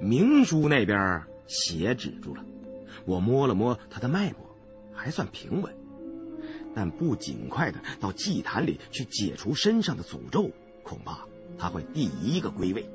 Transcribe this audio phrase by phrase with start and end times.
[0.00, 2.42] 明叔那边血止住了，
[3.04, 4.40] 我摸了摸他的脉搏，
[4.94, 5.72] 还算平稳。
[6.74, 10.50] 但不尽快的到祭坛里去解除身上的诅咒，
[10.82, 11.18] 恐怕
[11.58, 12.88] 他会第一个归位。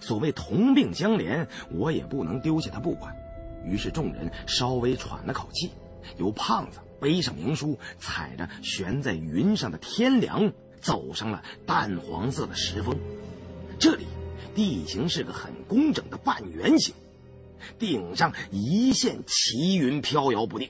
[0.00, 3.14] 所谓同病相怜，我也不能丢下他不管。
[3.64, 5.70] 于是众人稍微喘了口气，
[6.16, 12.96] 由胖子背上明叔，踩着悬在云上的天梁，走上了淡黄色的石峰。
[13.78, 14.04] 这里
[14.60, 16.94] 地形是个很工整的半圆形，
[17.78, 20.68] 顶上一线奇云飘摇不定，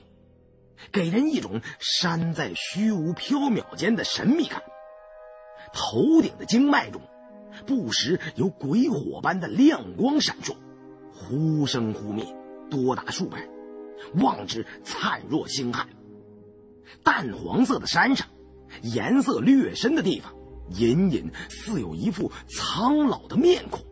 [0.93, 4.63] 给人一种山在虚无缥缈间的神秘感。
[5.73, 7.01] 头顶的经脉中，
[7.67, 10.55] 不时有鬼火般的亮光闪烁，
[11.13, 12.25] 忽生忽灭。
[12.69, 13.45] 多达数百，
[14.13, 15.89] 望之灿若星汉。
[17.03, 18.25] 淡黄色的山上，
[18.83, 20.33] 颜色略深的地方，
[20.73, 23.83] 隐隐似有一副苍老的面孔，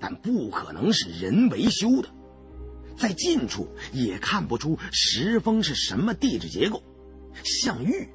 [0.00, 2.08] 但不可能是人为修的。
[2.96, 6.82] 在近处也看不出石峰是什么地质结构，
[7.44, 8.08] 像玉，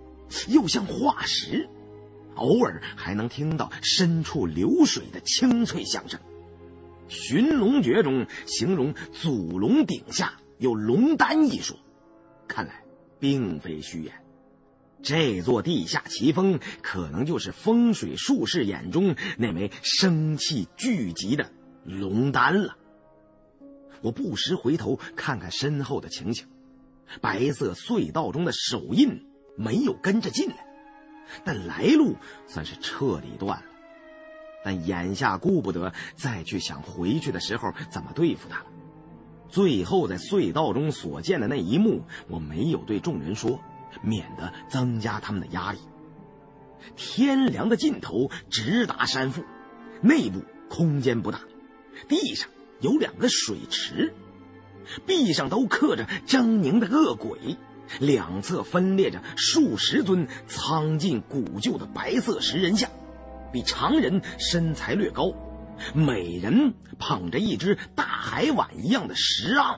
[0.49, 1.69] 又像化石。
[2.35, 6.19] 偶尔还能听到深处流水的清脆响声。
[7.07, 11.77] 寻龙诀中形容祖龙顶下有龙丹一说，
[12.47, 12.83] 看来
[13.19, 14.22] 并非虚言。
[15.03, 21.51] 这座地下奇峰可能就是风水术士眼中那枚生气聚集的
[21.83, 22.77] 龙丹了。
[24.01, 26.47] 我不时回头看看身后的情形，
[27.21, 29.25] 白色隧道中的手印
[29.57, 30.65] 没有跟着进来，
[31.43, 32.15] 但来路
[32.47, 33.65] 算是彻底断了。
[34.63, 38.65] 但眼下顾不得再去想回去的时候怎么对付他了。
[39.49, 43.59] 最后在隧道中所见的那一幕，我没有对众人说，
[44.01, 45.79] 免得增加他们的压力。
[46.95, 49.43] 天梁的尽头直达山腹，
[50.01, 51.39] 内部空间不大，
[52.09, 52.49] 地上
[52.81, 54.13] 有两个水池，
[55.05, 57.57] 壁上都刻着狰狞的恶鬼，
[57.99, 62.89] 两侧分列着数十尊苍劲古旧的白色石人像。
[63.53, 65.31] 比常人身材略高，
[65.93, 69.77] 每人捧着一只大海碗一样的石盎。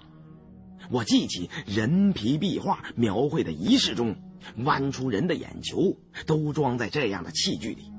[0.90, 4.16] 我记起人皮壁画描绘的仪式中，
[4.58, 7.92] 剜出人的眼球都装在这样的器具里。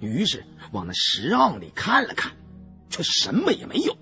[0.00, 2.32] 于是往那石盎里看了看，
[2.88, 3.96] 却什么也没有。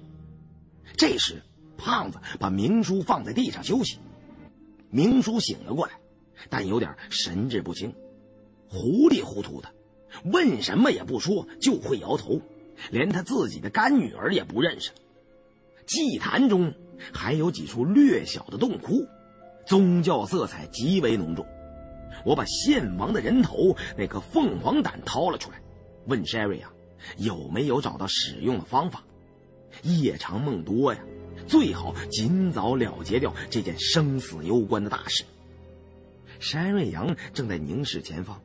[0.97, 1.43] 这时，
[1.77, 3.99] 胖子把明叔放在地上休息。
[4.91, 5.93] 明叔醒了过来，
[6.49, 7.95] 但有点神志不清，
[8.69, 9.73] 糊里糊涂的。
[10.25, 12.41] 问什么也不说，就会摇头，
[12.91, 14.91] 连他自己的干女儿也不认识。
[15.87, 16.75] 祭坛中
[17.13, 19.07] 还有几处略小的洞窟，
[19.67, 21.47] 宗教色彩极为浓重。
[22.25, 25.61] 我把献王的人头那颗凤凰胆掏了出来，
[26.07, 26.73] 问 Sherry 啊，
[27.17, 29.03] 有没有找到使用的方法？
[29.83, 31.01] 夜长梦多呀，
[31.47, 35.25] 最好尽早了结掉这件生死攸关的大事。
[36.41, 38.41] 山瑞阳正在凝视前方。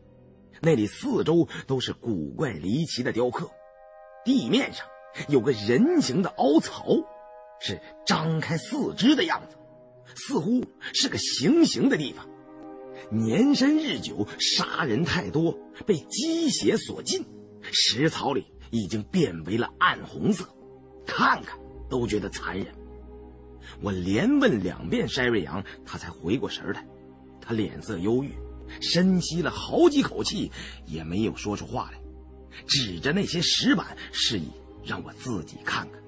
[0.61, 3.49] 那里四周都是古怪离奇的雕刻，
[4.23, 4.85] 地面上
[5.27, 6.85] 有个人形的凹槽，
[7.59, 9.55] 是张开四肢的样子，
[10.15, 12.27] 似乎是个行刑的地方。
[13.11, 17.23] 年深日久，杀人太多，被积血所浸，
[17.71, 20.47] 石槽里已经变为了暗红色，
[21.05, 22.67] 看看都觉得残忍。
[23.81, 26.85] 我连问两遍筛瑞阳，他才回过神来，
[27.41, 28.31] 他脸色忧郁。
[28.81, 30.51] 深吸了好几口气，
[30.87, 31.99] 也没有说出话来，
[32.67, 34.49] 指着那些石板，示意
[34.83, 36.01] 让我自己看看。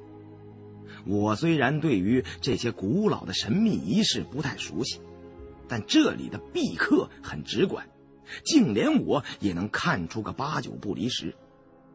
[1.08, 5.00] 我虽然对于这些古老的神秘仪式不太熟悉，
[5.68, 7.90] 但这里的壁刻很直观，
[8.44, 11.34] 竟连我也能看出个八九不离十。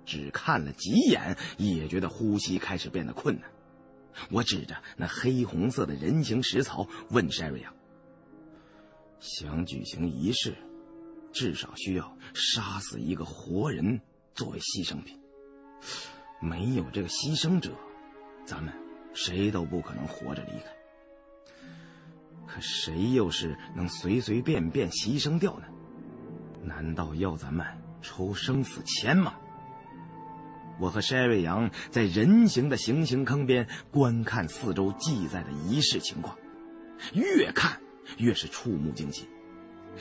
[0.05, 3.49] 只看了几眼，也觉得呼吸开始变得困难。
[4.31, 7.73] 我指着那黑红色的人形石槽，问 Sherry 啊。
[9.21, 10.57] 想举行仪式，
[11.33, 14.01] 至少需要杀死一个活人
[14.35, 15.17] 作为牺牲品。
[16.41, 17.71] 没有这个牺牲者，
[18.45, 18.75] 咱们
[19.15, 20.65] 谁都不可能活着离开。
[22.47, 25.67] 可谁又是能随随便便牺牲掉呢？
[26.63, 27.67] 难道要咱们
[28.01, 29.35] 抽生死签吗？
[30.79, 36.37] 我和筛瑞阳在人形的行刑坑边观看四周记载的仪式情况，
[37.13, 37.81] 越看。
[38.19, 39.29] 越是触目惊心，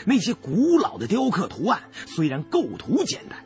[0.05, 3.45] 那些古老的雕刻图案虽然构图简单，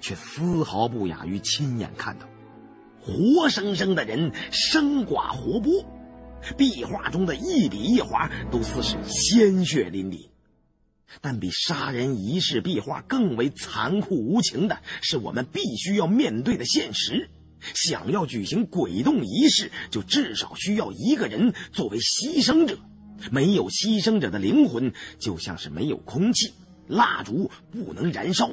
[0.00, 2.26] 却丝毫不亚于亲眼看到。
[3.02, 5.84] 活生生的人生寡活剥，
[6.56, 10.28] 壁画中的一笔一划都似是鲜血淋漓。
[11.20, 17.28] 但比杀人仪式壁画更为残酷无情的是，我们必须要面对的现实：
[17.74, 22.78] 想要举行鬼动仪式，就至少需要一个人作为牺牲者。
[23.30, 26.54] 没有牺牲者的灵魂，就像是没有空气，
[26.86, 28.50] 蜡烛不能燃烧。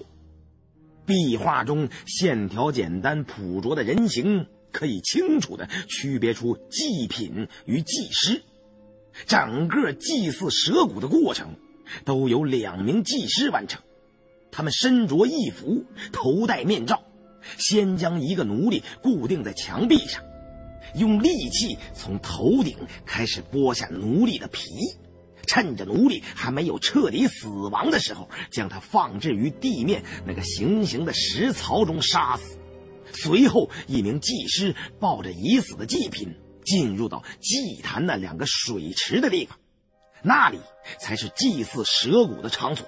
[1.09, 8.43] 壁画中线条简单朴拙的人形，可以清楚地区别出祭品与祭师。
[9.25, 11.55] 整个祭祀蛇骨的过程，
[12.05, 13.81] 都由两名祭师完成。
[14.51, 17.01] 他们身着义服，头戴面罩，
[17.57, 20.23] 先将一个奴隶固定在墙壁上。
[20.93, 24.61] 用利器从头顶开始剥下奴隶的皮，
[25.49, 32.59] 趁着奴隶还没有彻底死亡的时候，将他放置于地面那个行刑的石槽中杀死。
[33.11, 39.57] 随后，一名祭师抱着已死的祭品进入到祭坛那两个水池的地方，
[40.21, 40.59] 那里
[40.99, 42.85] 才是祭祀蛇骨的场所。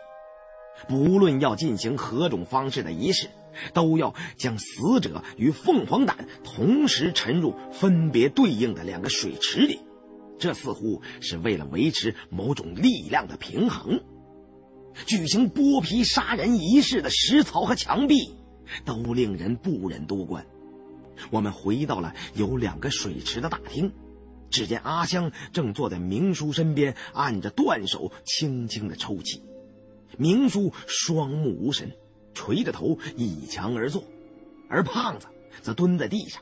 [0.87, 3.27] 不论要进行何种方式的仪式。
[3.73, 9.81] 都要将死者与凤凰胆同时沉入分别对应的两个水池里，
[10.41, 14.01] 这似乎是为了维持某种力量的平衡。
[15.05, 18.35] 举行剥皮杀人仪式的石槽和墙壁，
[18.83, 20.45] 都令人不忍多观。
[21.29, 23.93] 我们回到了有两个水池的大厅，
[24.49, 29.43] 只见阿香正坐在明叔身边，按着断手，轻轻的抽泣。
[30.17, 31.91] 明叔双目无神。
[32.33, 34.05] 垂着头倚墙而坐，
[34.69, 35.27] 而胖子
[35.61, 36.41] 则蹲在地上，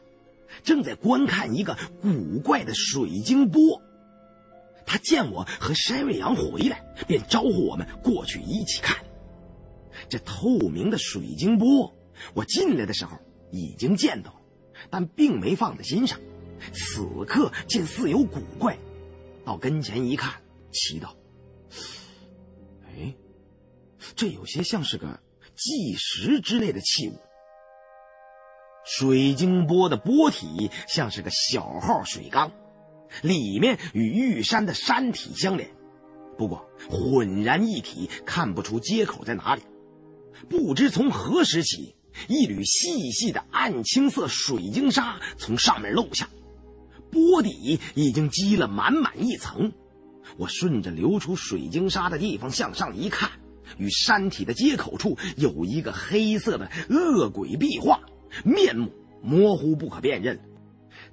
[0.64, 3.82] 正在观看一个古怪的水晶波。
[4.90, 8.98] 他见我和山瑞阳回来，便招呼我们过去一起看。
[10.10, 11.96] 这透明的水晶波，
[12.34, 13.18] 我进来的时候
[13.52, 14.42] 已经见到，
[14.90, 16.20] 但并没放在心上。
[16.74, 18.78] 此刻见似有古怪，
[19.46, 20.42] 到跟前一看，
[20.72, 21.16] 奇道
[22.86, 23.14] ：“哎，
[24.16, 25.22] 这有些像是个……”
[25.60, 27.20] 计时之类的器物，
[28.86, 32.50] 水晶波的波体像是个小号水缸，
[33.22, 35.70] 里面与玉山的山体相连，
[36.38, 39.62] 不过浑然一体，看不出接口在哪里。
[40.50, 41.96] 不知从何时起，
[42.28, 46.30] 一缕细细的暗青色水晶沙从上面漏下，
[47.12, 49.72] 波底已经积了满满一层。
[50.38, 53.30] 我顺着流出水晶沙的地方向上一看。
[53.78, 58.02] 与山体的接口处有一个黑色的恶鬼壁画，
[58.44, 58.92] 面目
[59.22, 60.40] 模糊不可辨认，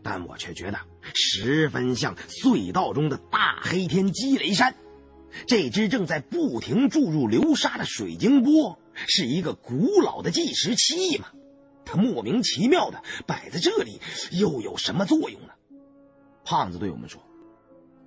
[0.09, 0.79] 但我却觉得
[1.15, 4.73] 十分像隧道中的大黑天积雷山。
[5.49, 11.27] 这只正在不停注入流沙的水晶波，是一个古老的计时器吗？
[11.85, 14.01] 它莫名其妙的摆在这里，
[14.31, 15.49] 又有什么作用呢？
[16.45, 17.21] 胖子对我们说：“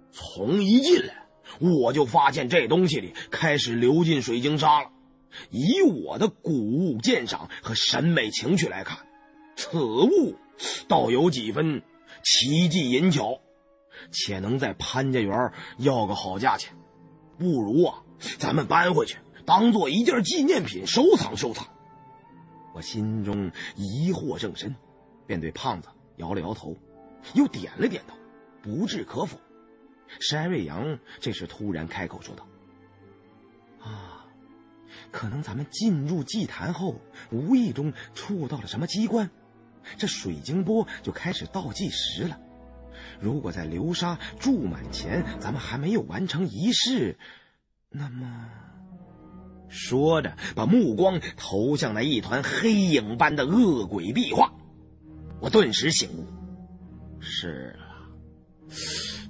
[0.10, 1.28] 从一进来。”
[1.60, 4.90] 我就发现这东西里开始流进水晶沙了。
[5.50, 9.00] 以我的古物鉴赏和审美情趣来看，
[9.58, 10.38] 此物
[10.88, 11.82] 倒有几分
[12.24, 13.42] 奇技淫巧，
[14.12, 16.76] 且能在潘家园要个好价钱。
[17.38, 18.04] 不如啊，
[18.38, 21.68] 咱们搬回去当做一件纪念品收藏收藏。
[22.76, 24.76] 我心中疑惑正深，
[25.26, 25.88] 便对胖子
[26.18, 26.76] 摇了摇头，
[27.34, 28.16] 又点了点头，
[28.62, 29.38] 不置可否。
[30.20, 32.48] 山瑞阳这时突然开口说道
[33.80, 34.26] ：“啊，
[35.12, 37.00] 可能咱们进入祭坛后，
[37.32, 39.30] 无意中触到了什么机关，
[39.98, 42.38] 这水晶波就开始倒计时了。
[43.20, 47.18] 如果在流沙注满前，咱们还没有完成仪式，
[47.90, 48.50] 那么……”
[49.70, 54.52] 说着，把目光投向那一团黑影般的恶鬼壁画，
[55.40, 56.26] 我顿时醒悟：
[57.20, 57.86] 是了。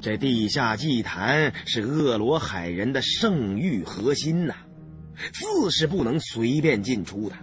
[0.01, 4.55] 这地下祭坛是恶罗海人的圣域核心呐，
[5.33, 7.35] 自是不能随便进出的。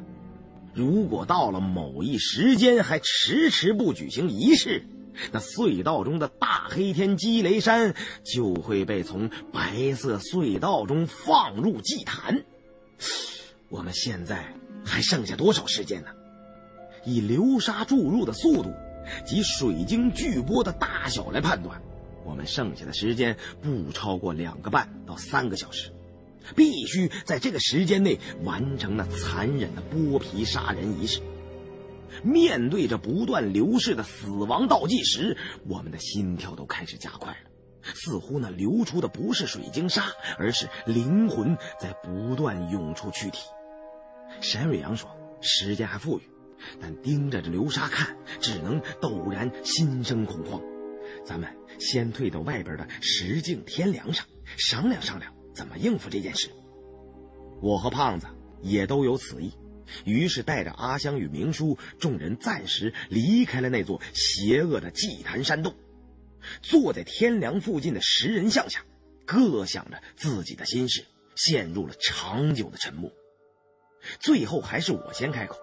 [0.76, 4.84] 如果到了某一时间还迟迟不举行仪式，
[5.32, 12.44] 那隧道中的大黑天积雷山就会被从白色隧道中放入祭坛。
[13.70, 14.54] 我们现在
[14.84, 16.08] 还剩下多少时间呢？
[17.06, 18.70] 以流沙注入的速度
[19.24, 21.80] 及水晶巨波的大小来判断。
[22.22, 25.90] 我们剩下的时间不超过两个半到三个小时，
[26.54, 31.20] 必须在这个时间内完成那残忍的剥皮杀人仪式。
[32.22, 35.36] 面对着不断流逝的死亡倒计时，
[35.66, 37.50] 我们的心跳都开始加快了，
[37.94, 40.04] 似乎那流出的不是水晶沙，
[40.38, 43.40] 而是灵魂在不断涌出躯体。
[44.40, 45.10] 沈瑞阳说
[45.42, 46.22] ：“时间还富裕，
[46.80, 50.60] 但盯着这流沙看，只能陡然心生恐慌。”
[51.24, 51.48] 咱们。
[51.78, 54.24] 先退到外边的石径天梁上，
[54.56, 56.50] 商量商量怎么应付这件事。
[57.62, 58.26] 我和胖子
[58.60, 59.50] 也都有此意，
[60.04, 65.74] 于是带着阿香与明叔，众人暂时离开了那座邪恶的祭坛山洞，
[66.60, 68.84] 坐在天梁附近的石人像下，
[69.24, 73.10] 各想着自己的心事，陷入了长久的沉默。
[74.20, 75.56] 最后还是我先开口，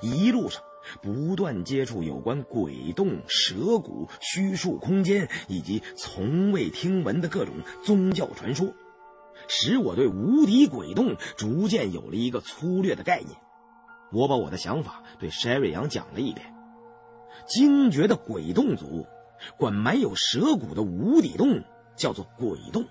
[0.00, 0.62] 一路上。
[1.02, 8.72] 不断接触有关鬼洞、蛇谷、虚数空间以及从未听闻的各种宗教传说，
[9.48, 13.36] 使我对无敌鬼洞逐渐有了一个粗略的概念。
[14.12, 16.54] 我把我的想法对筛瑞阳讲了一遍。
[17.46, 19.06] 惊觉的鬼洞族
[19.58, 21.62] 管埋有蛇骨的无底洞
[21.96, 22.86] 叫做鬼洞，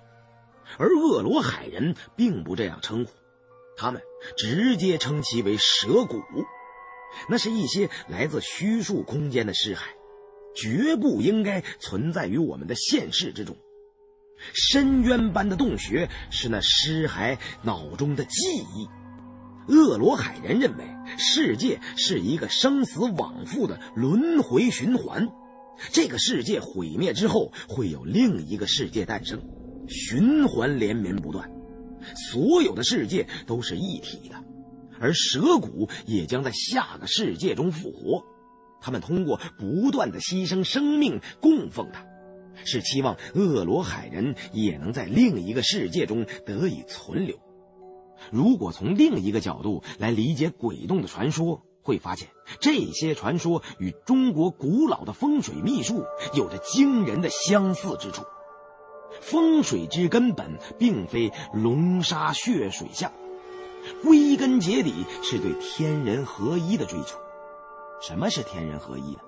[0.78, 3.10] 而恶罗海人并不这样称呼，
[3.76, 4.02] 他们
[4.36, 6.20] 直接称其为蛇骨。
[7.28, 9.80] 那是一些来自虚数空间的尸骸，
[10.54, 13.56] 绝不应该存在于我们的现世之中。
[14.54, 18.88] 深渊般的洞穴是那尸骸脑中的记忆。
[19.72, 20.84] 恶罗海人认为
[21.18, 25.28] 世界是一个生死往复的轮回循环，
[25.92, 29.42] 这个世界毁灭之后会有另一个世界诞生，
[29.86, 31.50] 循环连绵不断，
[32.30, 34.36] 所有的世界都是一体的。
[34.98, 38.24] 而蛇骨也将在下个世界中复活，
[38.80, 42.04] 他们通过不断的牺牲生命供奉它，
[42.64, 47.38] 是期望恶罗海人也能在另一个世界中得以存留。
[48.30, 52.28] 如果从另一个角度来理解鬼洞的传说，会发现
[52.60, 58.24] 这些传说与中国古老的风水秘术有着惊人的相似之处。
[59.20, 63.10] 风水之根本并非龙沙血水象。
[64.02, 67.18] 归根结底是对天人合一的追求。
[68.02, 69.20] 什么是天人合一呢？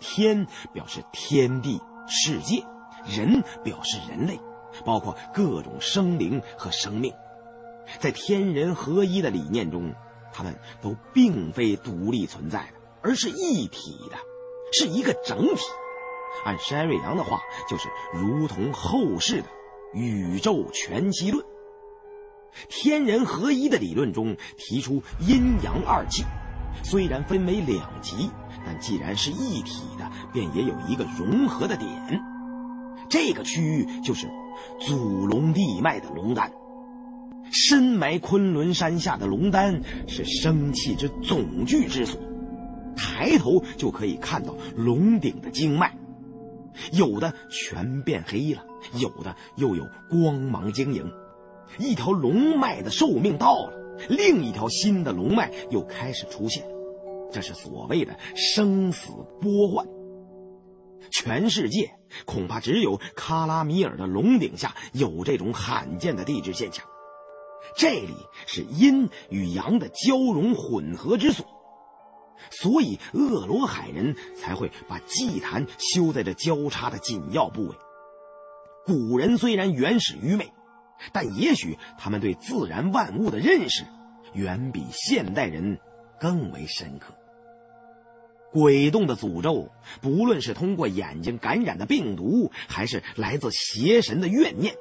[0.00, 2.64] 天表示天地世界，
[3.06, 4.40] 人表示人类，
[4.84, 7.12] 包括各种生灵和生命。
[7.98, 9.94] 在天人合一的理念中，
[10.32, 14.16] 他们都并非独立存在的，而是一体的，
[14.72, 15.62] 是一个整体。
[16.44, 19.48] 按山瑞阳的话，就是如同后世的
[19.94, 21.44] 宇宙全息论。
[22.68, 26.24] 天人合一的理论中提出阴阳二气，
[26.82, 28.30] 虽然分为两极，
[28.68, 32.22] 但既然是一体的，便也有一个融合的点。
[33.08, 34.28] 这个区域就是
[34.78, 36.52] 祖龙地脉的龙丹。
[37.50, 42.20] 深埋昆仑山下的龙丹是生气之总聚之所，
[42.94, 45.96] 抬头就可以看到龙顶的经脉，
[46.92, 48.62] 有的全变黑了，
[49.00, 51.10] 有的又有光芒晶莹。
[51.78, 53.72] 一条龙脉的寿命到了，
[54.10, 56.66] 另一条新的龙脉又开始出现，
[57.32, 59.86] 这是所谓的生死波幻。
[61.10, 61.90] 全世界
[62.26, 66.84] 恐怕只有卡拉米尔的龙顶下有这种罕见的地质现象。
[67.76, 68.14] 这里
[68.46, 71.46] 是阴与阳的交融混合之所，
[72.50, 77.76] 所以恶罗海人才会把祭坛修在这交叉的紧要部位。
[78.84, 80.52] 古人虽然原始愚昧。
[81.12, 83.84] 但也许他们对自然万物的认识，
[84.34, 85.78] 远比现代人
[86.18, 87.14] 更为深刻。
[88.52, 94.74] 鬼洞的诅咒，不论是通过眼睛感染的病毒，还是来自邪神的怨念，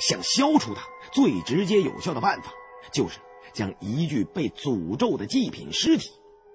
[0.00, 2.52] 想消除它，最直接有效的办法，
[2.92, 3.18] 就是
[3.54, 6.10] 将一具被诅咒的祭品尸体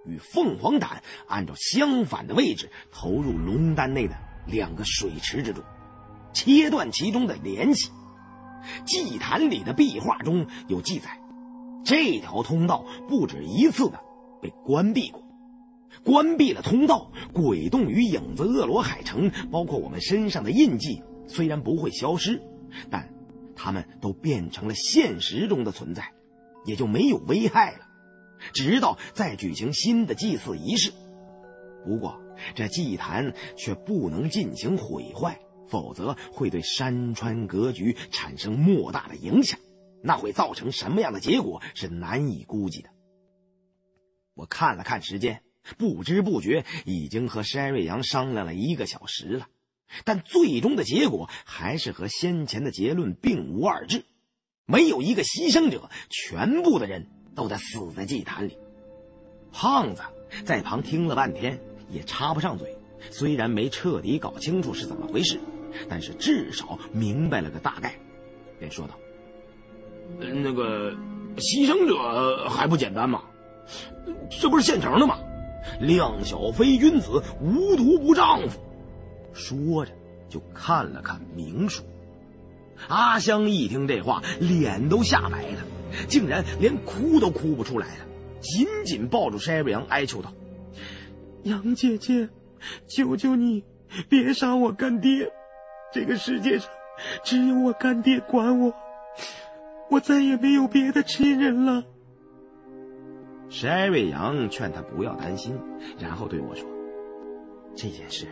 [0.06, 5.64] 与凤凰胆按照相反的位置投入龙丹内的两个水池之中，
[6.34, 7.90] 切断其中的联系。
[8.86, 11.20] 祭坛里的壁画中有记载，
[11.84, 14.00] 这条通道不止一次的
[14.42, 15.23] 被关闭过。
[16.04, 22.42] 关闭了通道，鬼洞与影子恶罗海城，包括我们身上的印记，虽然不会消失，
[22.90, 23.14] 但
[23.56, 26.12] 他们都变成了现实中的存在，
[26.66, 27.88] 也就没有危害了。
[28.54, 30.92] 直到再举行新的祭祀仪式，
[31.86, 32.20] 不过
[32.56, 35.40] 这祭坛却不能进行毁坏。
[35.70, 39.60] 否则会对山川格局产生莫大的影响，
[40.04, 42.90] 那会造成什么样的结果是难以估计的。
[44.36, 45.42] 我看了看时间，
[45.78, 49.48] 不知不觉已经和山瑞阳商量了一个小时了，
[50.04, 54.04] 但最终的结果还是和先前的结论并无二致，
[54.66, 58.58] 没有一个牺牲者，全部的人都得死在祭坛里。
[59.52, 60.02] 胖子
[60.46, 62.76] 在旁听了半天，也插不上嘴。
[63.12, 65.40] 虽然没彻底搞清楚是怎么回事，
[65.90, 68.00] 但是至少明白了个大概，
[68.60, 68.98] 便说道
[70.18, 70.94] ：“那个
[71.38, 73.24] 牺牲者还不简单吗？
[74.30, 75.20] 这不是现成的吗？
[75.80, 78.60] 量小非君子，无毒不丈夫。”
[79.34, 79.92] 说着
[80.30, 81.84] 就看了看明叔。
[82.88, 85.60] 阿香一听这话，脸都吓白了，
[86.08, 88.06] 竟然连哭都哭不出来了，
[88.42, 90.34] 紧紧抱住筛瑞阳，哀求道
[91.44, 92.30] ：“杨姐姐，
[92.88, 93.64] 求求你，
[94.10, 95.32] 别杀我干爹！
[95.94, 96.68] 这个世界上
[97.24, 98.74] 只有我干爹管我，
[99.90, 101.84] 我再也没有别的亲人了。”
[103.54, 105.56] 筛瑞阳劝他不要担心，
[106.00, 106.68] 然后对我说
[107.78, 108.28] ：“这件事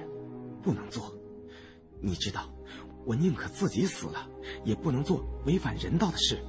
[0.64, 1.14] 不能做，
[2.00, 2.52] 你知道，
[3.06, 4.28] 我宁可自己死了，
[4.66, 6.40] 也不能做违反人道的事。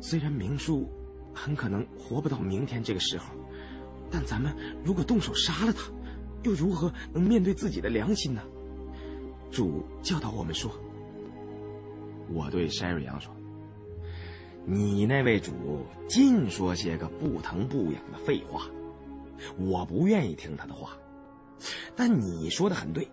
[0.00, 0.88] 虽然明叔
[1.34, 3.34] 很可能活不到明天这个时候，
[4.08, 5.90] 但咱们如果动手杀了他，
[6.44, 8.40] 又如何能面对自己的良心呢？
[9.50, 10.70] 主教导我们说。”
[12.32, 13.34] 我对筛瑞阳说。
[14.70, 18.66] 你那位主尽说些个不疼不痒的废话，
[19.56, 20.90] 我不愿意听他的话。
[21.96, 23.10] 但你说的很对，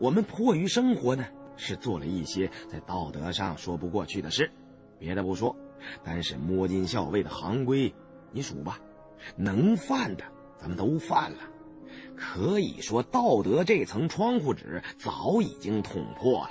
[0.00, 1.24] 我们迫于生活呢，
[1.56, 4.50] 是做了一些在道德上说不过去的事。
[4.98, 5.54] 别的不说，
[6.02, 7.94] 单是摸金校尉的行规，
[8.32, 8.80] 你数吧，
[9.36, 10.24] 能犯的
[10.58, 11.38] 咱们都犯了。
[12.16, 16.50] 可以说，道德这层窗户纸早已经捅破了。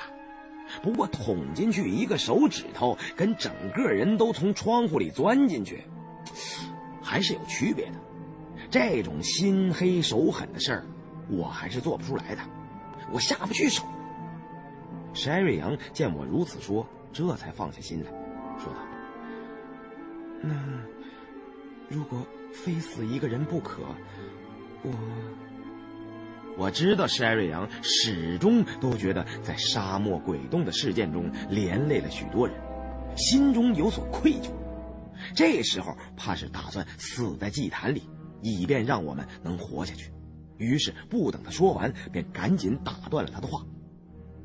[0.82, 5.84] 不过捅进去一个手指头，跟整个人都从窗户里钻进去，
[7.02, 7.94] 还是有区别的。
[8.70, 10.86] 这种心黑手狠的事儿，
[11.28, 12.42] 我还是做不出来的，
[13.12, 13.84] 我下不去手。
[15.14, 18.12] 筛瑞阳见我如此说，这才放下心来，
[18.64, 18.80] 说道
[20.40, 20.54] ：“那
[21.90, 22.24] 如果
[22.54, 23.82] 非死一个人不可，
[24.84, 24.92] 我……”
[26.60, 32.54] 我知道施艾瑞阳始终都觉得在沙漠鬼洞的事件中连累了许多人，
[33.16, 34.52] 心中有所愧疚。
[35.34, 38.04] 这时候怕是打算死在祭坛里，
[38.42, 40.12] 以便让我们能活下去。
[40.58, 43.66] 于是不等他说完，便赶紧打断了他的话。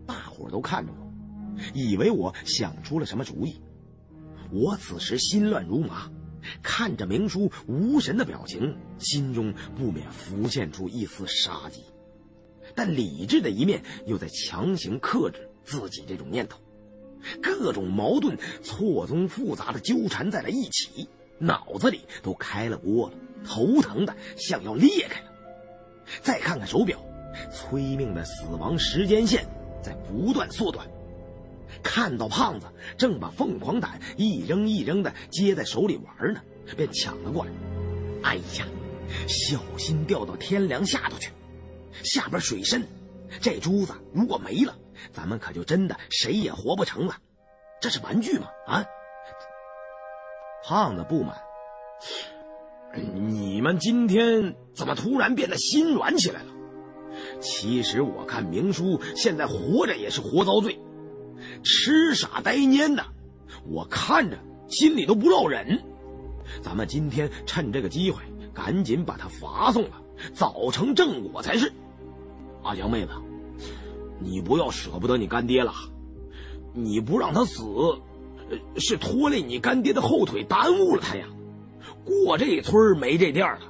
[0.06, 3.60] 大伙都看着我，以为我想出了什么主意。
[4.52, 6.08] 我此时心乱如麻，
[6.62, 11.82] 看着明叔无神的表情，心中不免浮现出一丝杀机。
[12.74, 16.58] 但理智的一面又在强行克制自己这种念头，
[17.42, 21.08] 各种矛盾错综复杂的纠缠在了一起，
[21.38, 23.14] 脑子里都开了锅了，
[23.46, 25.26] 头疼的像要裂开了。
[26.20, 26.98] 再看看手表，
[27.52, 29.46] 催命的死亡时间线
[29.82, 30.86] 在不断缩短。
[31.82, 36.40] 看到胖子正把凤凰胆一扔一扔的接在手里玩呢，
[36.76, 37.50] 便抢了过来。
[38.22, 38.66] 哎呀，
[39.26, 41.30] 小心掉到天凉下头去！
[42.02, 42.86] 下边水深，
[43.40, 44.74] 这珠子如果没了，
[45.12, 47.16] 咱们可就真的谁也活不成了。
[47.80, 48.48] 这是玩具吗？
[48.66, 48.84] 啊！
[50.66, 51.36] 胖子不满，
[53.14, 56.50] 你们今天怎么突然变得心软起来了？
[57.40, 60.80] 其实我看明叔现在活着也是活遭罪，
[61.62, 63.04] 痴傻呆蔫的，
[63.66, 65.84] 我看着心里都不落忍。
[66.62, 68.22] 咱们今天趁这个机会，
[68.54, 70.02] 赶紧把他罚送了，
[70.32, 71.70] 早成正果才是。
[72.64, 73.12] 阿强妹子，
[74.18, 75.72] 你不要舍不得你干爹了，
[76.72, 77.62] 你不让他死，
[78.76, 81.26] 是拖累你干爹的后腿，耽误了他呀。
[82.04, 83.60] 过这村没这店了，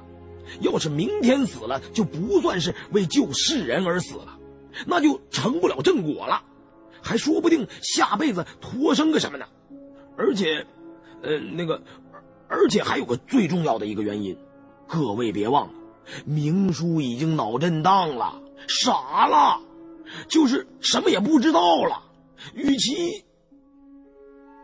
[0.61, 4.39] 要是明天死了，就不算是为救世人而死了，
[4.85, 6.41] 那就成不了正果了，
[7.01, 9.45] 还说不定下辈子托生个什么呢。
[10.17, 10.65] 而且，
[11.21, 11.81] 呃，那个，
[12.47, 14.37] 而且还有个最重要的一个原因，
[14.87, 15.73] 各位别忘了，
[16.23, 18.41] 明叔已经脑震荡了。
[18.67, 19.61] 傻了，
[20.27, 22.03] 就是什么也不知道了。
[22.53, 23.25] 与其……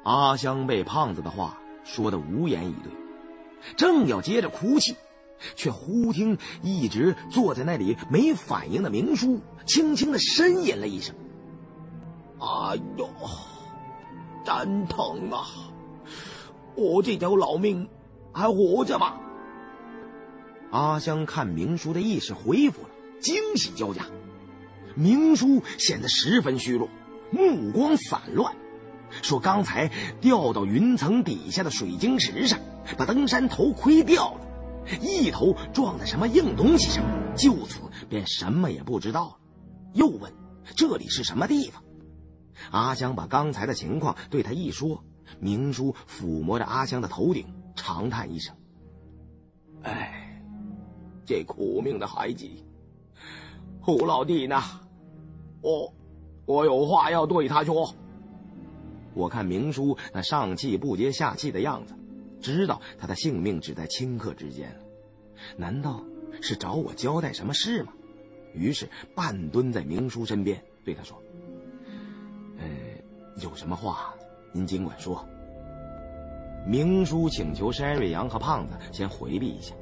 [0.04, 2.92] 阿香被胖子的话说的无言以对，
[3.78, 4.96] 正要接着哭泣，
[5.56, 11.16] 却忽听一直坐在那里没反应的明叔轻轻的呻吟了一声
[12.42, 13.10] ：“哎呦，
[14.44, 15.46] 真疼啊！
[16.76, 17.88] 我这条老命
[18.34, 19.18] 还活着吗？”
[20.72, 22.90] 阿香看明叔的意识恢复了。
[23.22, 24.06] 惊喜交加，
[24.96, 26.90] 明叔显得十分虚弱，
[27.32, 28.54] 目光散乱，
[29.22, 32.60] 说：“刚才掉到云层底下的水晶石上，
[32.98, 34.42] 把登山头盔掉了，
[35.02, 37.04] 一头撞在什么硬东西上，
[37.38, 37.80] 就此
[38.10, 39.38] 便什么也不知道了。”
[39.94, 40.34] 又问
[40.76, 41.84] ：“这里是什么地方？”
[42.72, 45.04] 阿香把刚才的情况对他一说，
[45.40, 48.56] 明叔抚摸着阿香的头顶，长叹一声
[49.84, 50.42] ：“哎，
[51.26, 52.48] 这苦命的孩子。”
[53.82, 54.62] 胡老弟呢？
[55.62, 55.92] 我，
[56.46, 57.94] 我有话要对他说。
[59.14, 61.96] 我看明叔那上气不接下气的样子，
[62.40, 64.80] 知道他的性命只在顷刻之间了。
[65.58, 66.02] 难道
[66.42, 67.92] 是找我交代什么事吗？
[68.54, 71.18] 于是半蹲在明叔身边，对他说
[72.60, 72.66] ：“呃，
[73.42, 74.14] 有什么话
[74.54, 75.28] 您尽管说。”
[76.68, 79.74] 明叔请求山瑞阳和胖子先回避一下，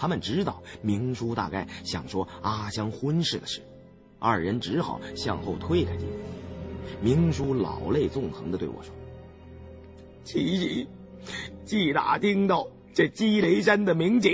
[0.00, 3.60] 他们知道明叔大概想说阿香婚事的事，
[4.20, 6.12] 二人只好向后退开几步。
[7.02, 8.94] 明叔老泪纵横的对我说
[10.22, 10.86] ：“其实，
[11.64, 14.28] 自打听到这鸡雷山的名字，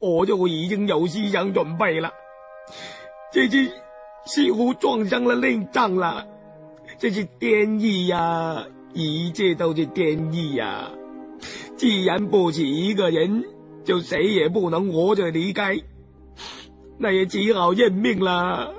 [0.00, 2.12] 我就已经有思想准备了。
[3.32, 3.70] 这次
[4.26, 6.26] 似乎撞上了令仗了，
[6.98, 8.66] 这是天意呀！
[8.92, 10.90] 一切都是天意呀！
[11.76, 13.44] 既然不起一个人，
[13.84, 15.78] 就谁也不能活着离开，
[16.98, 18.74] 那也只好认命了。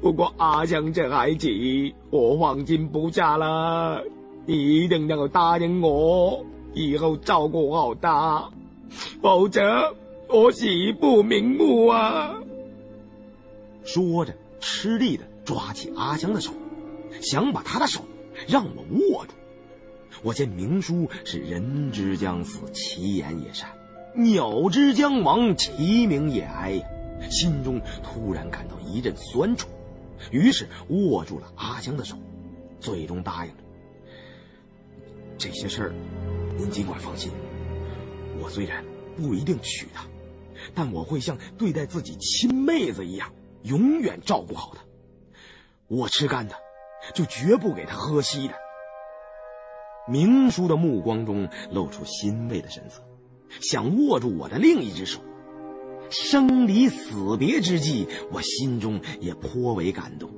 [0.00, 1.48] 不过阿香这孩子，
[2.10, 4.02] 我放心不下了。
[4.46, 8.50] 你一定要答应我，以后照顾好他，
[9.22, 9.94] 否则
[10.28, 10.66] 我死
[10.98, 12.34] 不瞑目啊！
[13.84, 16.52] 说着，吃力的抓起阿香的手，
[17.20, 18.00] 想把她的手
[18.48, 19.32] 让我握住。
[20.22, 23.68] 我见明叔是人之将死，其言也善；
[24.14, 26.86] 鸟之将亡，其鸣也哀呀。
[27.30, 29.68] 心中突然感到一阵酸楚，
[30.30, 32.16] 于是握住了阿香的手，
[32.80, 33.58] 最终答应了。
[35.36, 35.92] 这些事儿，
[36.56, 37.30] 您尽管放心。
[38.40, 38.84] 我虽然
[39.16, 40.04] 不一定娶她，
[40.74, 43.30] 但我会像对待自己亲妹子一样。
[43.64, 44.82] 永远照顾好她，
[45.86, 46.54] 我吃干的，
[47.14, 48.54] 就绝不给她喝稀的。
[50.08, 53.02] 明叔的目光中露出欣慰的神色，
[53.60, 55.20] 想握住我的另一只手。
[56.10, 60.30] 生离死别之际，我心中也颇为感动。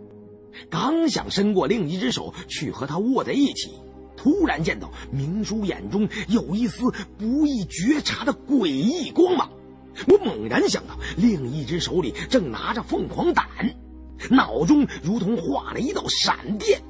[0.68, 3.72] 刚想伸过另一只手去和他握在一起，
[4.16, 9.50] 突然见到明叔眼中有一丝不易觉察的诡异光芒。
[10.06, 13.46] 我猛然想到，另一只手里正拿着凤凰胆，
[14.30, 16.82] 脑中如同画了一道闪电。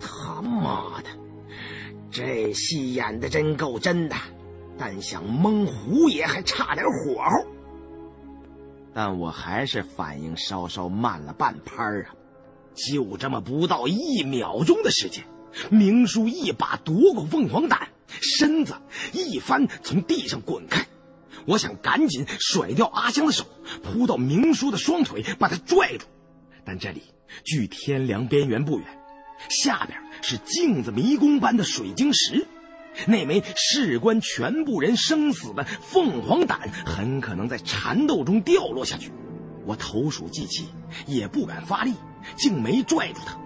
[0.00, 1.08] 他妈的，
[2.10, 4.16] 这戏演的真够真的，
[4.78, 7.46] 但想蒙胡爷还差点火候。
[8.94, 12.14] 但我还是反应稍稍慢了半拍啊！
[12.74, 15.24] 就这么不到一秒钟的时间，
[15.68, 18.74] 明叔一把夺过凤凰胆，身子
[19.12, 20.86] 一翻从地上滚开。
[21.44, 23.44] 我想赶紧甩掉阿香的手，
[23.82, 26.06] 扑到明叔的双腿，把他拽住。
[26.64, 27.02] 但这里
[27.44, 28.86] 距天梁边缘不远，
[29.48, 32.46] 下边是镜子迷宫般的水晶石，
[33.06, 39.12] 那枚事关全部人生死的凤凰胆很可能在缠斗中掉落下去。
[39.64, 40.66] 我投鼠忌器，
[41.06, 41.94] 也不敢发力，
[42.36, 43.38] 竟没拽住他。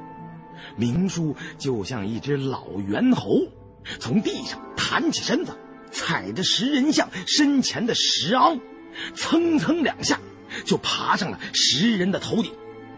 [0.77, 3.41] 明叔就像一只老猿猴，
[3.99, 5.53] 从地上弹起身子。
[5.95, 8.59] 踩着食人像身前的石昂，
[9.15, 10.19] 蹭蹭两下
[10.65, 12.51] 就爬上了食人的头顶，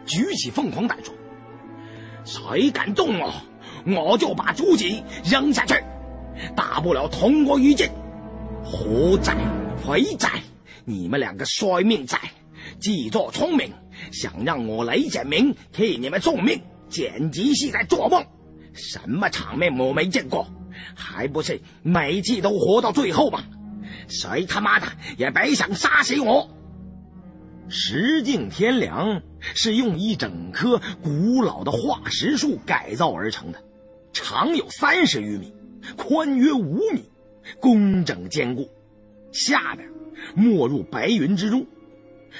[0.06, 1.12] 举起凤凰胆说
[2.24, 3.34] ：“谁敢动我，
[3.84, 4.84] 我就把主子
[5.24, 5.74] 扔下去，
[6.56, 7.88] 大不了同归于尽。
[8.64, 9.36] 活在
[9.76, 10.28] 肥仔，
[10.84, 12.18] 你们两个衰命仔，
[12.80, 13.72] 自作聪明，
[14.12, 18.24] 想让我雷简明替你们送命，简直是在做梦。
[18.72, 20.46] 什么场面我没见过。”
[20.96, 23.44] 还不是每季都活到最后吗？
[24.08, 26.50] 谁他妈的也别想杀死我！
[27.68, 33.62] 石镜天梁是用一整棵古老的化石树改造而成的，
[34.12, 35.53] 长有三十余米，
[35.96, 37.04] 宽约五米，
[37.60, 38.68] 工整坚固。
[39.32, 39.90] 下边
[40.34, 41.66] 没入白云之中，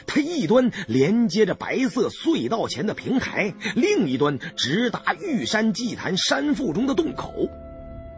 [0.07, 7.49] 它一端连接着白色隧道前的平台，另一端直达玉山祭坛山腹中的洞口。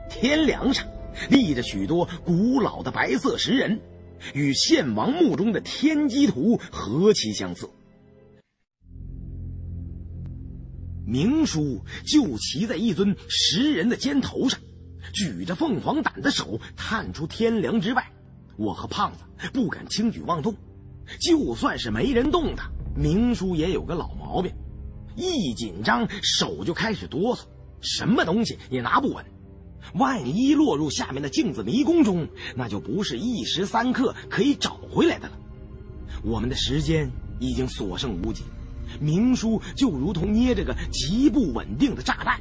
[0.08, 0.86] 天梁上
[1.30, 3.80] 立着许多古老的白色石人，
[4.34, 7.68] 与献王墓中的天机图何其相似。
[11.06, 14.60] 明叔就骑在一尊石人的肩头上，
[15.16, 18.06] 举着凤凰胆的手探出天梁之外。
[18.58, 20.54] 我和胖子不敢轻举妄动，
[21.20, 24.52] 就算是没人动他，明叔也有个老毛病，
[25.16, 27.40] 一紧张手就开始哆嗦，
[27.80, 29.24] 什么东西也拿不稳。
[29.94, 35.38] 万一落入下面的镜子迷宫中，那就不是一时三刻可以找回来的了。
[36.22, 38.42] 我们的时间已经所剩无几，
[39.00, 42.40] 明叔就如同捏着个极不稳定的炸弹，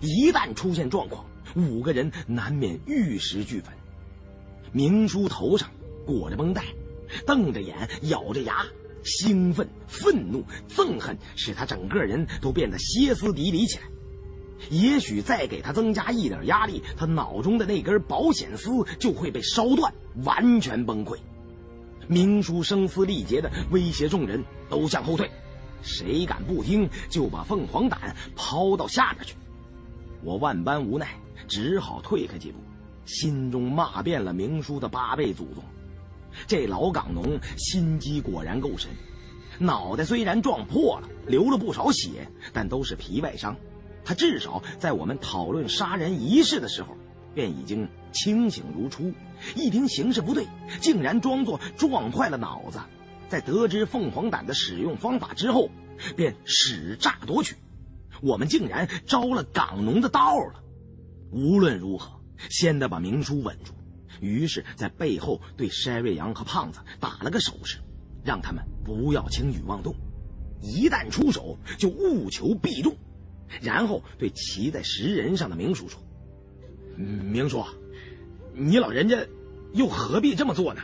[0.00, 3.72] 一旦出现状况，五个人难免玉石俱焚。
[4.72, 5.68] 明叔头上
[6.06, 6.64] 裹着绷带，
[7.26, 8.64] 瞪着眼，咬着牙，
[9.02, 13.84] 兴奋、愤怒、憎恨使他整个人都变得歇斯底里起来。
[14.68, 19.92] 也许再给他增加一点压力，他脑中的那根保险丝就会被烧断，
[20.24, 21.16] 完全崩溃。
[22.06, 25.30] 明叔声嘶力竭的威胁众人都向后退，
[25.82, 29.34] 谁敢不听，就把凤凰胆抛到下边去。
[30.22, 32.58] 我万般无奈，只好退开几步。
[33.06, 35.64] 心中骂遍了明叔的八辈祖宗。
[36.46, 38.88] 这老港农心机果然够深，
[39.58, 43.56] 脑袋虽然撞破了，流了不少血，但都是皮外伤。
[44.04, 46.96] 他至少在我们讨论杀人仪式的时候，
[47.34, 49.12] 便已经清醒如初。
[49.56, 50.46] 一听形势不对，
[50.80, 52.78] 竟然装作撞坏了脑子。
[53.28, 55.68] 在得知凤凰胆的使用方法之后，
[56.16, 57.56] 便使诈夺取。
[58.22, 60.62] 我们竟然招了港农的道了。
[61.30, 62.10] 无论如何，
[62.48, 63.72] 先得把明叔稳住。
[64.20, 67.78] 于是，在背后对筛瑞阳和胖子打了个手势，
[68.24, 69.94] 让他们不要轻举妄动，
[70.60, 72.94] 一旦出手就务求必中。
[73.60, 76.00] 然后对骑在石人上的明叔说
[76.96, 77.64] ：“明叔，
[78.54, 79.18] 你老人家
[79.72, 80.82] 又何必这么做呢？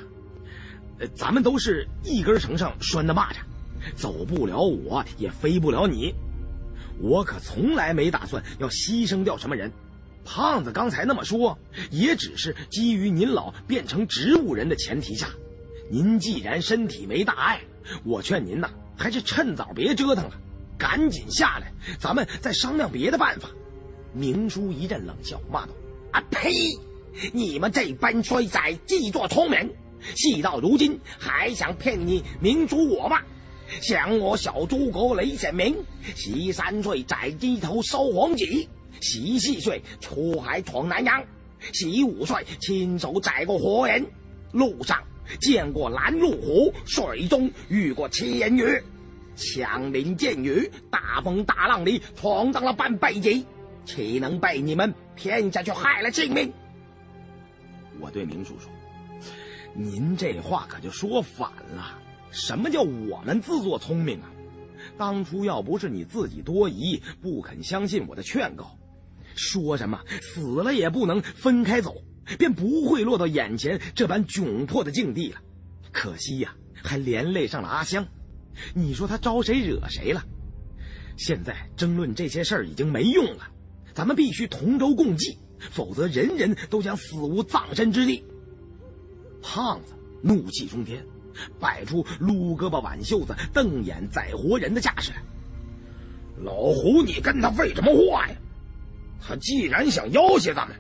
[1.15, 3.37] 咱们都是一根绳上拴的蚂蚱，
[3.95, 6.15] 走不了我也飞不了你。
[6.99, 9.71] 我可从来没打算要牺牲掉什么人。
[10.27, 11.57] 胖子刚才那么说，
[11.91, 15.29] 也只是基于您老变成植物人的前提下。
[15.91, 17.61] 您既然身体没大碍，
[18.05, 20.33] 我劝您呐，还是趁早别折腾了。”
[20.77, 23.49] 赶紧下来，咱们再商量别的办法。
[24.13, 25.73] 明叔一阵冷笑，骂道
[26.13, 26.53] ：“啊呸！
[27.33, 29.59] 你们这般衰仔自作聪明，
[30.15, 33.23] 事到如今还想骗你明叔我吗？
[33.81, 35.75] 想我小诸葛雷显明，
[36.15, 38.67] 十三岁在街头收黄纸，
[39.01, 41.23] 十四岁出海闯南洋，
[41.73, 44.07] 十五岁亲手宰过活人，
[44.53, 45.03] 路上
[45.41, 48.65] 见过拦路虎，水中遇过七人鱼。”
[49.37, 53.45] 枪林剑雨，大风大浪里闯荡了半辈子，
[53.85, 56.51] 岂能被你们骗下去害了性命？
[58.01, 58.73] 我对明叔说
[59.77, 61.99] ：“您这话可就说反了。
[62.31, 64.31] 什么叫我们自作聪明啊？
[64.97, 68.79] 当初要不是你自己多疑，不肯相信我的劝告，
[69.37, 72.03] 说什么死了也不能分开走，
[72.39, 75.41] 便不会落到眼前这般窘迫的境地了。
[75.93, 78.05] 可惜呀，还连累上了阿香。”
[78.75, 80.25] 你说他招谁惹谁了？
[81.19, 83.47] 现在争论这些事儿已经没用了，
[83.95, 85.39] 咱们必须同舟共济，
[85.71, 88.25] 否则人人都将死无葬身之地。
[89.43, 91.05] 胖子怒气冲天，
[91.61, 95.13] 摆出撸胳膊挽袖子、瞪眼宰活人的架势。
[96.43, 98.37] 老胡，你跟他废什么话呀？
[99.21, 100.77] 他既然想要挟咱们，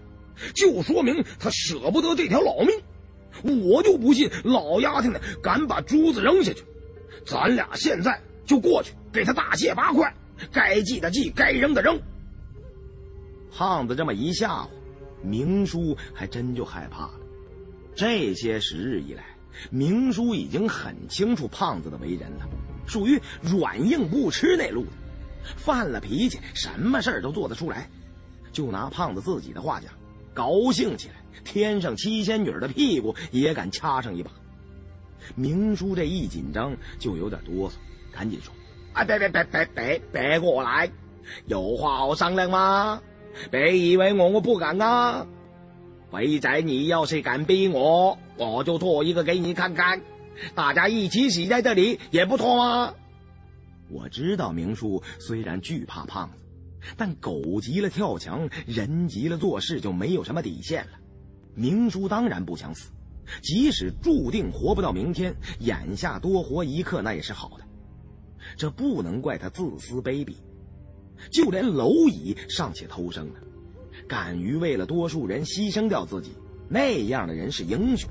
[0.55, 2.70] 就说明他舍不得这条老命。
[3.42, 6.64] 我就不信老丫头呢敢把珠子扔下去。
[7.27, 10.14] 咱俩现在就过去给他大卸八块，
[10.53, 12.01] 该记的记，该扔的扔。
[13.53, 14.68] 胖子这么一吓唬，
[15.22, 17.14] 明叔还真就害怕了。
[17.94, 19.25] 这些时日以来，
[19.70, 22.46] 明叔已经很清楚胖子的为人了，
[22.87, 24.92] 属于软硬不吃那路的，
[25.57, 27.90] 犯了脾气，什么事儿都做得出来。
[28.57, 29.92] 就拿胖子自己的话讲，
[30.33, 31.14] 高兴起来，
[31.45, 34.31] 天上七仙女的屁股也敢掐上一把。
[35.35, 37.75] 明叔这一紧张就有点哆嗦，
[38.11, 38.55] 赶紧说
[38.95, 40.90] ：“啊，别别别别别别过来，
[41.45, 43.03] 有话好商量吗？
[43.51, 45.27] 别以为我我不敢啊！
[46.11, 50.01] 肥仔，你要是敢逼我，我就做一个给你看看，
[50.55, 52.95] 大家一起死在这里也不错吗？”
[53.92, 56.45] 我知道明叔虽然惧怕胖子，
[56.96, 60.92] 但狗急了跳墙，人急了做事就没有什么底线了。
[61.55, 62.90] 明叔当然不想死。
[63.42, 67.64] 即使注定活不到明天，眼下多活一刻那也是好的。
[68.57, 70.35] 这不能怪他自私卑鄙，
[71.33, 73.40] 就连蝼蚁尚且偷生呢，
[74.07, 76.31] 敢于为了多数人牺牲掉自己，
[76.68, 78.09] 那样的人是英雄。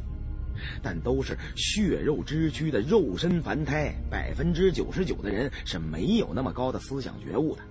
[0.81, 7.61] 但都是血肉之躯的肉身凡胎，百分之九十九的人是没有那么高的思想觉悟的。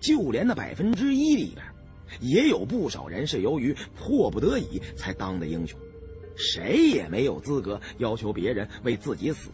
[0.00, 1.64] 就连那百分之一里边，
[2.20, 5.78] 也有不少人是由于迫不得已才当的英雄。
[6.36, 9.50] 谁也没有资格要求别人为自己死，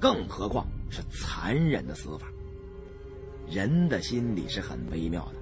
[0.00, 2.26] 更何况是残忍的死法。
[3.48, 5.34] 人的心理是很微妙的，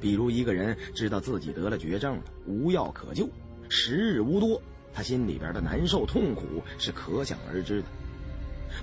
[0.00, 3.28] 比如一个人知道自己得了绝症了，无药可救，
[3.68, 4.62] 时日无多，
[4.94, 7.88] 他心里边的难受痛苦是可想而知的。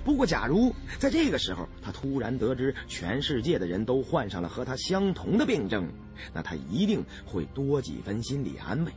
[0.04, 5.88] 不过，假如在这个时候他突然得知全世界的人都患上了和他相同的病症，
[6.32, 8.92] 那他一定会多几分心理安慰。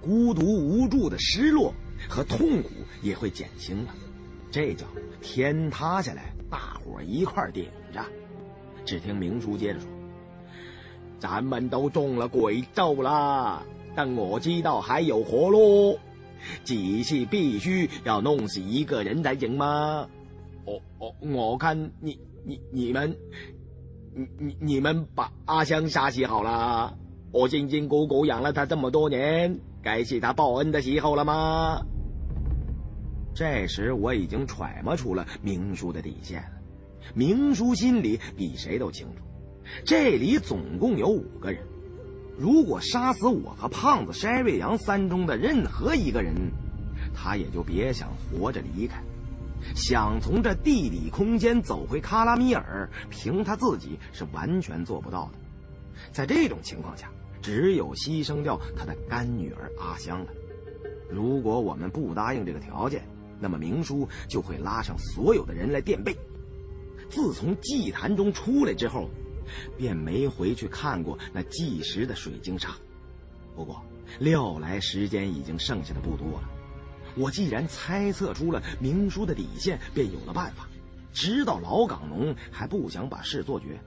[0.00, 1.74] 孤独无助的失落
[2.08, 2.70] 和痛苦
[3.02, 3.94] 也会减轻了，
[4.50, 4.86] 这叫
[5.20, 8.04] 天塌下来，大伙一块顶着。
[8.84, 9.88] 只听明叔接着说
[11.18, 15.98] ：“咱们都中了鬼咒了，但我知道还有活路，
[16.64, 20.08] 只是必须要弄死一个人才行吗？
[20.68, 23.16] 我我我看你你你们，
[24.14, 26.96] 你你你们把阿香杀死好了，
[27.32, 31.80] 我辛辛苦苦养了他这么多年。”该是他报恩的时候了吗？
[33.32, 36.50] 这时我已经揣摩出了明叔的底线了。
[37.14, 39.22] 明叔心里比谁都清楚，
[39.84, 41.62] 这里总共有五个人，
[42.36, 46.34] 如果杀死我和胖子筛瑞阳三中的任何一个人，
[47.14, 49.00] 他也就别想活着离开。
[49.74, 55.38] 想从这地理空间走回卡拉米尔，凭他自己是完全做不到的。
[56.12, 60.26] 在这种情况下，只有牺牲掉他的干女儿阿香了。
[61.10, 63.02] 如果我们不答应这个条件，
[63.40, 66.16] 那么明叔就会拉上所有的人来垫背。
[67.08, 69.08] 自从祭坛中出来之后，
[69.76, 72.76] 便没回去看过那计时的水晶沙。
[73.56, 73.82] 不过
[74.18, 76.50] 料来时间已经剩下的不多了。
[77.18, 80.68] 我既然猜测出了明叔的底线，便有了办法。
[81.12, 83.80] 知道老港农还不想把事做绝，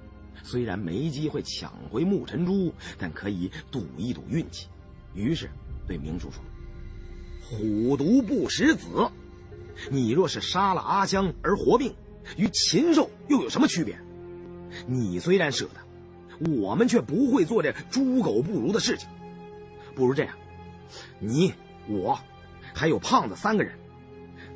[0.44, 4.67] 虽然没机会抢回木尘珠，但可以赌一赌运气。
[5.13, 5.50] 于是
[5.88, 6.44] 对明叔说
[7.41, 9.10] ：“虎毒不食子，
[9.89, 11.96] 你若是杀了阿香而活命，
[12.36, 13.98] 与禽兽又有什么区别？
[14.88, 19.08] 你虽然舍得，我们却不会做这猪狗不如的事情。
[19.96, 20.36] 不如这样，
[21.20, 21.54] 你
[21.88, 22.20] 我。”
[22.74, 23.74] 还有胖子三个人，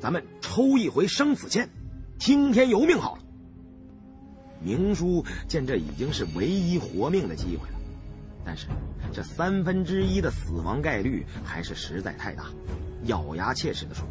[0.00, 1.68] 咱们抽一回生死签，
[2.18, 3.22] 听天由命好了。
[4.60, 7.78] 明叔见这已经是唯一活命的机会了，
[8.44, 8.66] 但是
[9.12, 12.46] 这三分之一的死亡概率还是实在太大，
[13.04, 14.06] 咬牙切齿地说：“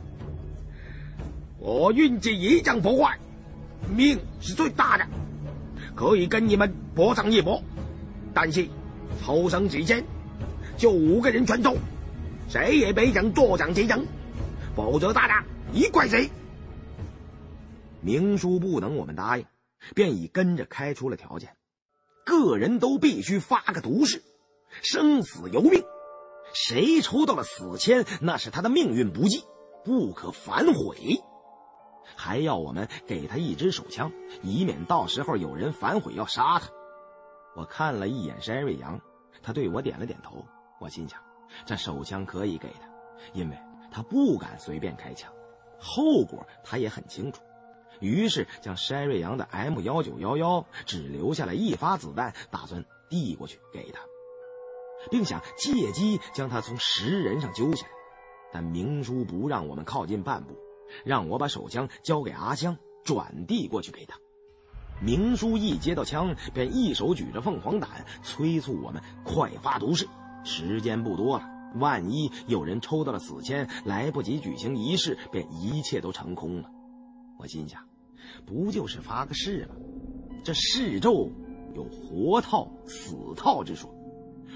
[1.58, 3.18] 我运气一向不坏，
[3.96, 5.08] 命是最大的，
[5.96, 7.62] 可以跟你们搏上一搏。
[8.34, 8.68] 但是
[9.24, 10.04] 抽生几签，
[10.78, 11.76] 就五个人全抽。”
[12.48, 14.06] 谁也别想坐享其成，
[14.76, 16.30] 否则大家一怪谁。
[18.02, 19.46] 明叔不等我们答应，
[19.96, 21.56] 便已跟着开出了条件：
[22.24, 24.22] 个人都必须发个毒誓，
[24.84, 25.84] 生死由命。
[26.54, 29.44] 谁抽到了死签，那是他的命运不济，
[29.84, 31.20] 不可反悔。
[32.16, 34.12] 还要我们给他一支手枪，
[34.44, 36.70] 以免到时候有人反悔要杀他。
[37.56, 39.02] 我看了一眼山瑞阳，
[39.42, 40.46] 他对我点了点头。
[40.80, 41.25] 我心想。
[41.66, 42.90] 这手枪可以给他，
[43.34, 43.58] 因为
[43.92, 45.32] 他不敢随便开枪，
[45.80, 47.42] 后果他也很清楚。
[48.02, 54.02] 于是将山瑞阳的 M 幺九幺幺只留下了一发子弹，打算递过去给他，
[55.10, 57.92] 并想借机将他从石人上揪下来。
[58.52, 60.58] 但明叔不让我们靠近半步，
[61.04, 64.18] 让我把手枪交给阿香，转递过去给他。
[65.02, 70.08] 明叔一接到枪，便一手举着凤凰胆，催促我们快发毒誓。
[70.46, 71.44] 时间不多了，
[71.76, 76.70] 万一有人抽到了死签，来不及举行仪式，便一切都成空了。
[77.38, 77.82] 我心想，
[78.46, 79.76] 不就是发个誓吗？
[80.44, 81.30] 这誓咒
[81.74, 83.94] 有活套、死套之说。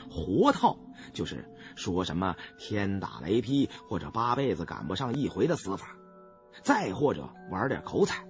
[0.09, 0.77] 活套
[1.13, 1.43] 就是
[1.75, 5.95] 说什么天打雷劈或者八辈子赶不上一回的死法，
[6.63, 8.23] 再或者玩点口彩，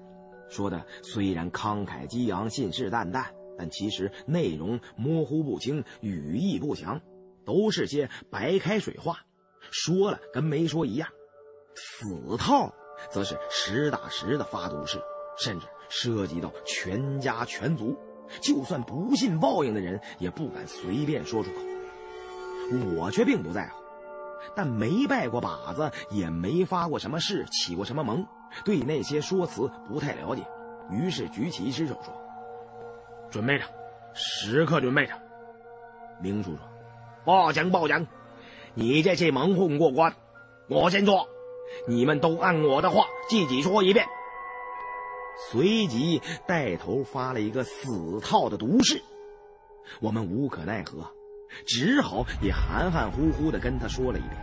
[0.49, 3.25] 说的虽然慷慨激昂、信誓旦旦，
[3.57, 6.99] 但其实内容模糊不清、语义不详。
[7.49, 9.17] 都是些白开水话，
[9.71, 11.09] 说了跟没说一样。
[11.73, 12.71] 死套
[13.09, 15.01] 则是实打实的发毒誓，
[15.35, 17.97] 甚至涉及到全家全族，
[18.39, 21.57] 就算不信报应的人也不敢随便说出口。
[22.95, 23.83] 我却并不在乎，
[24.55, 28.23] 但没拜过把子，也没发过什么誓，起过什么蒙，
[28.63, 30.45] 对那些说辞不太了解，
[30.91, 32.13] 于是举起一只手说
[33.31, 33.65] ：“准备着，
[34.13, 35.13] 时刻准备着。”
[36.21, 36.68] 明叔说。
[37.29, 37.69] 报警！
[37.69, 38.07] 报警！
[38.73, 40.15] 你这是蒙混过关。
[40.67, 41.27] 我先说，
[41.87, 44.07] 你们都按我的话自己说一遍。
[45.51, 49.03] 随即带头发了一个死套的毒誓。
[50.01, 51.05] 我们无可奈何，
[51.67, 54.33] 只好也含含糊糊的跟他说了一遍。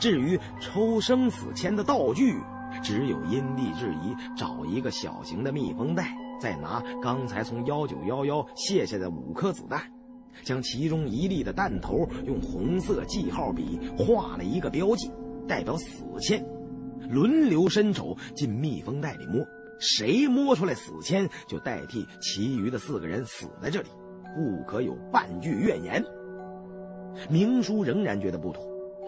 [0.00, 2.34] 至于抽生死签的道具，
[2.82, 9.92] 只有因地制宜找一个小型的密封袋，再拿刚才从幺九幺幺卸下的五颗子弹。
[10.44, 15.10] 将其中一粒的弹头用红色记号笔画了一个标记，
[15.46, 16.44] 代表死签，
[17.08, 19.44] 轮流伸手进密封袋里摸，
[19.78, 23.88] 谁摸出来死签，就代替其余的四个人死在这里，
[24.34, 26.04] 不可有半句怨言。
[27.28, 28.62] 明叔仍然觉得不妥，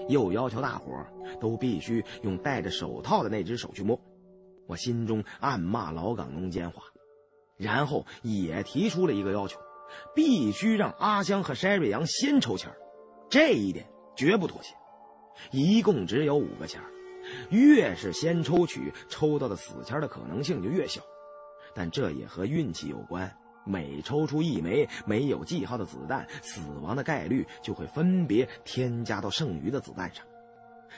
[0.08, 0.92] 又要求大伙
[1.40, 4.00] 都必须用戴着手套的那只手去摸。
[4.66, 6.74] 我心中暗骂老港农奸猾，
[7.56, 9.58] 然后也提出了一个要求。
[10.14, 12.70] 必须让阿香和筛瑞阳先抽签
[13.28, 13.86] 这一点
[14.16, 14.74] 绝不妥协。
[15.50, 16.80] 一共只有五个签
[17.50, 21.00] 越是先抽取，抽到的死签的可能性就越小。
[21.74, 23.32] 但这也和运气有关，
[23.64, 30.24] 每抽出一枚没有记号的子弹，死亡的概率就会分别添加到剩余的子弹上。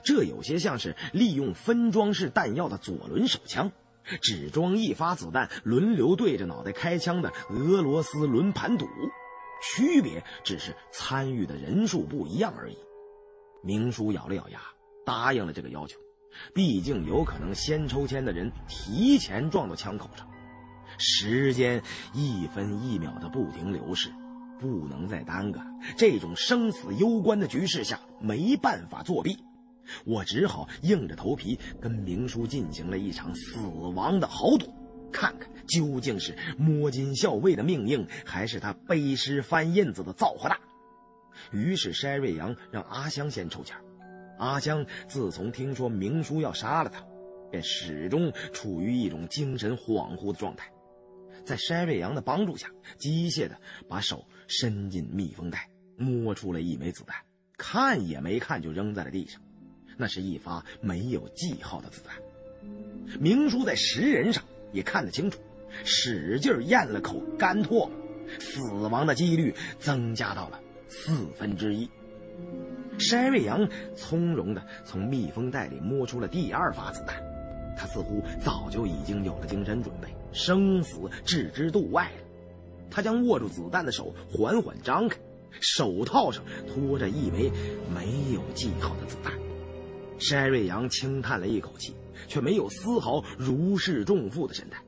[0.02, 3.70] 这有些像是利用分装式弹药的左轮手枪，
[4.20, 8.86] 只装一发子弹，轮流对着脑袋开枪的俄罗斯轮盘赌，
[9.62, 12.76] 区别只是参与的人数不一样而已。
[13.62, 14.60] 明叔咬了咬牙，
[15.06, 15.98] 答应了这个要求。
[16.54, 20.26] 毕竟有可能先抽签的人提前撞到枪口上。
[20.98, 21.82] 时间
[22.12, 24.10] 一分一秒的不停流逝，
[24.58, 25.60] 不能再耽搁。
[25.96, 29.36] 这种生死攸关的局势下，没办法作弊，
[30.04, 33.58] 我只好硬着头皮跟明叔进行了一场死
[33.94, 34.72] 亡的豪赌，
[35.12, 40.58] 看看究竟是摸金校尉的命硬，还是他背诗翻印子的造化大。
[41.50, 43.76] 于是筛瑞阳让阿香先抽签。
[44.38, 47.04] 阿香自从听说明叔要杀了他，
[47.50, 50.70] 便始终处于一种精神恍惚的状态。
[51.44, 52.68] 在筛瑞阳的帮助下，
[52.98, 57.16] 机械地把手伸进密封袋，摸出了一枚子弹，
[57.56, 59.40] 看也没看就扔在了地上。
[59.96, 62.14] 那是一发没有记号的子弹。
[63.20, 65.40] 明叔在识人上也看得清楚，
[65.84, 67.90] 使劲咽了口干唾沫，
[68.38, 71.88] 死亡的几率增加到了四分之一。
[72.98, 77.16] 筛瑞阳从容地从密封袋里摸出了第二发子弹，
[77.76, 80.08] 他似乎早就已经有了精神准备。
[80.32, 82.22] 生死置之度外了。
[82.90, 85.18] 他将握住子弹的手缓缓张开，
[85.60, 87.50] 手套上托着一枚
[87.94, 89.32] 没有记号的子弹。
[90.22, 91.94] 筛瑞阳轻叹了一口气，
[92.28, 94.80] 却没有丝毫如释重负的神态。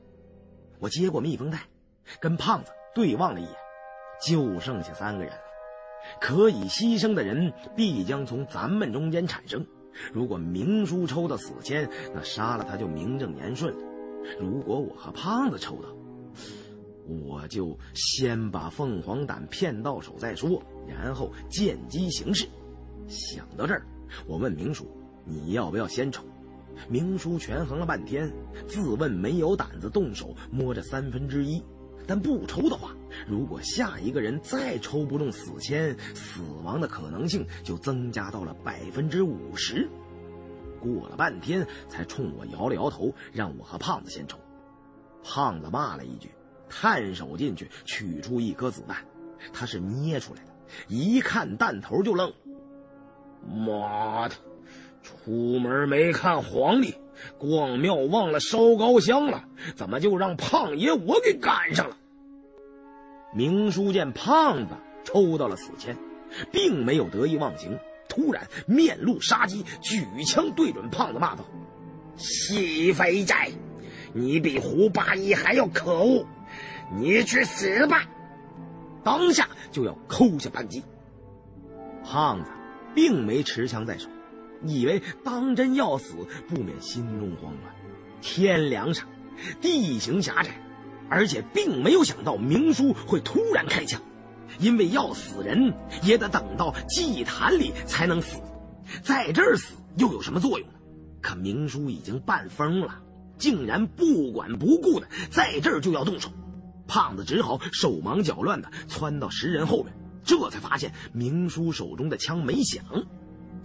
[0.79, 1.67] 我接过密封袋，
[2.21, 3.53] 跟胖子对望了一眼，
[4.25, 5.39] 就剩下三个人了。
[6.21, 9.65] 可以牺牲的人必将从咱们中间产生。
[10.13, 13.73] 如果明叔抽到死签，那杀了他就名正言顺。
[14.39, 15.89] 如果我和胖子抽到，
[17.07, 22.47] 我就先把凤凰胆骗到手再说，然后见机行事。
[23.07, 23.85] 想到这儿，
[24.27, 24.85] 我问明叔
[25.25, 26.23] ：“你要不要先抽？”
[26.89, 28.31] 明叔权衡了半天，
[28.67, 31.63] 自问没有胆子动手摸这三分之一，
[32.05, 32.91] 但不抽的话，
[33.27, 39.89] 如果下一个人再抽不中死签，死亡的可能性就增加到了百分之五十。
[40.81, 44.37] 过了半天，才冲我摇了摇头，让我和胖子先抽。
[45.23, 46.29] 胖子骂了一句，
[46.69, 48.97] 探手进去取出一颗子弹，
[49.53, 50.51] 他是捏出来的，
[50.89, 52.33] 一看弹头就愣。
[53.47, 54.35] 妈的，
[55.05, 56.95] 出门没看黄历，
[57.37, 59.43] 逛庙忘了烧高香了，
[59.75, 61.95] 怎么就让胖爷我给赶上了？
[63.35, 65.95] 明叔见胖子抽到了死签，
[66.51, 67.77] 并没有得意忘形。
[68.07, 71.43] 突然面露杀机，举枪对准胖子骂道
[72.15, 73.51] ：“西非寨，
[74.13, 76.25] 你比胡八一还要可恶！
[76.97, 78.03] 你去死吧！”
[79.03, 80.83] 当下就要扣下扳机。
[82.03, 82.51] 胖子
[82.93, 84.07] 并没持枪在手，
[84.67, 86.15] 以为当真要死，
[86.47, 87.75] 不免心中慌乱。
[88.21, 89.07] 天凉上，
[89.61, 90.61] 地形狭窄，
[91.09, 94.01] 而且并没有想到明叔会突然开枪。
[94.59, 98.37] 因为要死人也得等到祭坛里才能死，
[99.03, 100.75] 在这儿死又有什么作用呢？
[101.21, 103.01] 可明叔已经半疯了，
[103.37, 106.29] 竟然不管不顾的在这儿就要动手。
[106.87, 109.91] 胖子只好手忙脚乱的窜到石人后面，
[110.23, 112.85] 这才发现明叔手中的枪没响。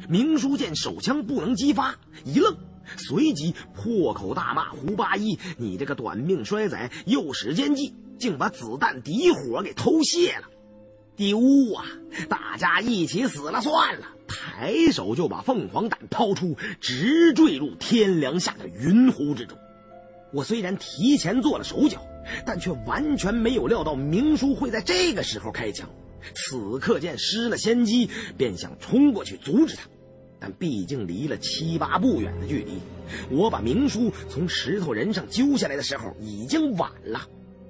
[0.08, 2.56] 明叔见手枪不能激发，一愣，
[2.96, 10.48] 随即破口大骂胡八一：“你这个短命衰仔，又使奸计，竟把子弹底火给偷泄了！”
[11.16, 11.38] 丢
[11.74, 11.84] 啊！
[12.30, 14.06] 大家一起死了算了。
[14.26, 19.58] 抬手就把凤凰胆抛出，直坠入天梁下的云湖之中。
[20.32, 22.00] 我虽然提前做了手脚，
[22.46, 25.90] 但却完全没有料到明叔会在这个时候开枪。
[26.34, 29.82] 此刻见失了先机，便想冲过去阻止他，
[30.38, 32.78] 但毕竟离了七八步远的距离。
[33.30, 37.20] 我把明叔从石头人上揪下来的时候，已经晚了。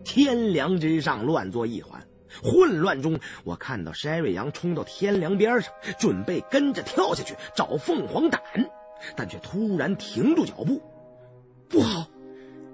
[0.04, 2.06] 天梁之上乱作一团。
[2.44, 8.40] 混乱中，我看到筛瑞阳冲到天梁边上，准备跟着跳下去找凤凰胆，
[9.16, 10.80] 但却突然停住脚步。
[11.68, 12.08] 不好，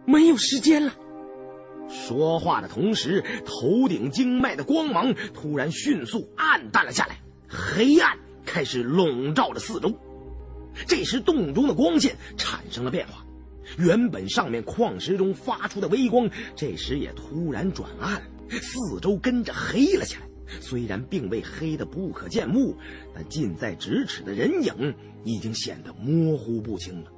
[0.05, 0.93] 没有时间了！
[1.89, 9.93] 说话的同时，头顶经脉的光芒突然迅速暗淡了下来，黑暗开始笼罩着四周。
[10.87, 13.25] 这时，洞中的光线产生了变化，
[13.79, 18.23] 原本上面矿石中发出的微光，这时也突然转暗。
[18.51, 20.23] 四周跟着黑了起来，
[20.61, 22.77] 虽然并未黑得不可见目，
[23.15, 27.11] 但近在咫尺的人影已经显得模糊不清了。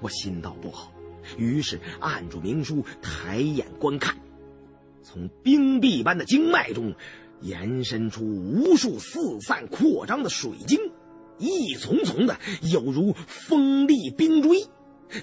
[0.00, 0.90] 我心道不好，
[1.36, 4.16] 于是按住明叔，抬眼观看。
[5.02, 6.94] 从冰壁般的经脉中
[7.40, 10.78] 延伸出无数四散扩张的水晶，
[11.38, 14.66] 一丛丛的，有如锋利冰锥。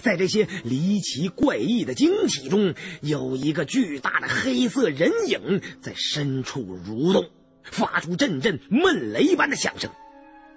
[0.00, 7.28] 在这些离奇怪异的晶体中，有一个巨大的黑色人影在深处蠕动，
[7.64, 9.90] 发出阵阵闷雷般的响声。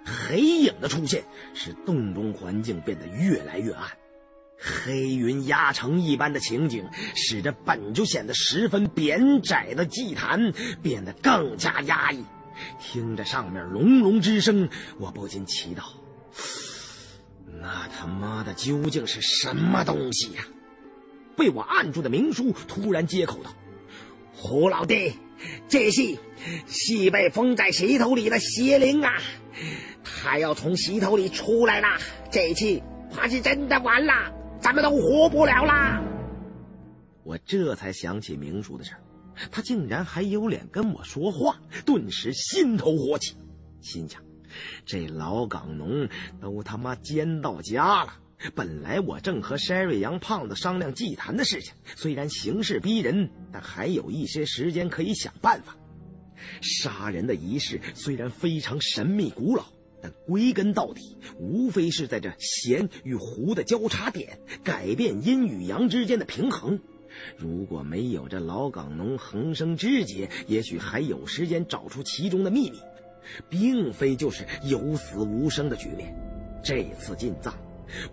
[0.04, 3.90] 黑影的出现使洞中环境变得越来越暗，
[4.58, 10.52] 黑云压城一般的情景使得本就显得十分扁窄的祭坛
[10.82, 12.24] 变得更加压抑。
[12.80, 15.82] 听着上面隆隆之声，我不禁祈祷。
[17.60, 20.46] 那他妈的究竟是什么东西呀？
[21.36, 23.54] 被我按住的明叔突然接口道
[24.32, 25.12] ：“胡老弟，
[25.68, 26.16] 这是
[26.66, 29.12] 西被封在石头里的邪灵啊！
[30.02, 31.88] 他要从石头里出来了，
[32.30, 32.80] 这次
[33.14, 34.32] 怕是真的完了，
[34.66, 36.02] 咱们都活不了啦！”
[37.22, 38.94] 我这才想起明叔的事
[39.48, 43.36] 他竟然还有脸跟我说话，顿时心头火起，
[43.80, 44.20] 心想。
[44.84, 46.08] 这老港农
[46.40, 48.12] 都他妈奸到家了！
[48.56, 55.76] 本来我正和筛瑞阳胖子商量祭坛的事情，虽然形势逼人，但还有一些时间可以想办法。
[56.60, 59.64] 杀人的仪式虽然非常神秘古老，
[60.06, 66.78] 但归根到底，无非是在这弦与弧的交叉点改变阴与阳之间的平衡。
[67.36, 72.78] 如果没有这老港农横生枝节，也许还有时间找出其中的秘密。
[73.50, 76.14] 并非就是有死无生的局面。
[76.62, 77.52] 这次进藏，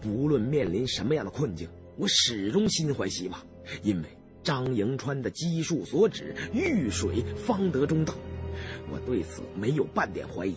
[0.01, 3.39] 不论面临什么样的困境，我始终心怀希望，
[3.83, 4.09] 因为
[4.41, 8.15] 张迎川的基数所指，遇水方得中道。
[8.91, 10.55] 我对此没有半点怀疑。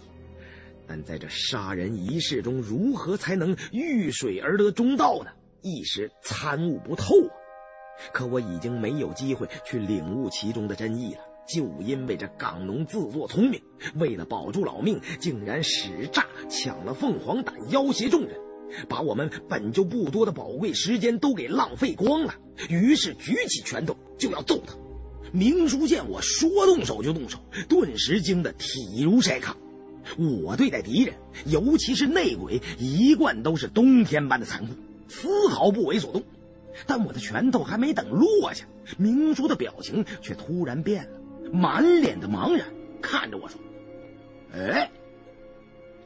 [0.87, 5.31] 但在这杀人仪式中，如何才能遇水而得中道呢？
[5.63, 7.35] 一时参悟不透啊！
[8.13, 11.21] 可我已经没有机会去领悟其中的真意了。
[11.49, 13.61] 就因为这港农自作聪明，
[13.97, 18.37] 为了保住老命，竟然使诈抢了凤凰胆，要挟众人，
[18.89, 22.35] 把我们本就不多的宝贵时间都给浪费光了。
[22.69, 24.75] 于是举起拳头就要揍他。
[25.33, 29.57] 明叔见我说动手就动手，顿时惊得体如筛糠。
[30.19, 31.15] 我对待敌人，
[31.47, 34.75] 尤其是内鬼，一贯都是冬天般的残酷，
[35.09, 36.23] 丝毫不为所动。
[36.87, 38.67] 但我的拳头还没等落下，
[38.99, 41.19] 明叔的表情却突然变了。
[41.53, 42.67] 满脸的茫然，
[43.01, 43.59] 看着我说
[44.53, 44.91] ：“哎，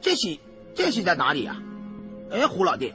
[0.00, 0.38] 这是
[0.74, 1.60] 这是在哪里呀？
[2.30, 2.94] 哎，胡老弟，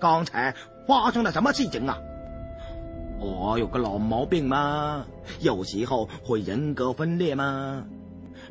[0.00, 0.54] 刚才
[0.86, 1.96] 发生了什么事情啊？
[3.20, 5.06] 我有个老毛病吗？
[5.40, 7.86] 有时候会人格分裂吗？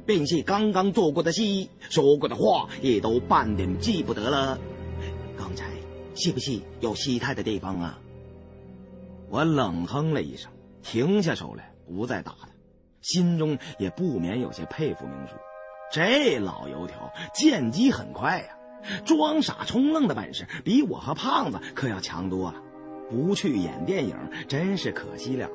[0.08, 1.44] 便是刚刚做过的事、
[1.90, 4.58] 说过的话，也都半点记不得了。
[5.38, 5.70] 刚才
[6.16, 8.00] 是不是有失态的地方啊？”
[9.30, 10.50] 我冷哼了一声，
[10.82, 12.48] 停下手来，不再打他。
[13.02, 15.36] 心中也不免有些佩服明叔，
[15.92, 22.64] 这老油条见机很快呀，装傻充愣的本事比我和胖子可要强多了。
[23.10, 24.16] 不去演电影
[24.48, 25.54] 真是可惜了了。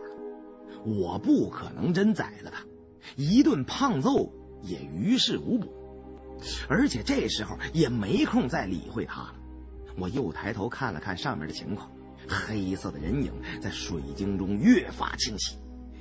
[0.84, 2.64] 我不可能真宰了他，
[3.16, 4.32] 一顿胖揍
[4.62, 5.72] 也于事无补，
[6.68, 9.34] 而且这时候也没空再理会他了。
[9.98, 11.90] 我又抬头看了看上面的情况，
[12.28, 15.56] 黑色的人影在水晶中越发清晰。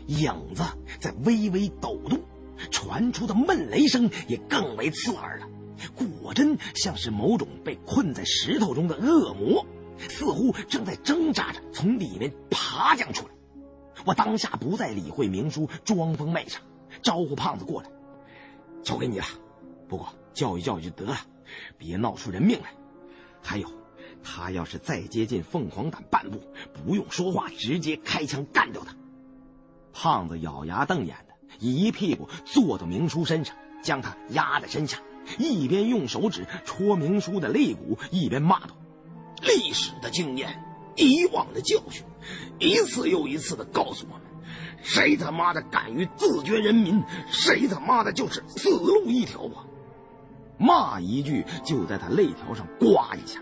[0.08, 0.64] 影子
[1.00, 2.20] 在微微抖动，
[2.72, 5.48] 传出的闷雷声也更为刺耳了。
[5.96, 9.66] 果真像是某种被困在石头中的恶魔，
[9.98, 13.34] 似乎正在挣扎着从里面爬将出来。
[14.06, 16.60] 我当下不再理会明叔装疯卖傻，
[17.04, 17.90] 招呼胖子过来，
[18.84, 19.26] 交给你了。
[19.88, 21.18] 不过教育教育就得了，
[21.78, 22.74] 别闹出人命来。
[23.42, 23.68] 还有，
[24.24, 26.40] 他要是再接近凤凰胆半步，
[26.74, 28.96] 不用说话，直接开枪干掉他。
[29.94, 35.02] 胖子咬牙瞪眼的，一屁股坐到明叔身上，将他压在身下，
[35.38, 38.78] 一边用手指戳明叔的肋骨，一边骂道
[39.44, 40.64] ：“历史的经验，
[40.96, 42.06] 以往的教训，
[42.60, 44.22] 一次又一次的告诉我们，
[44.82, 49.66] 谁他妈的敢于自绝人民，谁他妈的就是死路一条啊！”
[50.60, 53.42] 骂一句，就在他肋条上刮一下。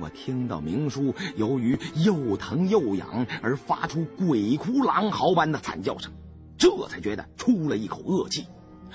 [0.00, 6.10] 我听到明叔由于又疼又痒而发出鬼哭狼嚎般的惨叫声，
[6.58, 8.46] 这才觉得出了一口恶气，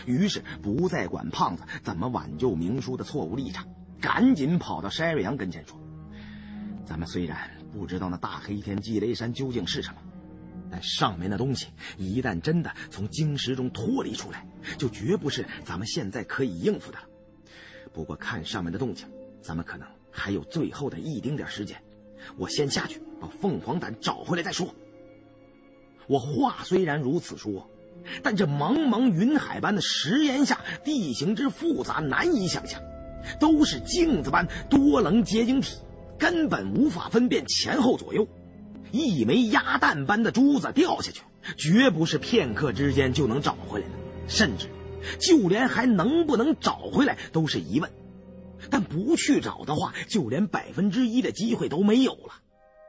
[0.05, 3.65] 于是不再管胖子怎么挽救明叔的错误立场，
[4.01, 5.79] 赶紧跑到筛瑞阳跟前说
[6.83, 10.01] ：“咱们虽然不知道那大黑天地雷山究竟是什么，
[10.71, 11.67] 但上面的东西
[11.97, 14.47] 一旦真的从晶石中脱离出来，
[14.77, 17.05] 就绝不是咱们现在可以应付的了。
[17.93, 19.07] 不过看上面的动静，
[19.41, 21.79] 咱们可能……”还有最后的一丁点时间，
[22.35, 24.73] 我先下去把凤凰胆找回来再说。
[26.07, 27.69] 我话虽然如此说，
[28.23, 32.81] 但这茫茫云海般的石岩下，地形之复杂难以想象，
[33.39, 35.77] 都是镜子般多棱结晶体，
[36.17, 38.27] 根本无法分辨前后左右。
[38.91, 41.21] 一枚鸭蛋般的珠子掉下去，
[41.57, 43.93] 绝不是片刻之间就能找回来的，
[44.27, 44.67] 甚至
[45.19, 47.91] 就连还能不能找回来都是疑问。
[48.69, 52.33] 但不去找的话，就连百分之一的机会都没有了。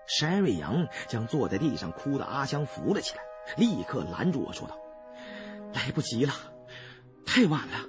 [0.07, 3.21] 山瑞阳将坐在地上哭的阿香扶了起来，
[3.57, 4.77] 立刻拦住我说道
[5.73, 6.35] ：“来不及了，
[7.25, 7.87] 太晚了，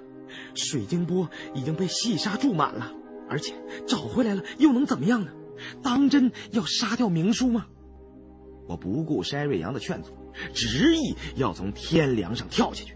[0.54, 2.92] 水晶波已经被细沙注满了，
[3.28, 3.54] 而且
[3.88, 5.32] 找回来了又能怎么样呢？
[5.82, 7.66] 当真要杀掉明叔吗？”
[8.66, 10.10] 我不顾山瑞阳的劝阻，
[10.54, 12.94] 执意要从天梁上跳下去，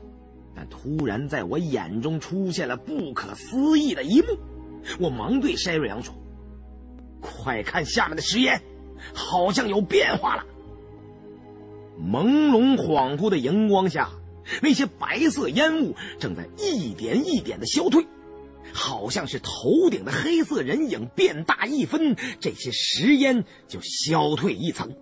[0.55, 4.29] 但突然在我眼中出现了不可思议的一幕，
[4.99, 6.15] 我忙对山瑞阳说
[7.21, 8.63] ：“快看下面的石岩！”
[9.13, 10.45] 好像有变化了。
[12.01, 14.11] 朦胧恍惚的荧光下，
[14.63, 18.07] 那些白色烟雾正在一点一点的消退，
[18.73, 24.95] 好像是头顶的黑色人影变大一分，这些石烟就消退一层。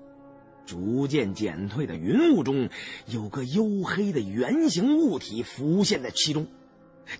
[0.66, 2.68] 逐渐减退的云雾中，
[3.06, 6.46] 有个黝黑的圆形物体浮现在其中。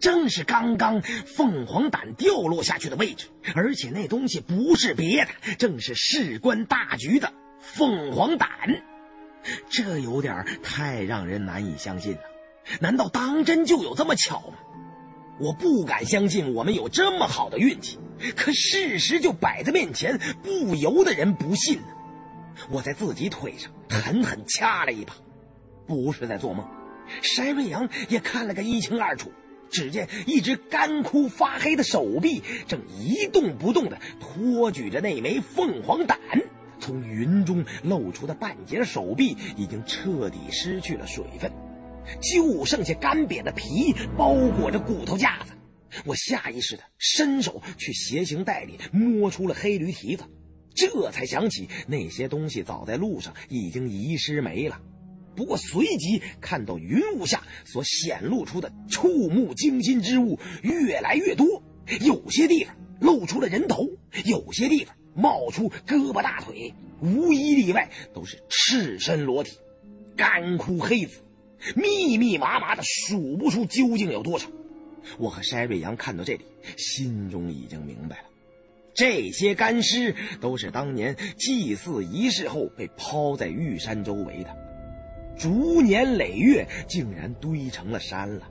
[0.00, 8.48] 正是刚刚凤凰胆掉落下去的位置，而且那东西不是别的，正是事关大局的凤凰胆。
[9.68, 12.20] 这有点太让人难以相信了。
[12.80, 14.56] 难道当真就有这么巧吗？
[15.38, 17.98] 我不敢相信我们有这么好的运气，
[18.36, 21.80] 可事实就摆在面前，不由得人不信。
[22.70, 25.14] 我在自己腿上狠狠掐了一把，
[25.86, 26.66] 不是在做梦。
[27.22, 29.32] 山瑞阳也看了个一清二楚。
[29.70, 36.16] 只见一只干枯发黑的手臂正一动不动地托举着那枚凤凰胆，
[36.78, 41.50] 从云中露出的半截手臂已经彻底失去了水分，
[42.20, 45.54] 就剩下干瘪的皮包裹着骨头架子。
[46.04, 50.22] 我下意识地伸手去鞋行袋里摸出了黑驴蹄子，
[50.74, 54.80] 这才想起那些东西早在路上已经遗失没了。
[55.36, 61.60] 不过，随即看到云雾下所显露出的触目惊心之物越来越多，
[62.00, 63.88] 有些地方露出了人头，
[64.24, 69.58] 有些地方冒出胳膊大腿，无一例外都是赤身裸体，
[70.16, 71.24] 干枯黑紫，
[71.74, 74.48] 密密麻麻的，数不出究竟有多少。
[75.18, 76.44] 我和筛瑞阳看到这里，
[76.76, 78.28] 心中已经明白了，
[78.94, 84.56] 这些干尸都是当年祭祀仪式后被抛在玉山周围的。
[85.36, 88.48] 逐年累月，竟然堆成了山了。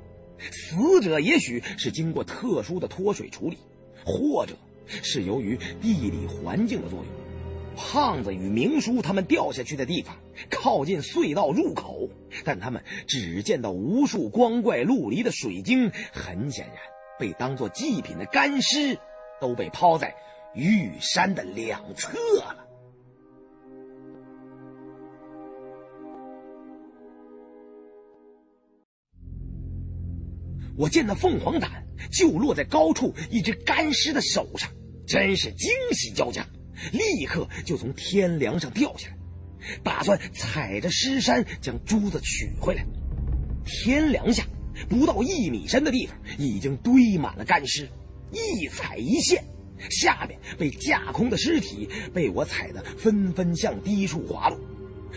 [0.51, 3.57] 死者也许是经过特殊的脱水处理，
[4.05, 4.53] 或者
[4.85, 7.07] 是由于地理环境的作用。
[7.75, 10.15] 胖子与明叔他们掉下去的地方
[10.49, 12.09] 靠近隧道入口，
[12.43, 15.89] 但他们只见到无数光怪陆离的水晶。
[16.11, 16.75] 很显然，
[17.17, 18.99] 被当作祭品的干尸
[19.39, 20.13] 都被抛在
[20.55, 22.59] 玉山的两侧了。
[30.75, 34.71] 我见那凤凰胆就落在高处一只干尸的手上，
[35.05, 36.47] 真是惊喜交加，
[36.91, 39.15] 立刻就从天梁上掉下来，
[39.83, 42.83] 打算踩着尸山将珠子取回来。
[43.65, 44.43] 天梁下
[44.89, 47.87] 不到一米深的地方已经堆满了干尸，
[48.31, 49.45] 一踩一陷，
[49.89, 54.59] 下面被架空的尸体被我踩得纷纷向低处滑落。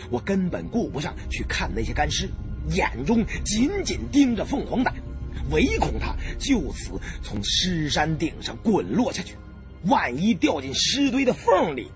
[0.09, 2.29] 我根本顾不上去看那些干尸，
[2.69, 4.93] 眼中紧紧盯着凤凰胆。
[5.49, 6.91] 唯恐他就此
[7.23, 9.35] 从尸山顶上滚落下去，
[9.85, 11.89] 万一掉进尸堆的缝里，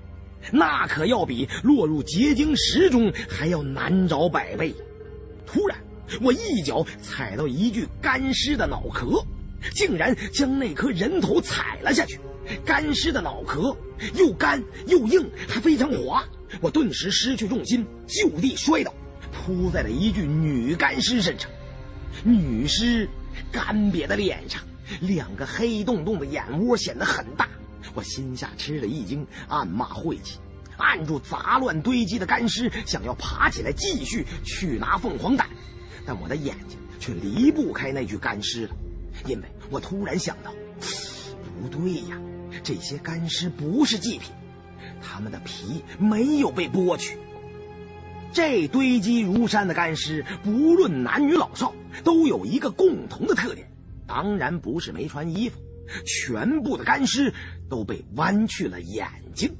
[0.52, 4.74] 那可要比落入结晶石中还要难找百倍。
[5.46, 5.78] 突然，
[6.22, 9.22] 我一脚踩到一具干尸的脑壳，
[9.74, 12.20] 竟然将那颗人头踩了下去。
[12.66, 13.76] 干尸的脑壳
[14.16, 16.24] 又干又硬，还非常滑，
[16.60, 18.94] 我顿时失去重心，就地摔倒，
[19.32, 21.50] 扑在了一具女干尸身上。
[22.24, 23.08] 女尸。
[23.50, 24.62] 干瘪的脸上，
[25.00, 27.48] 两个黑洞洞的眼窝显得很大。
[27.94, 30.38] 我心下吃了一惊，暗骂晦气，
[30.78, 35.48] 按住杂乱堆积的干尸，想要爬起来继续去拿凤凰胆，
[36.06, 38.76] 但我的眼睛却离不开那具干尸了，
[39.26, 40.54] 因为我突然想到，
[41.62, 42.20] 不对呀，
[42.64, 44.32] 这些干尸不是祭品，
[45.02, 47.18] 他们的皮没有被剥去。
[48.34, 53.70] 这堆积如山的干尸，不论男女老少，都有一个共同的特点，
[54.08, 55.60] 当然不是没穿衣服，
[56.06, 57.34] 全部的干尸
[57.70, 59.54] 都被剜去了眼睛。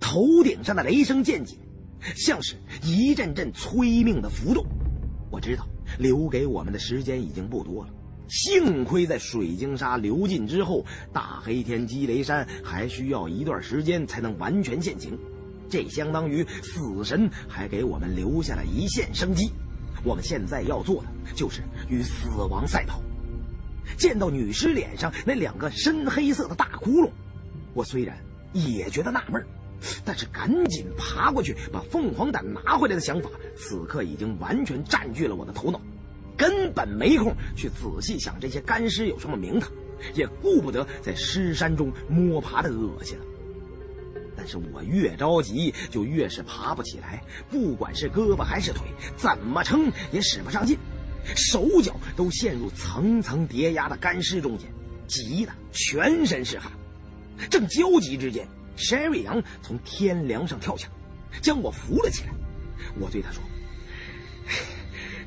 [0.00, 1.58] 头顶上的雷声渐紧，
[2.16, 4.66] 像是一阵阵催命的符咒。
[5.30, 5.66] 我知道
[5.98, 7.90] 留给我们的时间已经不多了。
[8.28, 15.18] 幸亏在水晶沙流尽之后，大黑天积雷山还需要一段时间才能完全现形，
[15.68, 19.50] 这相当于死神还给我们留下了一线生机。
[20.02, 23.00] 我们现在要做的就是与死亡赛跑。
[23.96, 27.10] 见到女尸脸上那两个深黑色的大窟窿，
[27.74, 28.16] 我虽然
[28.52, 29.44] 也觉得纳闷，
[30.04, 35.80] 但是赶紧爬过去把凤凰胆拿回来的想法，此刻已经完全占据了我的头脑。
[36.36, 39.70] 根本没空去仔细想这些干尸有什么名堂，
[40.14, 43.24] 也顾不得在尸山中摸爬的恶心了。
[44.36, 48.82] 但是我越着急，就越是爬不起来，不管是胳膊还是腿，
[49.16, 50.76] 怎么撑也使不上劲，
[51.36, 54.68] 手脚都陷入层层叠压的干尸中间，
[55.06, 56.70] 急得全身是汗。
[57.48, 60.88] 正焦急之间，Sherry 杨从天梁上跳下，
[61.40, 62.30] 将我扶了起来。
[62.98, 63.42] 我对他说。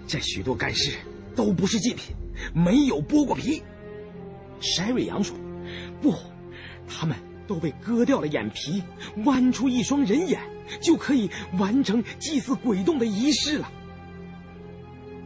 [0.07, 0.97] 这许多干尸
[1.35, 2.15] 都不是祭品，
[2.55, 3.61] 没有剥过皮。
[4.61, 5.37] 山瑞阳说
[6.01, 6.15] ：“不，
[6.87, 8.81] 他们都被割掉了眼皮，
[9.23, 10.41] 剜出一双人眼，
[10.81, 11.29] 就可以
[11.59, 13.69] 完成祭祀鬼洞的仪式了。”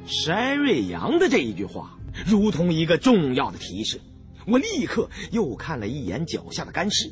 [0.07, 4.01] 山瑞阳的这一句话如同一个重要的提示，
[4.47, 7.07] 我立刻又看了一眼脚下的干尸，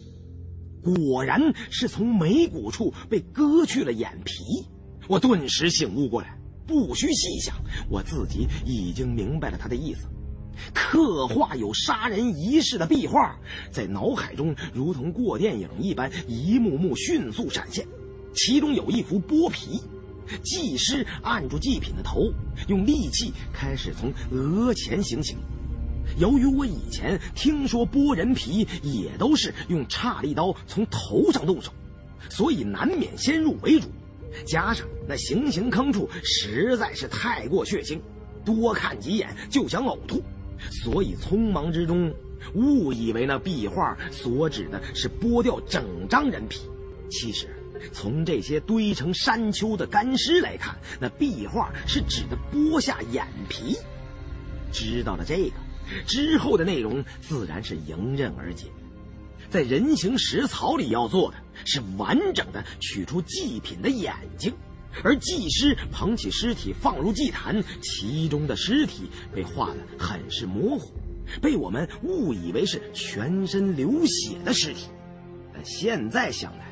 [0.83, 4.65] 果然是从眉骨处被割去了眼皮。
[5.07, 6.38] 我顿时醒悟过来。
[6.69, 7.55] 不需细想，
[7.89, 10.07] 我自己已经明白了他的意思。
[10.71, 13.35] 刻画有杀人仪式的壁画，
[13.71, 17.87] 在脑海中如同过电影一般，一幕幕迅速闪现。
[18.35, 19.81] 其中有一幅剥皮，
[20.43, 22.31] 祭师按住祭品的头，
[22.67, 25.37] 用利器开始从额前行刑。
[26.19, 31.71] 由于我以前听说剥人皮也都是用叉利刀从头上动手，
[32.29, 33.87] 所以难免先入为主。
[34.45, 37.99] 加上那行刑坑处实在是太过血腥，
[38.45, 40.21] 多看几眼就想呕吐，
[40.83, 42.13] 所以匆忙之中
[42.53, 46.61] 误以为那壁画所指的是剥掉整张人皮。
[47.09, 47.47] 其实，
[47.91, 53.77] 从这些堆成山丘的干尸来看，那壁画是指的剥下眼皮。
[54.71, 55.53] 知道了这个
[56.05, 58.67] 之后的内容，自然是迎刃而解。
[59.49, 64.53] 在人形石槽里要做的是完整的取出祭品的眼睛，
[65.03, 70.93] 而祭师捧起尸体放入祭坛，其中的尸体被画得很是模糊，
[71.41, 74.87] 被我们误以为是全身流血的尸体。
[75.51, 76.65] 但现在想来，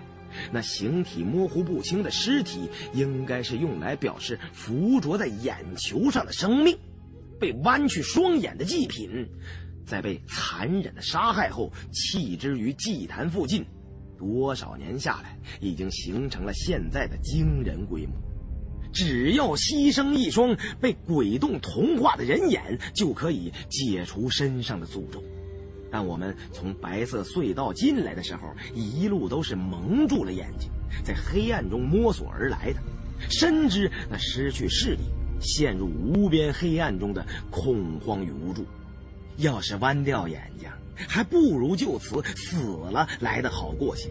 [0.52, 6.78] 那形体模糊不清的尸体应该是用来表示附着在眼球上的生命，
[7.40, 9.28] 被剜去双眼的祭品。
[9.88, 13.66] 在被残忍的杀害后弃之于祭坛附近，
[14.18, 18.14] 多少年下来，已经形成了现在的惊人规模。
[18.92, 25.24] 只要牺牲一双被鬼洞同化的人眼，就可以解除身上的诅咒。
[25.90, 30.70] 但我们从白色隧道进来的时候，一路都是蒙住了眼睛，
[31.06, 32.82] 在黑暗中摸索而来的，
[33.30, 35.04] 深知那失去视力、
[35.40, 38.66] 陷入无边黑暗中的恐慌与无助。
[39.38, 42.58] 要是剜掉眼睛，还不如就此死
[42.92, 44.10] 了来得好过些。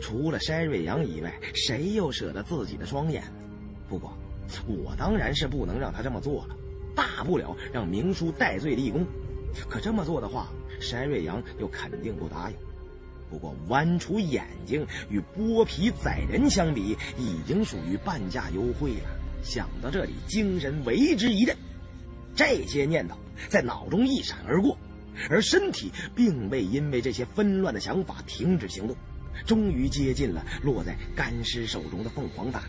[0.00, 3.22] 除了山瑞阳以外，谁又舍得自己的双眼？
[3.88, 4.16] 不过，
[4.66, 6.56] 我当然是不能让他这么做了，
[6.94, 9.06] 大不了让明叔戴罪立功。
[9.68, 10.48] 可这么做的话，
[10.80, 12.56] 山瑞阳又肯定不答应。
[13.30, 19.08] 不过，剜除眼睛与剥皮宰人相比，已经属于半价优惠了。
[19.42, 21.56] 想到这里，精神为之一振。
[22.34, 23.16] 这些念头。
[23.48, 24.78] 在脑中一闪而过，
[25.28, 28.96] 而身体并未因为这些纷乱的想法停止行动，
[29.46, 32.62] 终于接近了落在干尸手中的凤凰胆，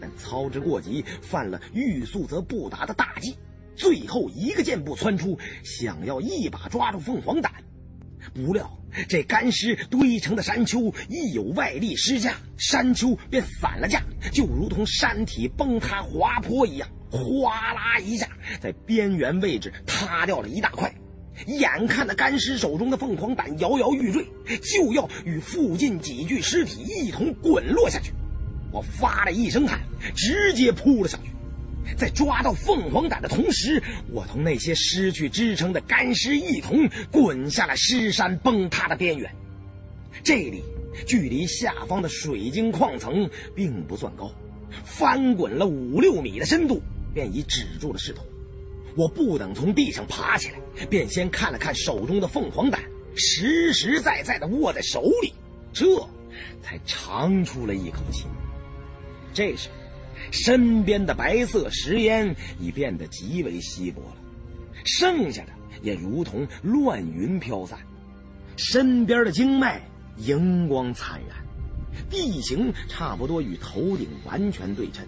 [0.00, 3.36] 但操之过急，犯了欲速则不达的大忌，
[3.74, 7.52] 最后一个箭步窜出，想要一把抓住凤凰胆，
[8.34, 8.70] 不料
[9.08, 14.02] 这干尸堆成的山丘一有外力施加，山丘便散了架，
[14.32, 16.88] 就如同山体崩塌滑坡一样。
[17.10, 18.28] 哗啦一下，
[18.60, 20.94] 在边缘位置塌掉了一大块，
[21.46, 24.26] 眼看着干尸手中的凤凰胆摇摇欲坠，
[24.58, 28.12] 就要与附近几具尸体一同滚落下去。
[28.70, 29.80] 我发了一声喊，
[30.14, 31.30] 直接扑了上去。
[31.96, 33.82] 在抓到凤凰胆的同时，
[34.12, 39.34] 我同那些失去支撑的干尸一同滚下了尸山崩塌的边缘。
[40.22, 40.62] 这里
[41.06, 44.30] 距离下方的水晶矿层并不算高，
[44.84, 46.82] 翻滚了五六米的深度。
[47.14, 48.22] 便已止住了势头，
[48.96, 52.82] 我不等从地上爬起来，便先看了看手中的凤凰胆，
[53.14, 55.32] 实实在在的握在手里，
[55.72, 55.84] 这
[56.62, 58.24] 才长出了一口气。
[59.32, 59.68] 这时，
[60.30, 64.16] 身边的白色石烟已变得极为稀薄了，
[64.84, 65.52] 剩下的
[65.82, 67.78] 也如同乱云飘散。
[68.56, 69.80] 身边的经脉
[70.16, 71.36] 荧光灿然，
[72.10, 75.06] 地形差不多与头顶完全对称，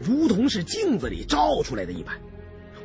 [0.00, 2.14] 如同是镜子里照出来的一般。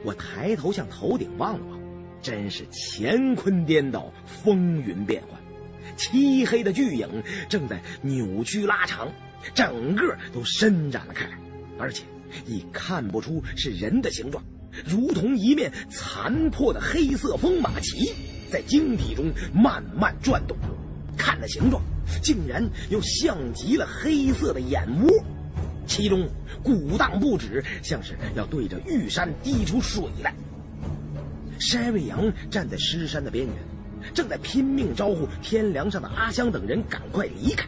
[0.04, 1.80] 我抬头向头顶望了望，
[2.22, 5.42] 真是乾坤颠倒，风云变幻。
[5.96, 7.08] 漆黑的巨影
[7.48, 9.12] 正在扭曲拉长，
[9.54, 11.38] 整个都伸展了开来，
[11.78, 12.04] 而且
[12.46, 14.44] 已看不出是人的形状，
[14.86, 18.14] 如同一面残破的黑色风马旗，
[18.50, 20.58] 在晶体中慢慢转动。
[21.16, 21.82] 看那形状，
[22.22, 25.10] 竟然又像极了黑色的眼窝，
[25.86, 26.28] 其中
[26.64, 30.34] 鼓荡不止，像是要对着玉山滴出水来。
[31.60, 33.56] 山瑞阳站在尸山的边缘。
[34.14, 37.66] 正在拼命招呼天梁上的阿香等人赶快离开，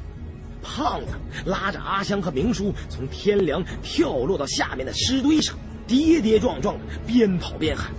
[0.61, 1.13] 胖子
[1.45, 5.57] 拉着阿香和明叔从天梁跳落到下面的尸堆上，
[5.87, 7.89] 跌跌撞撞的边跑边喊：“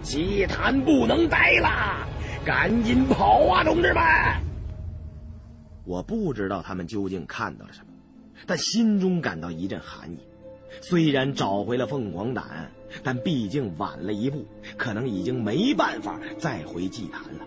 [0.00, 2.06] 祭坛不能待了，
[2.44, 4.00] 赶紧跑啊，同志们！”
[5.84, 7.86] 我不知道他们究竟看到了什么，
[8.46, 10.18] 但心中感到一阵寒意。
[10.80, 12.70] 虽然找回了凤凰胆，
[13.02, 14.44] 但毕竟晚了一步，
[14.76, 17.46] 可能已经没办法再回祭坛了。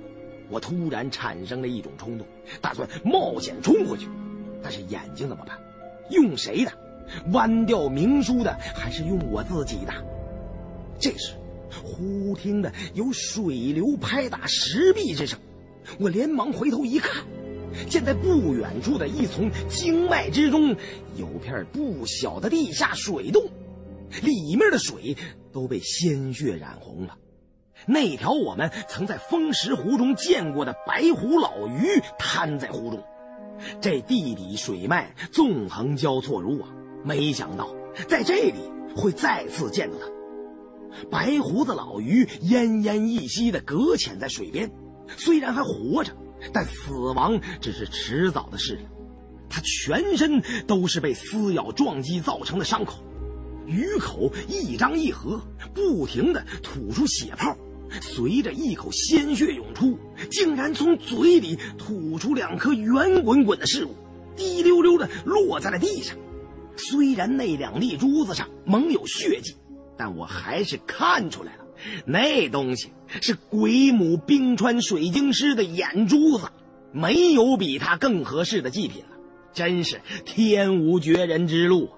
[0.50, 2.26] 我突然产生了一种冲动，
[2.60, 4.08] 打算冒险冲回去，
[4.64, 5.58] 但是眼睛怎么办？
[6.10, 6.72] 用谁的？
[7.32, 9.93] 弯掉明叔的，还是用我自己的？
[11.00, 11.34] 这时，
[11.84, 15.39] 忽听的有水流拍打石壁之声，
[16.00, 17.24] 我连忙回头一看，
[17.90, 20.76] 见在不远处的一丛经脉之中，
[21.16, 23.44] 有片不小的地下水洞，
[24.22, 25.16] 里面的水
[25.52, 27.18] 都被鲜血染红了。
[27.86, 33.04] 那条我们曾在风石湖中见过的白虎老鱼瘫在湖中，
[33.80, 36.70] 这地底水脉纵横交错如网，
[37.04, 37.74] 没想到
[38.08, 41.08] 在这里会再次见到它。
[41.10, 44.70] 白胡子老鱼奄奄一息地搁浅在水边，
[45.16, 46.12] 虽然还活着，
[46.54, 48.82] 但死亡只是迟早的事了。
[49.50, 53.04] 它全身都是被撕咬撞击造成的伤口，
[53.66, 55.42] 鱼口一张一合，
[55.74, 57.58] 不停地吐出血泡。
[58.02, 59.98] 随着一口鲜血涌出，
[60.30, 63.96] 竟然从嘴里吐出两颗圆滚滚的事物，
[64.36, 66.16] 滴溜溜的落在了地上。
[66.78, 69.56] 虽然那两粒珠子上蒙有血迹，
[69.98, 71.59] 但我还是看出来了，
[72.06, 76.50] 那东西是鬼母冰川水晶师的眼珠子，
[76.92, 79.18] 没有比它更合适的祭品了。
[79.54, 81.90] 真是天无绝人之路！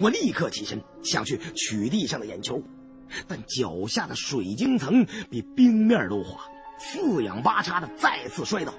[0.00, 2.62] 我立刻起身想去取地上的眼球。
[3.26, 6.42] 但脚下的水晶层比冰面都滑，
[6.78, 8.72] 四仰八叉的再次摔倒。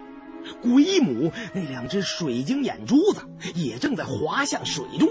[0.61, 3.21] 鬼母那两只水晶眼珠子
[3.55, 5.09] 也正在滑向水中。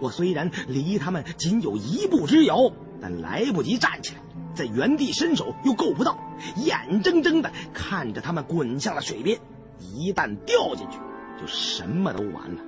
[0.00, 2.72] 我虽然离他们仅有一步之遥，
[3.02, 4.20] 但来不及站起来，
[4.54, 6.18] 在原地伸手又够不到，
[6.56, 9.38] 眼睁睁地看着他们滚向了水边。
[9.78, 10.98] 一旦掉进去，
[11.40, 12.62] 就什么都完了。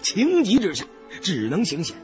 [0.00, 0.84] 情急之下，
[1.20, 1.96] 只能行险。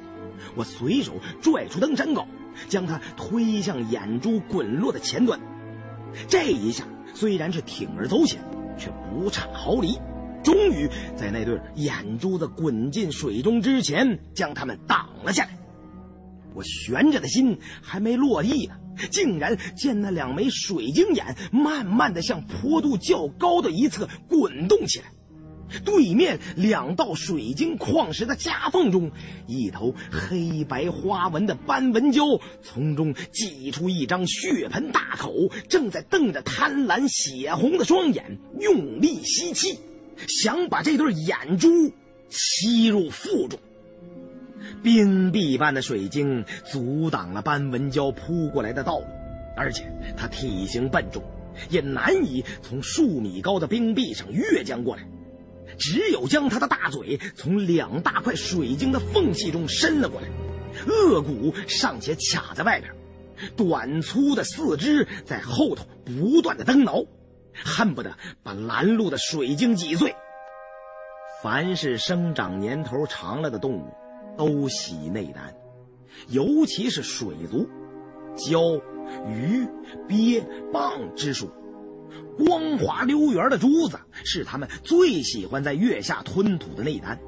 [0.57, 2.27] 我随手拽出登山镐。
[2.69, 5.39] 将他推向眼珠滚落的前端，
[6.29, 6.85] 这一下
[7.15, 8.43] 虽然是铤而走险，
[8.77, 9.97] 却不差毫厘，
[10.43, 15.57] 终于在那对眼珠子滚进水中之前将他们挡了下来。
[16.53, 18.75] 我悬着的心还没落地呢，
[19.11, 25.07] 竟然见那两枚水晶眼慢慢的向坡度较高的一侧滚动起来。
[25.85, 29.13] 对面两道水晶矿石的夹缝中，
[29.47, 35.33] 一头黑白花纹的斑纹蛟从中挤出一张血盆大口，
[35.69, 39.79] 正在瞪着贪婪血红的双眼，用力吸气，
[40.27, 41.69] 想把这对眼珠
[42.29, 43.61] 吸入腹中。
[44.83, 49.07] 冰壁般的水晶阻挡了斑纹蛟扑过来的道路，
[49.57, 49.85] 而且
[50.17, 51.23] 它体型笨重，
[51.69, 55.03] 也难以从数米高的冰壁上越江过来。
[55.79, 60.29] 只有将它的大嘴从两大块水晶的缝隙中伸了过来，
[60.87, 62.93] 颚骨尚且卡在外边，
[63.57, 67.05] 短粗的四肢在后头不断的蹬挠，
[67.65, 70.15] 恨不得把拦路的水晶挤碎。
[71.43, 73.95] 凡是生长年头长了的动物，
[74.41, 75.55] 都喜内丹，
[76.29, 77.69] 尤其是水族，
[78.35, 78.81] 蛟、
[79.29, 79.69] 鱼、
[80.09, 80.41] 鳖、
[80.73, 81.51] 蚌之属。
[82.39, 87.21] 光滑溜圆的珠子是他们最喜欢在月下吞吐的内丹，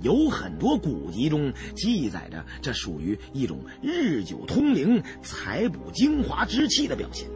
[0.00, 7.28] 有很多古籍中记载着，这属于一种日久通灵、采补精华之气的表现。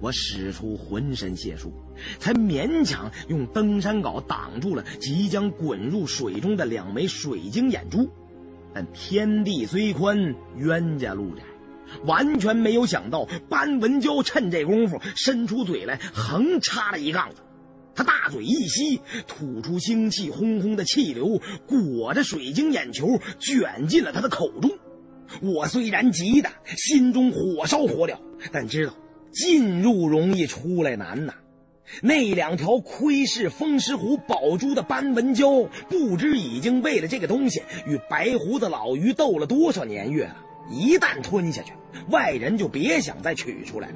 [0.00, 1.72] 我使出浑身解数，
[2.20, 8.08] 才勉强用登山镐挡住了即将滚入水中的两枚水晶眼珠。
[8.74, 11.42] 但天地虽宽，冤家路窄，
[12.04, 17.42] 完全没有想到班文娇趁这功夫伸出嘴来，横插了一杠子。
[17.94, 24.70] 他大嘴一吸，吐出腥气轰轰的气流，裹着水晶眼球卷进了他的口中。
[25.42, 28.16] 我虽然急得心中火烧火燎，
[28.52, 28.94] 但知道
[29.32, 31.34] 进入容易出来难呐。
[32.02, 40.36] 那两条窥视风石湖宝珠的斑纹蛟，不知已经为了这个东西与白胡子老鱼斗了多少年月了。
[40.70, 41.72] 一旦吞下去，
[42.10, 43.94] 外人就别想再取出来了。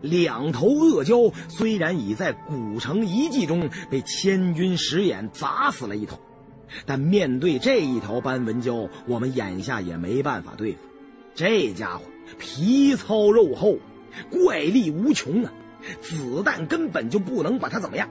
[0.00, 6.18] 两头恶蛟虽然已在古城遗迹中被千钧石眼砸死了一头。
[6.86, 10.78] 但面对这一条斑纹蛟，我们眼下也没办法对付。
[11.34, 12.04] 这家伙
[12.38, 13.76] 皮糙肉厚，
[14.30, 15.52] 怪力无穷啊！
[16.00, 18.08] 子弹根本就不能把它怎么样。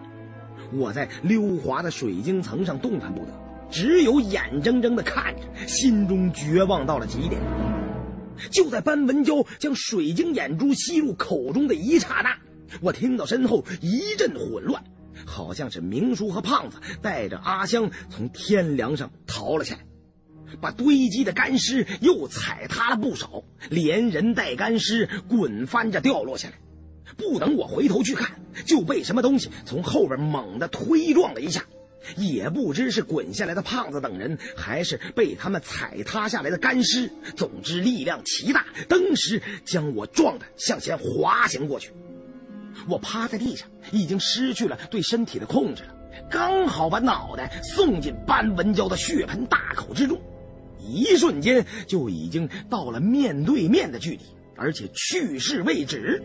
[0.71, 3.31] 我在溜滑的水晶层上动弹不得，
[3.71, 7.41] 只有眼睁睁地看着，心中绝望到了极点。
[8.51, 12.37] 就在斑纹蛟将水晶眼珠吸入口中的一刹那，
[12.81, 14.83] 我听到身后一阵混乱。
[15.25, 19.81] 好像是明叔和胖子带着阿香从天梁上逃了下来，
[20.61, 26.55] 把堆积的干尸又踩塌了不少，连人带干尸滚翻着掉落下来。
[27.19, 31.63] 不等我回头去看，就被什么东西从后边猛地推撞了一下，
[32.15, 37.11] 也不知是滚下来的胖子等人，还是被他们踩塌下来的干尸。
[37.35, 41.91] 总之力量奇大，登时将我撞得向前滑行过去。
[42.87, 45.93] 我趴在地上，已经失去了对身体的控制了，
[46.31, 50.17] 刚好把脑袋送进斑纹蛟的血盆大口之中，
[50.79, 54.21] 一瞬间就已经到了面对面的距离，
[54.59, 56.21] 而且去世未止。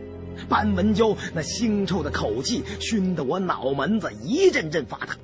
[0.48, 5.16] 班文娇那腥臭的口气熏得我脑门子一阵阵发烫，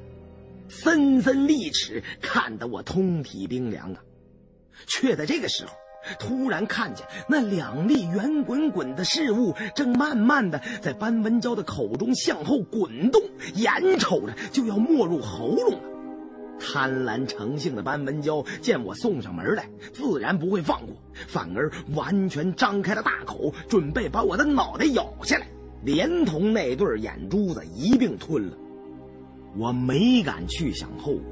[0.68, 4.00] 森森利齿看得我通体冰凉啊！
[4.86, 5.72] 却在这个时候。
[6.18, 13.20] 突然看见那两粒圆滚滚的事物正慢慢的在班文娇的口中向后滚动，
[13.54, 15.89] 眼瞅着就要没入喉咙了。
[16.60, 20.94] 贪婪成性的斑纹蛟见我送上门来，自然不会放过，
[21.26, 25.48] 反而完全张开了大口，准备把我的脑袋咬下来，
[25.82, 28.56] 连同那对眼珠子一并吞了。
[29.56, 31.22] 我没敢去想后果，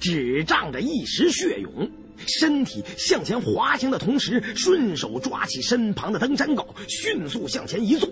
[0.00, 1.90] 只仗着一时血勇。
[2.24, 8.08] 身体向前滑行的同时，顺手抓起身旁的登山镐，迅速向前一纵，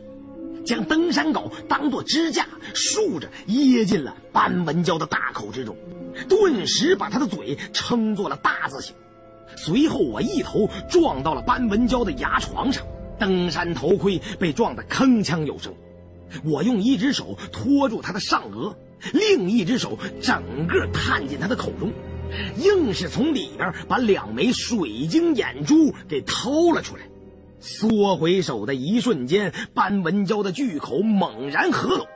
[0.71, 5.77] 将登山镐当作支架，竖着掖进了斑纹蛟的大口之中，
[6.29, 8.95] 顿时把他的嘴撑作了大字形。
[9.57, 12.87] 随后，我一头撞到了斑纹蛟的牙床上，
[13.18, 15.75] 登山头盔被撞得铿锵有声。
[16.45, 18.79] 我用一只手托住他的上额，
[19.12, 21.93] 另一只手整个探进他的口中。
[22.59, 27.03] 硬是从里边把两枚水晶眼珠给掏了出来，
[27.61, 32.06] 缩回手的一瞬间，斑纹蛟的巨口猛然合拢，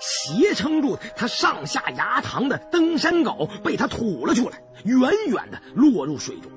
[0.00, 6.50] 斜撑住他上下牙膛的登山镐被他吐了出来，远远的落入水中。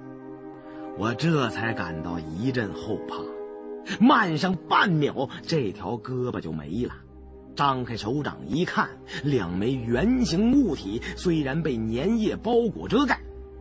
[0.98, 3.18] 我这才感到一阵后怕，
[4.00, 6.94] 慢上半秒，这条胳膊就没了。
[7.56, 8.90] 张开手掌一看，
[9.24, 13.20] 两枚圆形物体虽然被粘液包裹遮盖，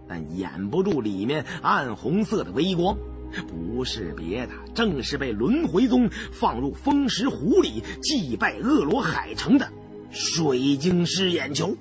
[0.09, 2.97] 但掩不住里面暗红色的微光，
[3.43, 9.69] 不是别的，正是被轮回宗放入风石湖里祭拜恶罗海城的
[10.11, 11.77] 水晶狮眼球。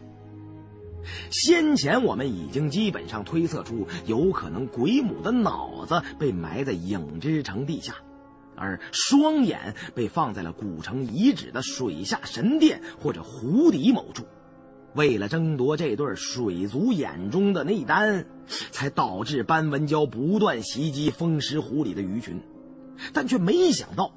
[1.30, 7.95] 先前我们已经基本上推测出，有可能鬼母的脑子被埋在影之城地下。
[8.56, 14.24] 而双眼被放在了古城遗址的水下神殿或者湖底某处，
[14.96, 18.26] 为了争夺这对水族眼中的内丹，
[18.72, 22.41] 才导致斑纹蛟不断袭击风石湖里的鱼群，
[23.12, 24.12] 但却没想到，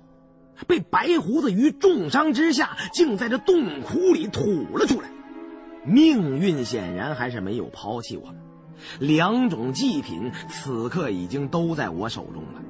[0.66, 5.10] 被白胡子鱼重伤之下，竟在这洞窟里吐了出来。
[5.84, 8.36] 命运显然还是没有抛弃我们，
[8.98, 12.62] 两种祭品此刻已经都在我手中了。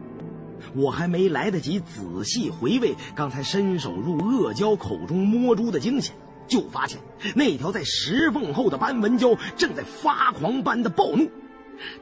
[0.75, 6.15] 我还没来得及仔细回味刚才伸手入恶蛟口中摸珠的惊险，
[6.47, 7.01] 就发现
[7.35, 11.31] 那条在石缝后的斑纹蛟正在发狂般的暴怒。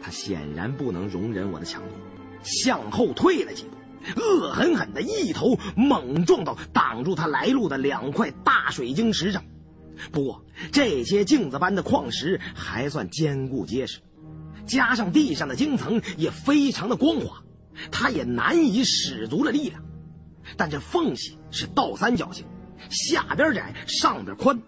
[0.01, 1.91] 它显然不能容忍我的强夺，
[2.43, 9.43] 向后退了几步，恶狠狠地一头猛撞到挡住它来路的两块大水晶石上。
[10.13, 14.01] 不过这些镜子般的矿石还算坚固结实，
[14.67, 17.43] 加上地上的晶层也非常的光滑。
[17.91, 19.83] 他也难以使足了力量，
[20.57, 22.47] 但这缝隙是倒三角形，
[22.91, 24.61] 下边窄，上边宽。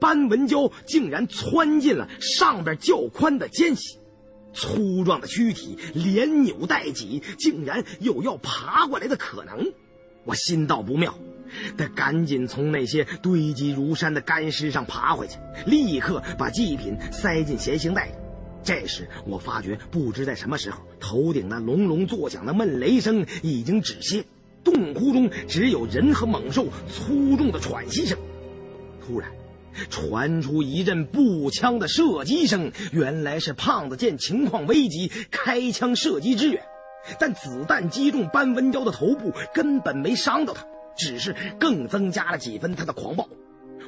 [0.00, 3.98] 斑纹蛟竟然窜进了上边较宽的间隙，
[4.54, 9.72] 粗壮的躯体连扭带挤，竟然有要爬过来的可能。
[10.24, 11.16] 我心道不妙，
[11.76, 15.36] 得赶紧从那些堆积如山的干尸上爬回去，
[15.66, 18.12] 立刻把祭品塞进闲行袋里。
[18.64, 24.24] 这时，我发觉不知在什么时候，头顶那隆隆作响的闷雷声已经止歇，
[24.66, 28.18] 洞窟中只有人和猛兽粗重的喘息声。
[29.00, 29.30] 突然，
[29.88, 36.60] 传出一阵步枪的射击声，原来是胖子见情况危急，开枪射击支援。
[37.20, 40.66] 但子弹击中班文娇的头部，根本没伤到他，
[40.98, 43.28] 只是更增加了几分他的狂暴。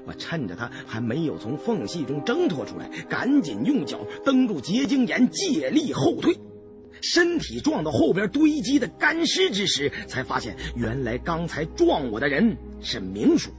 [0.07, 6.39] 我趁着他还没有从缝隙中挣脱出来，赶紧用脚蹬住结晶岩，借力后退。
[7.03, 13.51] 身体撞到后边堆积的干尸之时，才发现原来刚才撞我的人是明叔。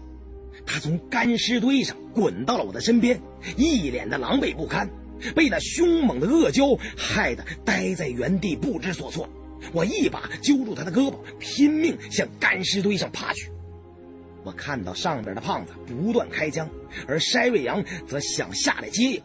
[0.65, 3.19] 他从干尸堆上滚到了我的身边，
[3.55, 4.89] 一脸的狼狈不堪，
[5.33, 9.27] 被那凶猛的恶蛟害得呆在原地不知所措。
[9.73, 13.49] 我一把揪住他的胳膊，拼命向干尸堆上爬去。
[14.43, 16.69] 我看到上边的胖子不断开枪，
[17.07, 19.21] 而筛瑞阳则想下来接应，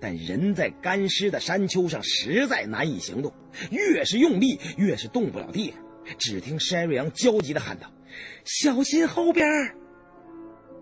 [0.00, 3.32] 但人在干尸的山丘上实在难以行动，
[3.70, 5.74] 越是用力越是动不了地。
[6.18, 7.92] 只听筛瑞阳焦急地喊道
[8.44, 9.46] ：“小心后边！”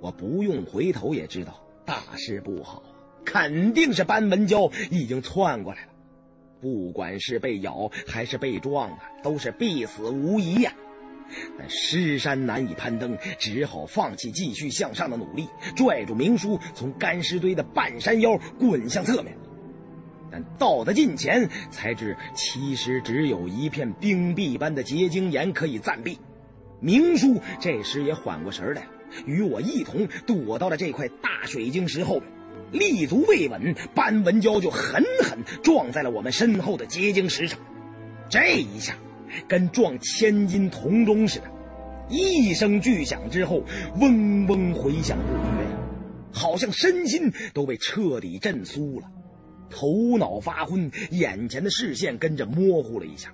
[0.02, 2.82] 我不用回头也知道大事不好，
[3.24, 5.92] 肯定是班文娇已经窜过来了。
[6.60, 10.74] 不管是被咬还是被撞啊，都是必死无疑呀。
[11.58, 19.36] 但尸山难以攀登，只好放弃继续向上的努力，拽住明叔从干尸堆的半山腰滚向侧面。
[20.30, 26.18] 但到得近前，才知其实只有一片冰壁般的结晶岩可以暂避。
[26.80, 28.86] 明叔这时也缓过神来，
[29.26, 32.24] 与我一同躲到了这块大水晶石后面。
[32.72, 37.56] 立足未稳，班文娇就狠狠撞在了我们身后的结晶石上。
[38.28, 38.96] 这一下，
[39.48, 41.50] 跟撞千斤铜钟似的，
[42.08, 43.62] 一声巨响之后，
[44.00, 45.66] 嗡嗡回响不绝，
[46.32, 49.10] 好像身心都被彻底震酥了，
[49.70, 53.32] 头脑发昏，眼前的视线跟着模糊了一下，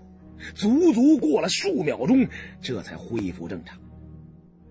[0.55, 2.27] 足足过了数秒钟，
[2.61, 3.79] 这才恢复正常。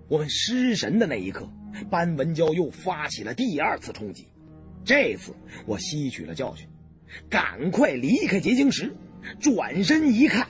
[0.08, 1.48] 我们失神的那一刻，
[1.90, 4.28] 班文娇又发起了第二次冲击。
[4.84, 5.36] 这次
[5.68, 6.68] 我吸取了教训，
[7.30, 8.96] 赶快离开结晶石，
[9.40, 10.48] 转身一看，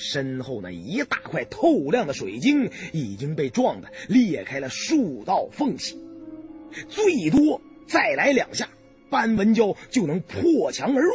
[0.00, 5.98] 身后那一大块透亮的水晶已经被撞得裂开了数道缝隙，
[6.88, 8.66] 最多再来两下，
[9.10, 11.12] 班文娇就能破墙而入。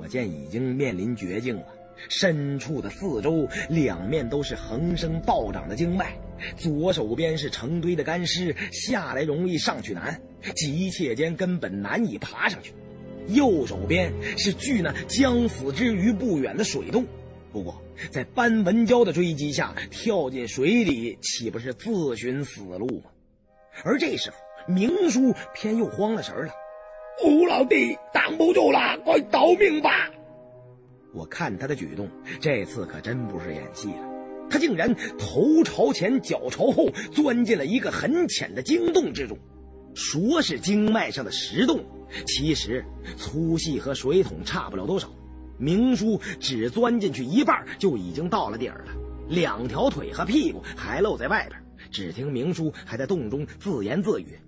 [0.00, 1.66] 我见已经面临绝境了，
[2.08, 6.18] 深处的四周两面都是横生暴涨的经脉。
[6.56, 10.20] 左手边是成堆的干尸，下来容易上去难，
[10.56, 12.72] 急切间根本难以爬上去。
[13.28, 17.06] 右手边是距那将死之余不远的水洞，
[17.54, 17.80] 不过
[18.10, 23.12] 在班文娇的追击下，跳进水里岂不是自寻死路吗？
[23.84, 24.36] 而这时候，
[24.66, 26.52] 明叔偏又慌了神了
[27.24, 30.10] ：“吴老弟，挡不住了，快逃命吧！”
[31.14, 32.08] 我看他的举动，
[32.40, 34.10] 这次可真不是演戏了。
[34.50, 39.38] 他竟然头朝前，脚朝后，钻进了一个很浅的晶洞之中。
[39.94, 41.84] 说是经脉上的石洞，
[42.26, 42.84] 其实
[43.16, 45.08] 粗细和水桶差不了多少。
[45.58, 48.92] 明叔只钻进去一半，就已经到了底儿了，
[49.28, 51.60] 两条腿和屁股还露在外边。
[51.90, 54.38] 只听明叔还在洞中自言自语：“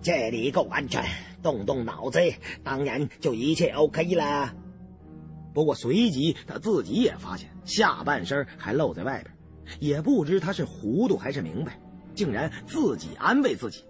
[0.00, 1.04] 这里够安全，
[1.42, 2.20] 动动脑子，
[2.64, 4.54] 当然就一切 OK 了。”
[5.52, 11.78] 不过随即他自己也发现下半身还露在外边，也不知他是糊涂还是明白，
[12.14, 13.84] 竟然自己安慰自己：“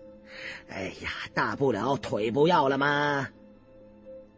[0.68, 3.28] 哎呀，大不了腿不要了吗？”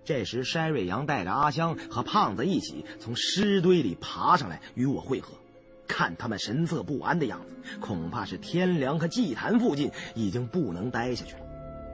[0.04, 5.34] 这时，筛瑞阳带着阿香和胖子一起从尸堆里爬上来与我会合，
[5.86, 11.40] 看他们神色不安的样子，恐怕是天凉和祭坛附近已经不能待下去了。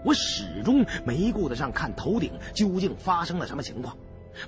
[0.04, 3.94] 我始终没顾得上看头顶究竟发生了什么情况。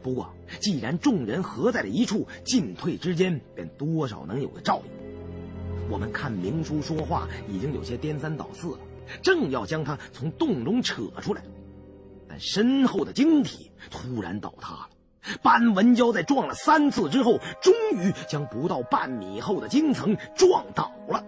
[0.02, 5.90] 不过，既然众人合在了一处，进退之间便多少能有个照应。
[5.90, 8.78] 我们看明叔说话已经有些颠三倒四了，
[9.20, 11.42] 正要将他从洞中扯出来，
[12.40, 14.88] 身后的晶体突然倒塌了。
[15.42, 21.22] 班文娇在撞了三次之后，终于将不到半米厚的晶层撞倒了。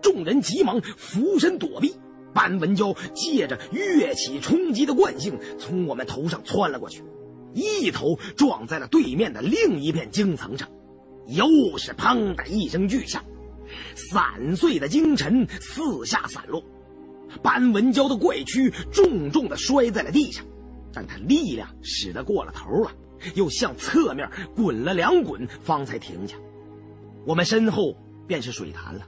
[0.00, 1.94] 众人急忙俯身躲避，
[2.32, 7.04] 班文娇借着跃起冲击的惯性，从我们头上窜了过去。
[7.52, 10.68] 一头撞在了对面的另一片晶层上，
[11.26, 13.22] 又是砰的一声巨响，
[13.94, 16.62] 散碎的晶尘四下散落，
[17.42, 20.44] 班文娇的怪躯重重的摔在了地上，
[20.92, 22.92] 但他力量使得过了头了，
[23.34, 26.36] 又向侧面滚了两滚，方才停下。
[27.26, 27.96] 我们身后
[28.26, 29.06] 便是水潭了，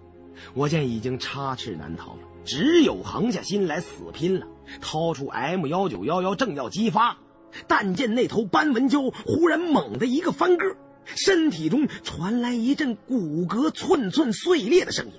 [0.55, 4.47] 我见已经插翅难逃了，只有横下心来死拼了，
[4.80, 7.18] 掏出 M 幺九幺幺正要激发，
[7.66, 10.76] 但见那头斑纹蛟忽然猛地一个翻个。
[11.06, 15.12] 身体中传来一阵骨骼寸寸碎裂的声音，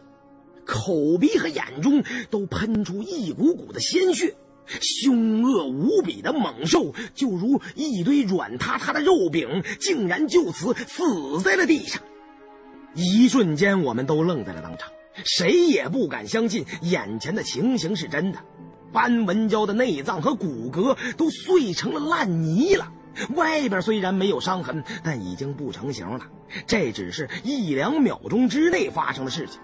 [0.71, 4.33] 口鼻和眼中都喷出一股股的鲜血，
[4.79, 12.01] 凶恶无比的猛兽就如一堆软塌塌的肉饼，竟然就此死在了地上。
[12.95, 14.89] 一瞬间，我们都愣在了当场，
[15.25, 18.39] 谁也不敢相信眼前的情形是真的。
[18.93, 22.89] 斑纹蛟的内脏和骨骼都碎成了烂泥了。
[23.35, 26.21] 外边虽然没有伤痕，但已经不成形了。
[26.65, 29.59] 这只是一两秒钟之内发生的事情，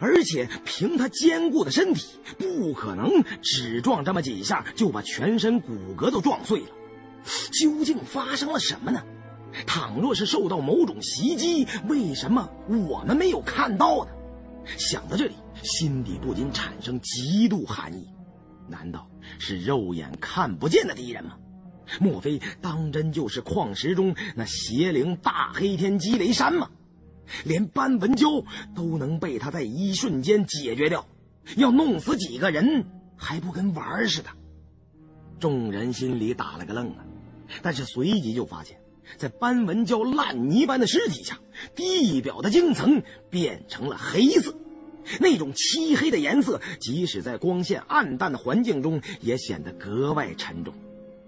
[0.00, 6.68] 而且凭他坚固的身体，不可能只撞这么几下就把全身骨骼都撞碎了。
[7.52, 9.02] 究竟发生了什么呢？
[9.66, 14.10] 倘若是受到某种袭击，为什么我们没有看到呢？
[14.76, 18.08] 想到这里，心底不禁产生极度寒意。
[18.68, 21.36] 难道是肉眼看不见的敌人吗？
[22.00, 26.70] 莫非当真就是矿石中那邪灵大黑天击雷山吗？
[27.44, 28.44] 连斑纹蛟
[28.74, 31.06] 都能被他在一瞬间解决掉，
[31.56, 32.84] 要弄死几个人
[33.16, 34.30] 还不跟玩似的？
[35.38, 37.04] 众人心里打了个愣啊！
[37.60, 38.78] 但是随即就发现，
[39.16, 41.38] 在斑纹蛟烂泥般的尸体下，
[41.74, 44.54] 地表的晶层变成了黑色，
[45.20, 50.72] 那种漆黑的颜色，即使在光线暗淡的环境中，也显得格外沉重。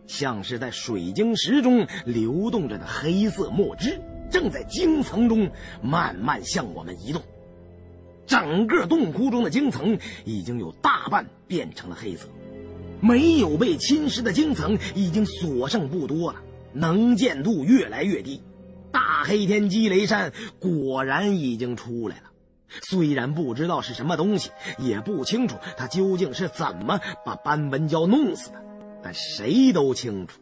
[0.07, 4.01] 像是在水晶石中流动着的黑色墨汁，
[4.31, 5.51] 正在晶层中
[5.83, 7.23] 慢慢向我们移动。
[8.27, 12.29] 整个洞窟中的晶层已经有大半变成了黑色，
[13.01, 16.41] 没有被侵蚀的晶层已经所剩不多了，
[16.73, 18.43] 能见度越来越低。
[18.91, 22.31] 大黑天击雷山果然已经出来了，
[22.83, 28.63] 虽然不知道是什么东西，也不清楚他究竟是怎么把斑纹蛟弄死的。
[29.05, 30.41] 但谁都清楚，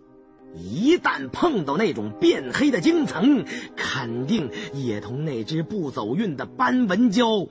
[0.55, 3.45] 一旦碰到那种变黑的晶层，
[3.77, 7.49] 肯定也同那只不走运的斑纹蛟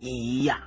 [0.00, 0.58] 一样。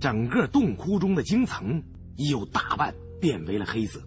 [0.00, 1.80] 整个洞窟中的晶层
[2.16, 4.00] 已有大半变为了黑色，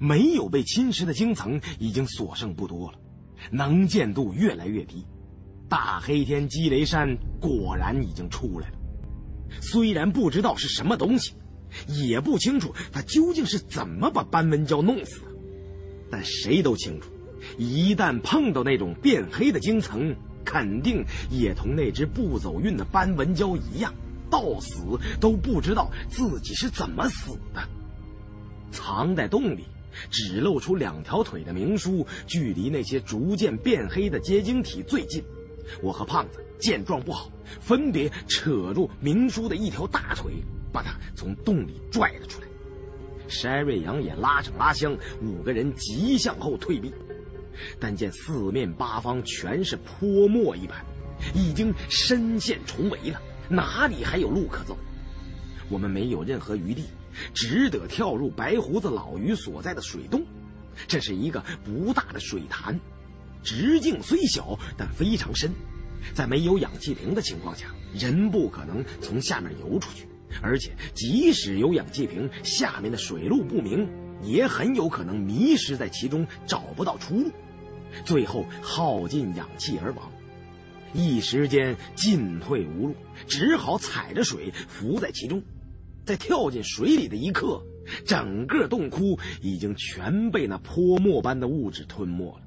[0.00, 2.98] 没有被侵蚀的晶层已经所剩不多了，
[3.50, 5.04] 能见度越来越低。
[5.68, 8.78] 大黑天积雷山果然已经出来了。
[9.60, 11.34] 虽然不知道是什么东西，
[11.88, 15.26] 也不清楚他究竟是怎么把斑纹蛟弄死的，
[16.10, 17.10] 但谁都清楚，
[17.58, 23.92] 一旦碰到那种变黑的晶层，肯定也同那只不走运的斑纹蛟一样，
[24.30, 27.62] 到死都不知道自己是怎么死的。
[28.70, 29.64] 藏在洞里，
[30.10, 35.22] 只露出两条腿的明叔，距离那些逐渐变黑的结晶体最近。
[35.82, 37.30] 我和胖子见状不好，
[37.60, 40.32] 分别扯住明叔的一条大腿，
[40.72, 42.48] 把他从洞里拽了出来。
[43.28, 46.92] 山瑞阳也拉上拉香，五个人急向后退避。
[47.78, 50.84] 但见四面八方全是泼墨一般，
[51.34, 54.76] 已经深陷重围了，哪里还有路可走？
[55.68, 56.84] 我们没有任何余地，
[57.32, 60.24] 只得跳入白胡子老鱼所在的水洞。
[60.88, 62.78] 这是一个不大的水潭。
[63.42, 65.50] 直径虽小，但非常深，
[66.14, 70.06] 在没有氧气瓶的情况下，人不可能从下面游出去。
[70.40, 73.88] 而且，即使有氧气瓶，下面的水路不明，
[74.22, 77.30] 也很有可能迷失在其中，找不到出路，
[78.04, 80.10] 最后耗尽氧气而亡。
[80.94, 82.94] 一时间进退无路，
[83.26, 85.42] 只好踩着水浮在其中。
[86.04, 87.62] 在跳进水里的一刻，
[88.04, 92.42] 整个洞窟已经全被那泼墨般的物质吞没了。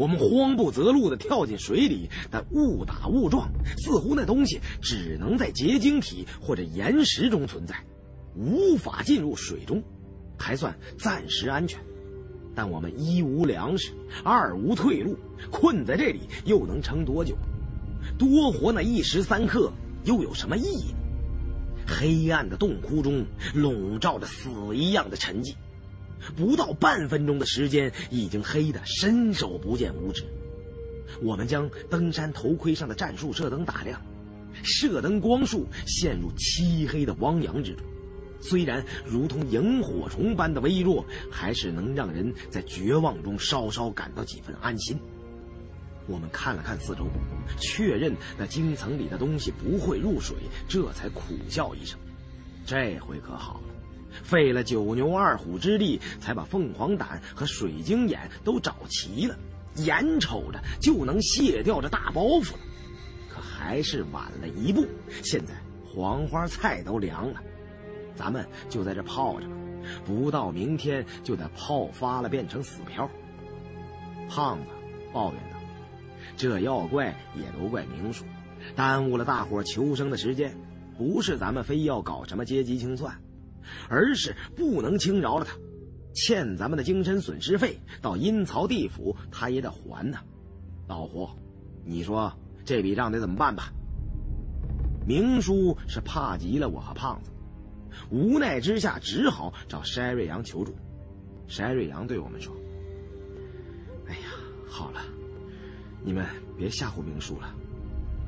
[0.00, 7.76] 我们慌不择路地跳进水里，但误打误撞，似乎那东西只能在结晶体或者岩石中存在，
[8.34, 9.82] 无法进入水中，
[10.38, 11.78] 还算暂时安全。
[12.54, 13.92] 但我们一无粮食，
[14.24, 15.18] 二无退路，
[15.50, 17.36] 困在这里又能撑多久？
[18.18, 19.70] 多活那一时三刻
[20.04, 20.98] 又有什么意义呢？
[21.86, 23.22] 黑暗的洞窟中
[23.52, 25.54] 笼罩着死一样的沉寂。
[26.36, 30.24] 不到半分钟的时间，已经黑得伸手不见五指。
[31.22, 34.00] 我们将登山头盔上的战术射灯打亮，
[34.62, 37.84] 射灯光束陷入漆黑的汪洋之中。
[38.40, 44.98] 虽然如同萤火虫般的微弱，还是能让人在绝望中稍稍感到几分安心。
[46.06, 47.06] 我们看了看四周，
[47.58, 50.36] 确认那京层里的东西不会入水，
[50.66, 51.98] 这才苦笑一声
[52.64, 53.69] ：“这回可好了，
[54.22, 59.36] 费了九牛二虎之力，才把凤凰胆和水晶眼都找齐了，
[59.76, 62.58] 眼瞅着就能卸掉这大包袱了。
[63.28, 64.86] 可还是晚了一步，
[65.22, 65.54] 现在
[65.84, 67.40] 黄花菜都凉了，
[68.14, 69.52] 咱们就在这泡着吧，
[70.04, 73.08] 不到明天就得泡发了，变成死漂。”
[74.28, 74.70] 胖子
[75.12, 75.56] 抱怨道。
[76.36, 78.24] 这要怪也都怪明叔，
[78.76, 80.54] 耽误了大伙求生的时间。
[80.96, 83.14] 不是咱们非要搞什么阶级清算，
[83.88, 85.56] 而是不能轻饶了他，
[86.14, 90.18] 欠咱们的精神损失费，到阴曹地府他也得还呢。
[90.88, 91.28] 老胡，
[91.84, 92.32] 你说
[92.64, 93.72] 这笔账得怎么办吧？
[95.06, 97.30] 明叔是怕极了我和胖子，
[98.10, 100.76] 无奈之下只好找筛瑞阳求助。
[101.48, 102.54] 筛瑞阳对我们说
[104.06, 104.28] ：“哎呀，
[104.68, 105.00] 好了。”
[106.02, 106.24] 你们
[106.56, 107.54] 别吓唬明叔了，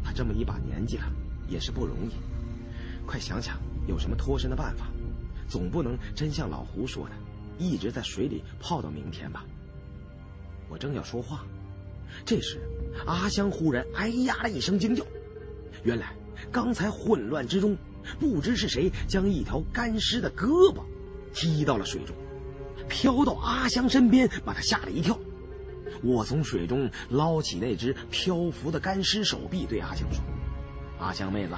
[0.05, 1.05] 他这么一把年纪了，
[1.49, 2.11] 也是不容易。
[3.07, 3.57] 快想想
[3.87, 4.92] 有什么脱身的办法，
[5.49, 7.15] 总不能真像老胡说的，
[7.59, 9.45] 一直在水里泡到明天吧？
[10.69, 11.45] 我正要说话，
[12.25, 12.61] 这时
[13.07, 15.05] 阿香忽然哎呀了一声惊叫，
[15.83, 16.15] 原来
[16.51, 17.77] 刚才混乱之中，
[18.19, 20.83] 不知是谁将一条干尸的胳膊
[21.35, 22.17] 踢到了水中，
[22.89, 25.19] 飘到阿香身边，把她吓了一跳。
[26.03, 30.21] 我从水中捞起那只漂浮的干尸手臂，对阿香说
[30.99, 31.55] ：“阿香妹子，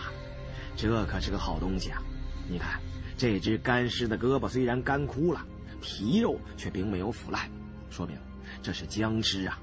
[0.77, 2.03] 这可是个好东西啊！
[2.49, 2.81] 你看，
[3.17, 5.45] 这只干尸的胳膊虽然干枯了，
[5.81, 7.51] 皮肉却并没有腐烂，
[7.91, 8.17] 说明
[8.63, 9.59] 这是僵尸啊！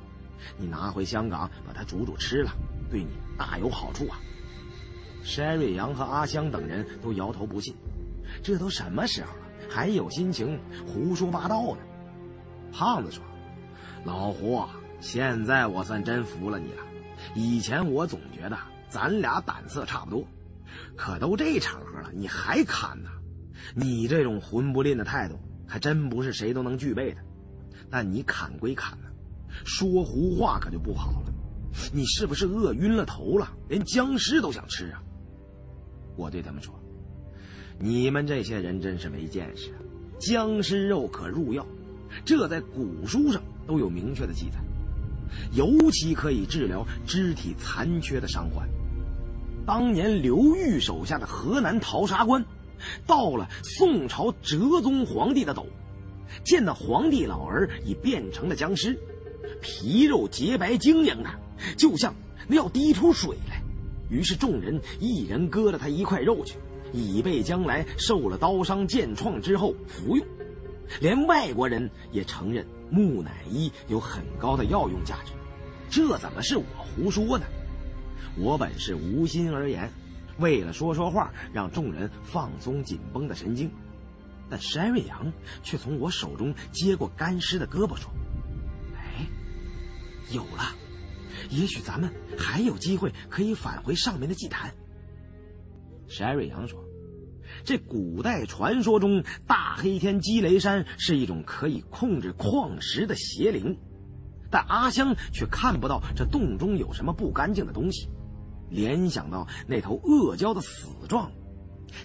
[0.57, 2.51] 你拿回香港把它煮煮吃了，
[2.89, 4.19] 对你大有好处啊！”
[5.23, 7.75] 山瑞阳和阿香等人都摇头不信，
[8.41, 11.81] 这都什么时候了，还有心情胡说八道呢？
[12.71, 13.23] 胖子说。
[14.03, 14.65] 老胡，
[14.99, 16.83] 现在我算真服了你了。
[17.35, 18.57] 以前我总觉得
[18.89, 20.25] 咱俩胆色差不多，
[20.95, 23.11] 可都这场合了，你还砍呢？
[23.75, 27.21] 你这种混不吝的态度，还真不是谁都能具备的。
[27.89, 29.07] 但你砍归砍呢，
[29.65, 31.33] 说胡话可就不好了。
[31.93, 35.01] 你是不是饿晕了头了，连僵尸都想吃啊？
[36.15, 36.73] 我对他们说
[37.79, 39.79] ：“你们这些人真是没见识啊！
[40.19, 41.65] 僵尸肉可入药，
[42.25, 44.57] 这在古书上。”都有明确的记载，
[45.53, 48.67] 尤其可以治疗肢体残缺的伤患。
[49.65, 52.43] 当年刘裕手下的河南陶沙关，
[53.05, 55.65] 到了宋朝哲宗皇帝的斗，
[56.43, 58.97] 见到皇帝老儿已变成了僵尸，
[59.61, 61.29] 皮肉洁白晶莹的，
[61.77, 62.13] 就像
[62.47, 63.61] 那要滴出水来。
[64.09, 66.55] 于是众人一人割了他一块肉去，
[66.91, 70.25] 以备将来受了刀伤剑创之后服用。
[70.99, 72.65] 连外国人也承认。
[72.93, 75.31] 木乃伊有很高的药用价值，
[75.89, 77.45] 这怎么是我胡说呢？
[78.37, 79.89] 我本是无心而言，
[80.41, 83.71] 为了说说话，让众人放松紧绷的神经。
[84.49, 85.31] 但山瑞阳
[85.63, 88.11] 却从我手中接过干尸的胳膊，说
[88.97, 89.25] ：“哎，
[90.33, 90.75] 有了，
[91.49, 94.69] 也许咱们还有机会可以返回上面的祭坛。”
[96.09, 96.83] 山瑞阳说。
[97.65, 103.77] 这古代传说中，大黑天积雷山是一种可以控制矿石的邪灵，
[104.49, 108.09] 但阿香却看不到这洞中有什么不干净的东西，
[108.71, 111.31] 联想到那头恶蛟的死状，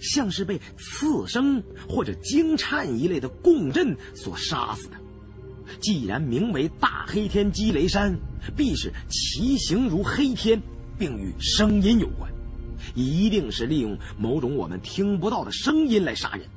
[0.01, 4.97] 像是被刺声或者惊颤一类的共振所杀死的。
[5.81, 8.15] 既然名为大黑天积雷山，
[8.55, 10.61] 必是其形如黑天，
[10.97, 12.31] 并与声音有关。
[12.93, 16.47] 一定是利用某种我们听不到的声音来杀人，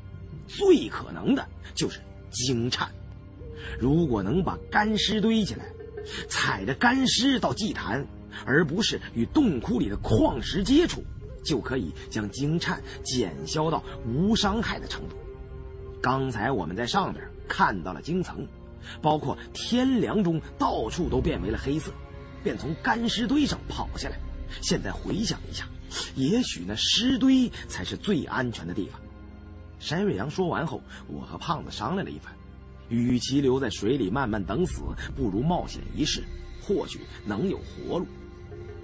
[0.46, 1.98] 最可能的就是
[2.30, 2.88] 惊颤。
[3.78, 5.64] 如果能把干尸堆起来，
[6.28, 8.06] 踩着干尸到祭坛，
[8.44, 11.02] 而不是与洞窟里的矿石接触，
[11.44, 15.16] 就可以将惊颤减消到无伤害的程度。
[16.00, 18.46] 刚才我们在上边看到了晶层，
[19.02, 21.92] 包括天梁中到处都变为了黑色，
[22.42, 24.18] 便从干尸堆上跑下来。
[24.62, 25.66] 现在回想一下。
[26.14, 29.00] 也许那尸堆才是最安全的地方。
[29.80, 32.32] 山瑞阳说完后，我和胖子商量了一番，
[32.88, 34.82] 与其留在水里慢慢等死，
[35.16, 36.22] 不如冒险一试，
[36.62, 38.06] 或许能有活路。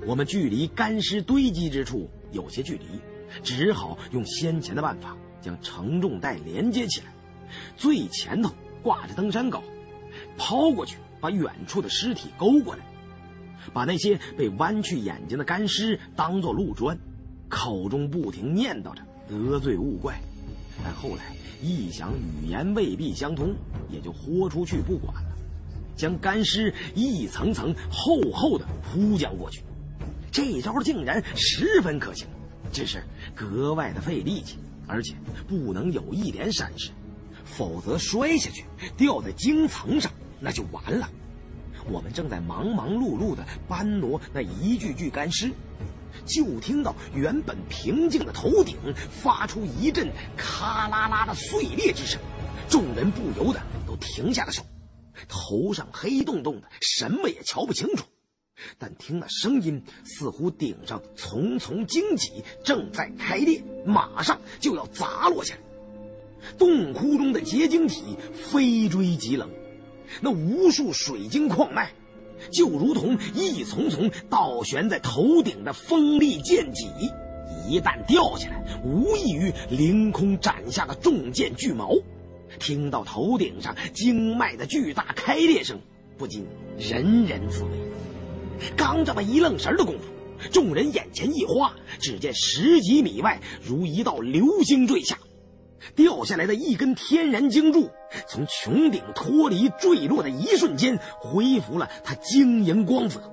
[0.05, 2.85] 我们距离干尸堆积之处有些距离，
[3.43, 7.07] 只好用先前的办法将承重带连接起来，
[7.77, 8.51] 最前头
[8.83, 9.63] 挂着登山镐，
[10.37, 12.85] 抛过去把远处的尸体勾过来。
[13.73, 16.97] 把那些被弯曲眼睛的干尸当作路砖，
[17.49, 20.21] 口中不停念叨着得罪物怪，
[20.85, 23.53] 但后来一想语言未必相通，
[23.91, 25.37] 也就豁出去不管了。
[25.97, 29.63] 将干尸一层层厚厚的铺将过去。
[30.31, 32.27] 这招竟然十分可行，
[32.73, 33.03] 只是
[33.35, 35.15] 格外的费力气，而且
[35.49, 36.91] 不能有一点闪失，
[37.45, 38.65] 否则摔下去
[38.97, 41.09] 掉在经层上那就完了。
[41.89, 45.53] 我们正在忙忙碌碌的搬挪那一具具干尸，
[46.25, 48.77] 就听到原本平静的头顶
[49.09, 52.21] 发出一阵咔啦啦的碎裂之声，
[52.69, 54.65] 众人不由得都停下了手，
[55.29, 58.05] 头上黑洞洞的，什么也瞧不清楚。
[58.79, 65.61] 但听那声音，似乎顶上重重荆棘正在开裂，马上就要砸落下来。
[66.59, 69.51] 洞窟中的结晶体飞追急冷，
[70.21, 71.91] 那无数水晶矿脉，
[72.53, 76.87] 就如同一丛丛倒悬在头顶的锋利剑戟，
[77.69, 81.95] 一旦掉下来，无异于凌空斩下的重剑巨矛。
[82.61, 85.79] 听到头顶上经脉的巨大开裂声，
[86.17, 86.47] 不禁
[86.79, 87.71] 人人自危。
[88.77, 90.05] 刚这么一愣神的功夫，
[90.51, 95.19] 众人眼前一花，只见十几米外如一道流星坠下，
[95.95, 97.89] 掉下来的一根天然晶柱，
[98.29, 103.33] 从穹顶脱离坠落的一瞬间，恢复了它晶莹光泽。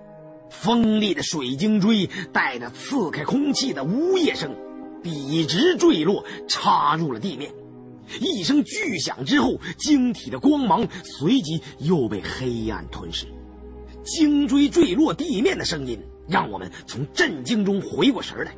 [0.50, 4.56] 锋利的水晶锥带着刺开空气的呜咽声，
[5.02, 7.52] 笔直坠落，插入了地面。
[8.20, 13.26] 一声巨响之后，晶体的光芒随即又被黑暗吞噬。
[14.04, 18.56] 精锥坠落地面的声音，让我们从震惊中回过神来。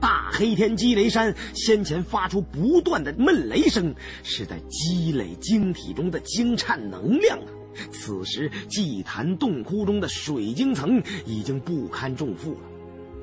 [0.00, 7.48] 大黑天积雷山先前发出不断的闷雷声，是在积累晶体中的晶颤能量啊！
[7.90, 12.58] 此时祭坛洞窟中的水晶层已经不堪重负了，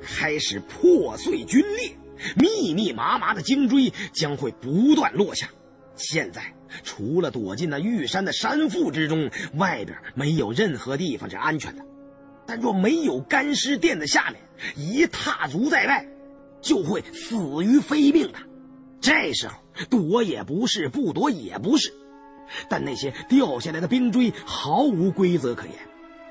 [0.02, 1.96] 开始破碎龟裂，
[2.36, 5.48] 密密麻麻的晶锥将会不断落下。
[5.94, 6.52] 现在。
[6.82, 11.84] 除了躲进那玉山的山腹之中，外边没有任何地方是安全的。
[12.46, 14.40] 但若没有干尸垫在下面，
[14.76, 16.06] 一踏足在外，
[16.60, 18.38] 就会死于非命的。
[19.00, 19.54] 这时候
[19.88, 21.92] 躲也不是，不躲也不是。
[22.68, 25.74] 但那些掉下来的冰锥毫无规则可言，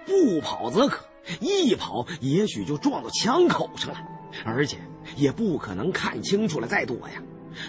[0.06, 1.06] 不跑则可，
[1.40, 4.00] 一跑也许就撞到枪口上了，
[4.46, 4.78] 而且
[5.16, 7.22] 也不可能看清楚了再躲呀。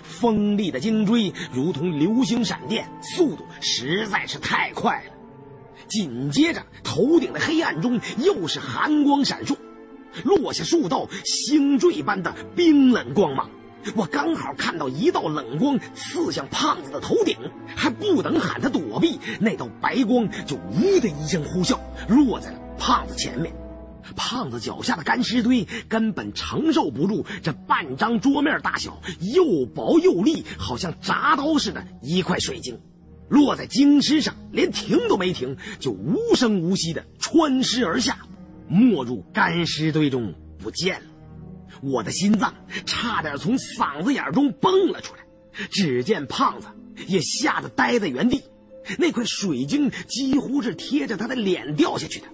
[0.03, 5.13] 锋利的金锥如同流星闪电，速度实在是太快了。
[5.89, 9.57] 紧接着，头顶的黑暗中又是寒光闪烁，
[10.25, 13.51] 落下数道星坠般的冰冷光芒。
[13.97, 17.37] 我刚好看到一道冷光刺向胖子的头顶，
[17.75, 21.77] 还不等喊他躲避，那道白光就“呜”的一声呼啸，
[22.09, 23.53] 落在了胖子前面。
[24.17, 29.01] 胖子脚下的干尸堆根本承受不住这半张桌面大小、
[29.35, 32.81] 又薄又利，好像铡刀似的一块水晶，
[33.29, 38.19] 落在晶尸上，连停都没停，就无声无息的穿尸而下，
[38.69, 41.07] 没入干尸堆中不见了。
[41.83, 42.55] 我的心脏
[42.87, 45.21] 差点从嗓子眼中蹦了出来。
[45.71, 46.67] 只见胖子
[47.07, 48.43] 也吓得呆在原地，
[48.99, 52.27] 那块水晶几乎是贴着他的脸掉下去的。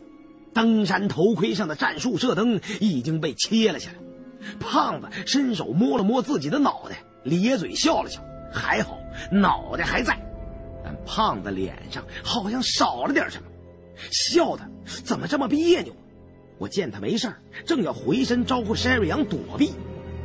[0.53, 8.23] 登山头盔上的战术射灯已经被切了下来，胖子伸手摸了摸自己的脑袋，咧嘴笑了笑，
[8.53, 8.99] 还好
[9.31, 10.19] 脑袋还在，
[10.85, 13.49] 但胖子脸上好像少了点什么，
[14.11, 14.69] 笑的
[15.05, 15.95] 怎么这么别扭？
[16.59, 17.33] 我见他没事
[17.65, 19.75] 正要回身招呼山瑞阳躲避，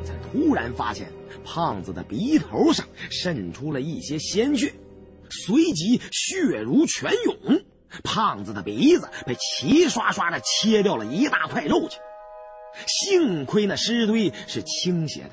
[0.03, 1.11] 才突然发现
[1.43, 4.73] 胖子的鼻头上渗出了一些鲜血，
[5.29, 7.61] 随即血如泉涌。
[8.03, 11.99] 胖子的鼻子被齐刷刷的切掉了一大块肉去，
[12.87, 15.31] 幸亏那尸堆是倾斜的，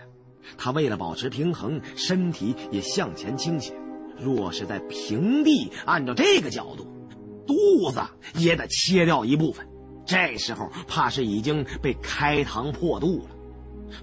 [0.58, 3.74] 他为了保持平衡，身体也向前倾斜。
[4.18, 6.86] 若是在平地，按照这个角度，
[7.46, 8.02] 肚子
[8.34, 9.66] 也得切掉一部分。
[10.04, 13.30] 这时候怕是已经被开膛破肚了。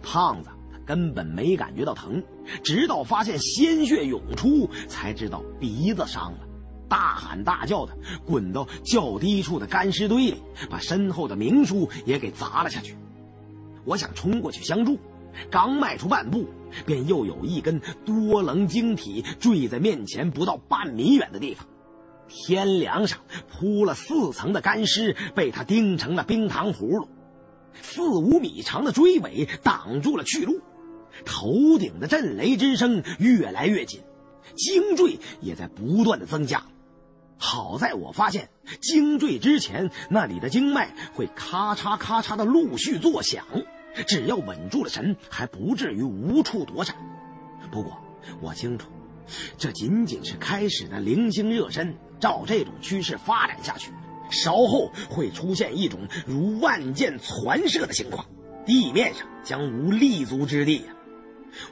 [0.02, 0.50] 胖子
[0.86, 2.24] 根本没感觉到疼，
[2.64, 6.47] 直到发现鲜血涌出，才知道鼻子伤了。
[6.90, 12.96] 大喊大叫的滚到较低处的干尸堆里，把身后的明叔也给砸了下去。
[13.86, 14.98] 我想冲过去相助，
[15.50, 16.48] 刚迈出半步，
[16.86, 21.66] 便又有一根多棱晶体坠在面前不到半米远的地方。
[22.30, 23.20] 天梁上
[23.50, 27.08] 铺了四层的干尸，被他钉成了冰糖葫芦。
[27.82, 30.60] 四五米长的锥尾挡住了去路，
[31.24, 34.02] 头顶的震雷之声越来越近，
[34.56, 36.62] 精坠也在不断的增加。
[37.38, 38.50] 好在我发现
[38.82, 43.46] 经坠之前，那里的经脉会咔嚓咔嚓的陆续作响，
[44.08, 46.96] 只要稳住了神，还不至于无处躲闪。
[47.72, 47.98] 不过
[48.42, 48.90] 我清楚，
[49.58, 53.92] 这仅仅是开始的零星热身，照这种趋势发展下去，
[54.32, 58.26] 稍后会出现一种如万箭攒射的情况，
[58.66, 60.86] 地面上将无立足之地！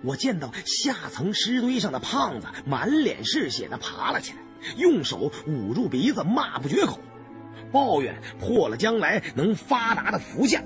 [0.03, 4.37] 我见到下层尸堆上的胖子满脸是血的爬了起来，
[4.77, 6.99] 用手捂住鼻子骂不绝口，
[7.71, 10.63] 抱怨破了将来能发达的福相。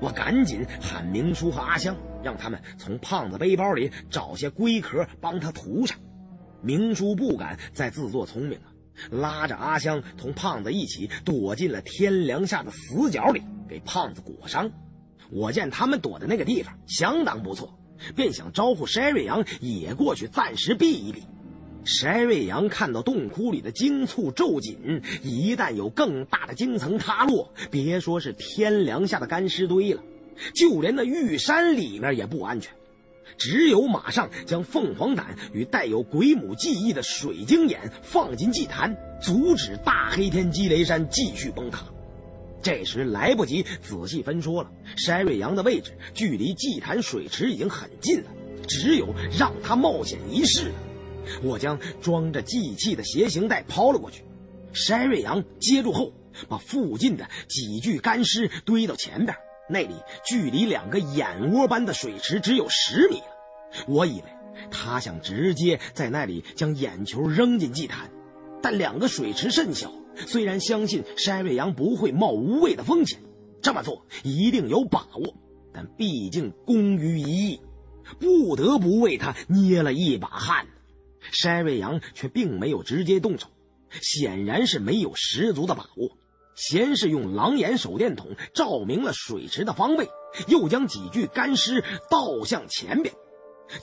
[0.00, 5.98] 我赶紧喊明叔和阿香，让他们从胖子背包里找些龟壳帮他涂上。
[6.62, 8.66] 明叔不敢再自作聪明了，
[9.10, 14.70] 拉着阿香同胖子一起躲进了天梁下的死角里，给胖子裹伤。
[15.30, 17.76] 我见他们躲的那个地方相当不错。
[18.16, 21.22] 便想招呼筛瑞阳也过去暂时避一避。
[21.84, 30.02] 筛瑞阳看到洞窟里的荆簇骤紧，一旦有更大的荆层塌落，别说是天梁下的干尸堆了，
[30.54, 32.72] 就连那玉山里面也不安全。
[33.38, 41.82] 只有马上将凤凰胆与带有鬼母记忆的水晶眼放进祭坛，阻止大黑天积雷山继续崩塌。
[42.62, 48.30] 这时来不及仔细分说了，筛瑞阳的位置距离祭坛水池已经很近了，
[48.68, 50.70] 只有让他冒险一试。
[51.42, 54.24] 我将装着祭器的斜形袋抛了过去，
[54.72, 56.12] 筛瑞阳接住后，
[56.48, 59.36] 把附近的几具干尸堆到前边，
[59.68, 59.94] 那里
[60.24, 63.86] 距离两个眼窝般的水池只有十米了。
[63.86, 64.24] 我以为
[64.70, 68.10] 他想直接在那里将眼球扔进祭坛，
[68.62, 69.92] 但两个水池甚小。
[70.26, 73.20] 虽然相信山瑞阳不会冒无谓的风险，
[73.62, 75.34] 这么做一定有把握，
[75.72, 77.60] 但毕竟功于一役，
[78.18, 80.66] 不得不为他捏了一把汗。
[81.32, 83.48] 山瑞阳却并没有直接动手，
[84.00, 86.16] 显然是没有十足的把握。
[86.56, 90.08] 先是用狼眼手电筒照明了水池的方位，
[90.48, 93.14] 又将几具干尸倒向前边。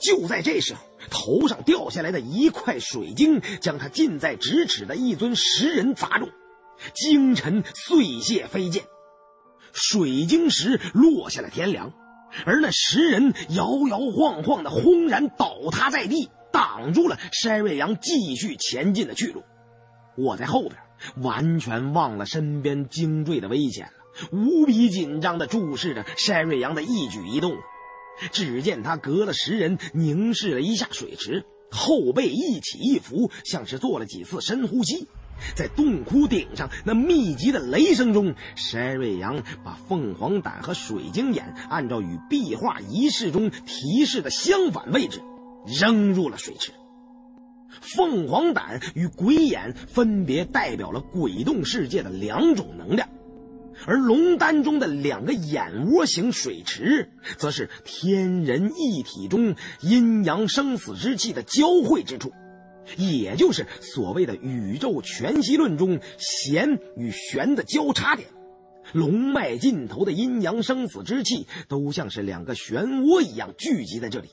[0.00, 6.28] 就在这时候，头上掉下来的一块水晶将他近在咫尺的一尊石人砸中，
[6.94, 8.84] 精尘碎屑飞溅，
[9.72, 11.92] 水晶石落下了天梁，
[12.44, 16.28] 而那石人摇摇晃晃的轰然倒塌在地，
[16.58, 19.44] 挡住了山瑞阳继续前进的去路。
[20.16, 20.74] 我在后边
[21.22, 27.56] 完全忘了身边精锐的危险了，无比紧张地注视着山瑞阳的一举一动。
[28.32, 35.06] 只见他隔了十人，凝视了一下水池，后背一起一伏，像是做了几次深呼吸。
[35.54, 45.22] 在洞窟顶上那密集的雷声中，筛瑞阳把凤凰胆和水晶眼按照与壁画仪式中提示的相反位置
[45.80, 46.72] 扔入了水池。
[47.80, 53.08] 凤凰胆与鬼眼分别代表了鬼洞世界的两种能量。
[53.86, 62.32] 而龙丹中的两个眼窝形水池，则是天人一体中阴阳生死之气的交汇之处，
[62.96, 68.28] 也就是所谓的宇宙全息论中弦与玄的交叉点。
[68.92, 74.30] 龙脉尽头的阴阳生死之气，都像是两个漩涡一样聚集在这里。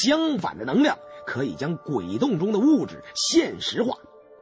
[0.00, 3.96] 相反的能量，可以将鬼洞中的物质现实化，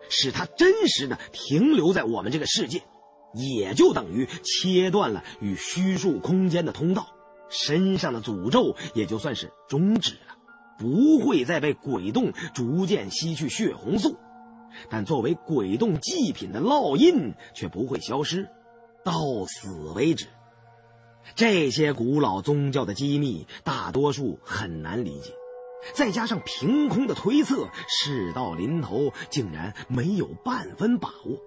[0.09, 2.83] 使它真实的停留在我们这个世界。
[3.33, 7.07] 也就等于切断了与虚数空间的通道，
[7.49, 10.37] 身上的诅咒也就算是终止了，
[10.79, 14.17] 不会再被鬼洞逐渐吸去血红素，
[14.89, 18.49] 但作为鬼洞祭品的烙印却不会消失，
[19.05, 20.27] 到死为止。
[21.37, 25.33] 这些古老宗教的机密，大多数很难理解，
[25.95, 31.39] 再加上凭空的推测，事到临头竟然没有半分把握。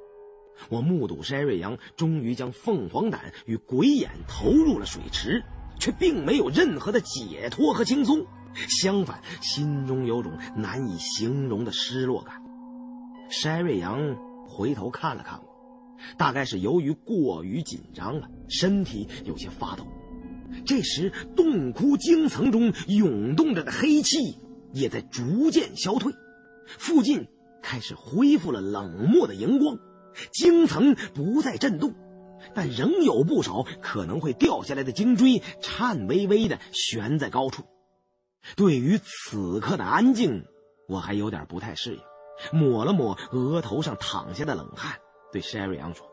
[0.70, 5.44] 我目睹筛瑞阳终于将凤凰胆与鬼眼投入了水池，
[5.80, 8.26] 却并没有任何的解脱和轻松，
[8.70, 12.42] 相反，心中有种难以形容的失落感。
[13.32, 14.16] 筛瑞阳
[14.48, 15.46] 回头看了看我，
[16.18, 19.88] 大概是由于过于紧张了，身体有些发抖。
[20.66, 24.18] 这时，洞窟晶层中涌动着的黑气
[24.72, 26.14] 也在逐渐消退，
[26.78, 27.28] 附近
[27.62, 29.78] 开始恢复了冷漠的荧光。
[30.32, 31.96] 晶层不再震动，
[32.54, 37.64] 但仍有不少可能会掉下来的晶锥颤巍巍地悬在高处。
[38.56, 40.46] 对于此刻的安静，
[40.88, 42.00] 我还有点不太适应，
[42.52, 45.00] 抹了抹额头上淌下的冷汗，
[45.32, 46.06] 对山瑞阳说：“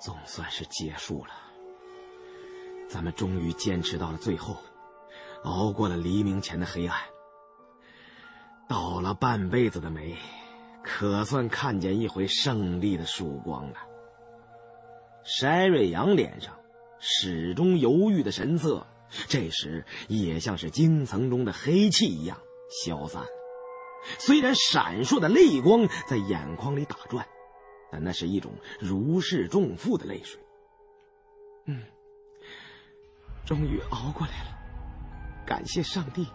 [0.00, 1.32] 总算是结束了，
[2.94, 4.56] 咱们终于坚持到了最后，
[5.42, 6.96] 熬过了黎明前的黑暗，
[8.68, 10.16] 倒了半辈子的霉。”
[10.86, 13.76] 可算看见一回胜利的曙光了。
[15.24, 16.54] 筛瑞阳脸上
[17.00, 18.86] 始终犹豫的神色，
[19.26, 22.38] 这时也像是京层中的黑气一样
[22.84, 23.24] 消散。
[24.18, 27.26] 虽然闪烁的泪光在眼眶里打转，
[27.90, 30.38] 但那是一种如释重负的泪水。
[31.64, 31.82] 嗯，
[33.44, 34.58] 终于熬过来了，
[35.46, 36.26] 感谢上帝，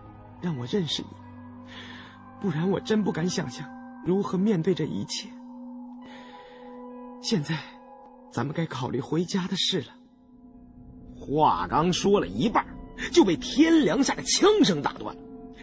[0.41, 1.10] 让我认识你，
[2.40, 3.68] 不然我真不敢想象
[4.06, 5.30] 如何面对这一切。
[7.22, 7.57] 现在，
[8.31, 9.88] 咱们该考虑回家的事了。
[11.15, 12.65] 话刚说了一半，
[13.11, 15.15] 就被天凉下的枪声打断。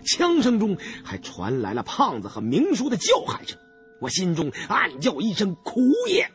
[0.05, 3.59] 枪声中还传来了胖子和明叔的叫喊声，
[4.01, 6.31] 我心中暗叫一声苦也，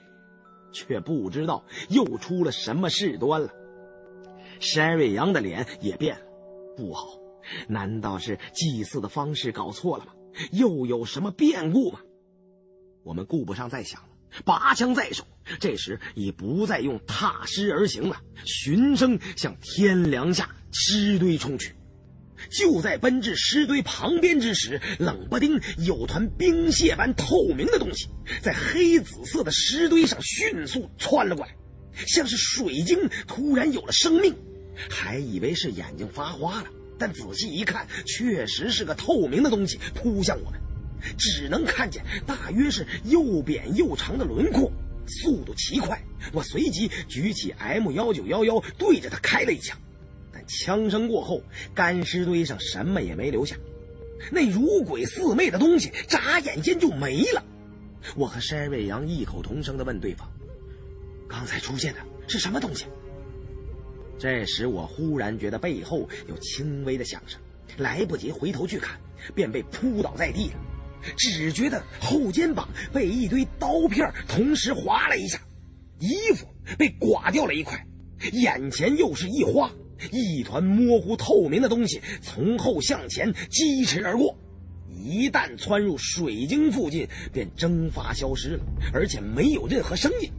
[0.73, 3.49] 却不知道又出了什么事端了。
[4.61, 6.21] 山瑞阳的脸也变了，
[6.77, 7.17] 不好，
[7.67, 10.13] 难道是祭祀的方式搞错了吗？
[10.51, 11.99] 又有什么变故吗？
[13.03, 14.07] 我们顾不上再想了。
[14.45, 15.25] 拔枪在手，
[15.59, 21.73] 这时已不再用踏尸而行了，循声向天梁下尸堆冲去。
[22.49, 28.07] 就在奔至尸堆旁边之时，冷不丁有团冰屑般透明的东西
[28.41, 31.55] 在黑紫色的尸堆上迅速窜了过来，
[32.07, 34.35] 像是水晶突然有了生命。
[34.89, 36.67] 还以为是眼睛发花了，
[36.97, 40.59] 但仔细一看，确实是个透明的东西扑向我们。
[41.17, 44.71] 只能看见大约是又扁又长的轮廓，
[45.07, 45.99] 速度奇快。
[46.31, 49.77] 我随即举起 M 幺九幺幺，对着他开了一枪。
[50.31, 51.41] 但枪声过后，
[51.73, 53.55] 干尸堆上什么也没留下，
[54.31, 57.43] 那如鬼似魅的东西眨眼间就没了。
[58.15, 60.31] 我和山瑞阳异口同声地问对方
[61.27, 62.85] ：“刚才出现的是什么东西？”
[64.21, 67.41] 这时我忽然觉得背后有轻微的响声，
[67.77, 68.95] 来不及回头去看，
[69.33, 70.59] 便被扑倒在地了。
[71.17, 75.41] 只觉得后肩膀被一堆刀片同时划了一下，
[75.97, 76.45] 衣服
[76.77, 77.83] 被刮掉了一块，
[78.33, 79.71] 眼前又是一花，
[80.11, 84.37] 一团模糊透明的东西从后向前疾驰而过，
[84.87, 90.31] 一旦窜入水晶附近，便蒸发消失了，而且没有任何声音。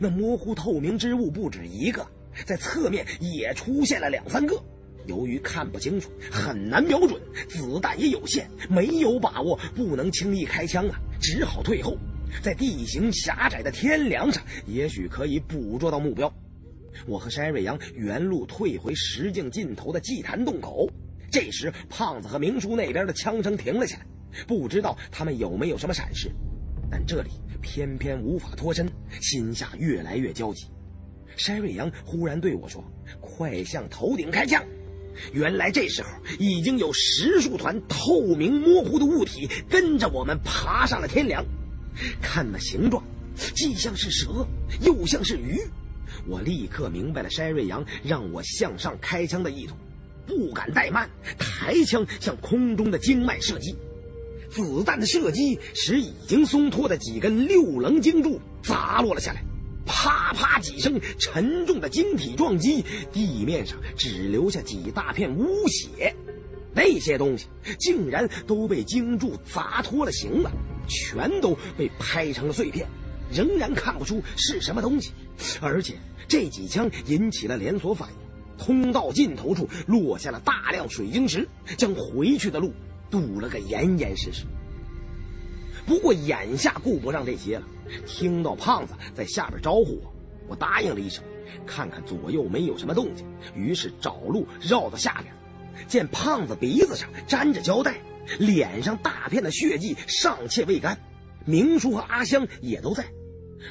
[0.00, 2.06] 那模糊透明之物不止一个，
[2.44, 4.60] 在侧面也出现了两三个。
[5.06, 11.96] 由于看不清楚，很难瞄准，子弹也有限，没有把握，不能轻易开枪啊，只好退后。
[12.40, 16.32] 在地形狭窄的天梁上，也许可以捕捉到目标。
[17.06, 20.88] 我和山瑞阳原路退回石径尽头的祭坛洞口。
[21.30, 24.06] 这时，胖子和明叔那边的枪声停了下来，
[24.46, 26.30] 不知道他们有没有什么闪失。
[26.90, 27.30] 但这里
[27.60, 28.88] 偏偏无法脱身，
[29.20, 30.66] 心下越来越焦急。
[31.42, 32.84] 山瑞阳忽然对我说
[33.20, 34.64] ：“快向头顶开枪！”
[35.34, 36.08] 原来这时候
[36.38, 41.44] 已经有十数团透明模糊的物体跟着我们爬上了天梁，
[42.22, 43.02] 看那形状，
[43.56, 44.46] 既像是蛇，
[44.82, 45.60] 又像是鱼。
[46.28, 49.74] 我立刻明白了山瑞阳让我向上开枪的意图，
[50.24, 51.10] 不敢怠慢，
[51.40, 53.74] 抬枪向空中的经脉射击。
[54.48, 59.42] 子弹的射击使已经松脱的几根六棱晶柱砸落了下来。
[59.84, 66.14] 啪啪几声沉重的晶体撞击，地面上只留下几大片污血。
[66.74, 67.46] 那些东西
[67.78, 70.50] 竟然都被晶柱砸脱了形了，
[70.88, 72.86] 全都被拍成了碎片，
[73.30, 75.12] 仍然看不出是什么东西。
[75.60, 75.94] 而且
[76.26, 81.46] 这几枪引起了连锁反应，通道尽头处落下了大量水晶石，
[81.76, 82.72] 将回去的路
[83.10, 84.44] 堵了个严严实实。
[85.86, 87.66] 不过眼下顾不上这些了。
[88.06, 90.12] 听到胖子在下边招呼我，
[90.48, 91.22] 我答应了一声，
[91.66, 95.34] 看看左右没有什么动静，于是找路绕到下边。
[95.88, 98.00] 见胖子鼻子上粘着胶带，
[98.38, 100.98] 脸上大片的血迹尚且未干，
[101.44, 103.04] 明叔和阿香也都在。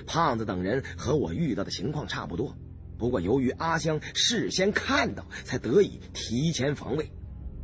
[0.05, 2.55] 胖子等人和我遇到的情况差不多，
[2.97, 7.09] 不过由于阿香事先看到，才得以提前防卫。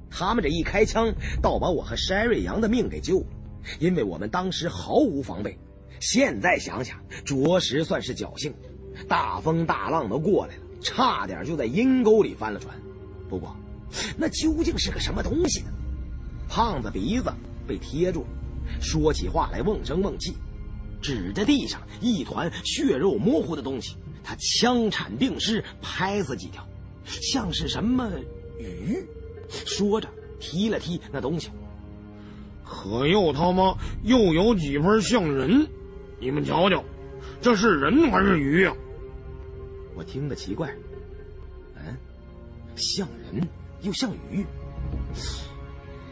[0.09, 3.27] 他们这一开枪，倒把我和山瑞阳的命给救了，
[3.79, 5.57] 因为我们当时毫无防备。
[5.99, 8.53] 现在想想，着实算是侥幸。
[9.07, 12.75] 大风大浪都过来了，差点就在阴沟里翻了船。
[13.29, 13.55] 不过，
[14.17, 15.67] 那究竟是个什么东西呢？
[16.49, 17.31] 胖子鼻子
[17.67, 18.27] 被贴住了，
[18.81, 20.33] 说起话来瓮声瓮气，
[21.01, 26.67] 指着地上一团血肉模糊的东西，他枪铲并施，拍死几条，
[27.05, 28.09] 像是什么
[28.59, 29.05] 鱼。
[29.49, 31.49] 说着，踢了踢那东西，
[32.67, 35.65] 可又他妈又有几分像人。
[36.19, 36.83] 你们瞧瞧，
[37.39, 38.73] 这是人还是鱼呀？
[39.95, 40.69] 我听得奇怪，
[41.75, 41.95] 嗯，
[42.75, 43.47] 像人
[43.81, 44.45] 又像鱼，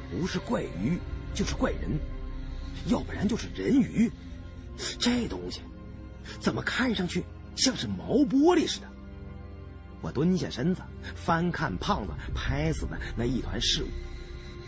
[0.09, 0.97] 不是怪鱼
[1.33, 1.99] 就是怪人，
[2.87, 4.09] 要不然就是人鱼。
[4.99, 5.61] 这东西
[6.39, 7.23] 怎么看上去
[7.55, 8.87] 像是毛玻璃似的？
[10.01, 10.81] 我蹲下身子
[11.15, 13.87] 翻看胖子拍死的那一团事物，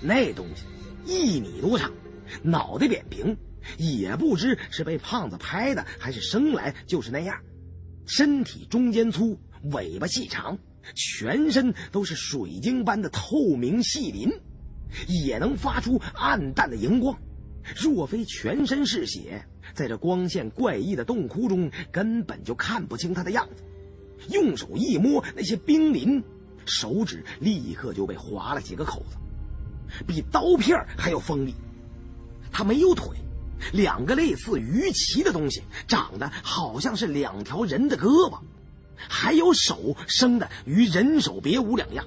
[0.01, 0.64] 那东西
[1.07, 1.91] 一米多长，
[2.43, 3.35] 脑袋扁平。
[3.77, 7.38] 也不知是被胖子拍的，还是生来就是那样。
[8.05, 9.38] 身体中间粗，
[9.73, 10.57] 尾巴细长，
[10.95, 14.31] 全身都是水晶般的透明细鳞，
[15.25, 17.17] 也能发出暗淡的荧光。
[17.75, 23.63] 若非全身是血，在这光线怪异的洞窟中，根本就看不清他的样子。
[24.29, 26.23] 用手一摸那些冰鳞，
[26.65, 29.17] 手指立刻就被划了几个口子，
[30.05, 31.55] 比刀片还要锋利。
[32.51, 33.09] 他没有腿。
[33.73, 38.39] 两个类似鱼鳍的东西，长得好像是两条人的胳膊，
[38.95, 42.05] 还有手生的与人手别无两样，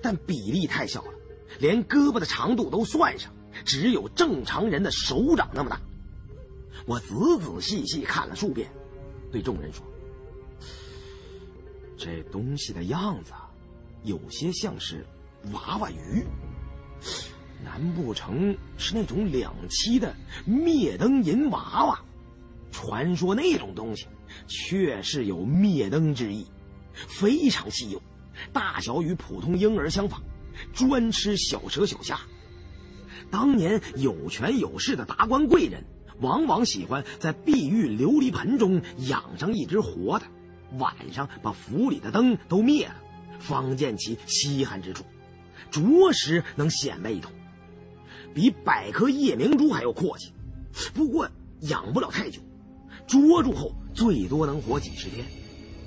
[0.00, 1.12] 但比例太小了，
[1.58, 3.30] 连胳膊的长度都算上，
[3.66, 5.78] 只有正常人的手掌那么大。
[6.86, 7.06] 我仔
[7.38, 8.70] 仔细细看了数遍，
[9.30, 9.84] 对众人说
[11.98, 13.32] ：“这东西的样子，
[14.04, 15.04] 有些像是
[15.52, 16.24] 娃娃鱼。”
[17.64, 20.14] 难不成是那种两栖的
[20.44, 22.00] 灭灯银娃娃？
[22.70, 24.06] 传说那种东西
[24.46, 26.46] 确实有灭灯之意，
[26.92, 28.02] 非常稀有，
[28.52, 30.20] 大小与普通婴儿相仿，
[30.74, 32.20] 专吃小蛇小虾。
[33.30, 35.82] 当年有权有势的达官贵人，
[36.20, 40.26] 往往喜欢在碧玉琉璃盆中养上一只活的，
[40.78, 42.94] 晚上把府里的灯都灭了，
[43.38, 45.02] 方见其稀罕之处，
[45.76, 47.30] 着实能显摆一通。
[48.34, 50.32] 比百颗夜明珠还要阔气，
[50.92, 51.28] 不过
[51.60, 52.40] 养不了太久，
[53.06, 55.24] 捉住后最多能活几十天，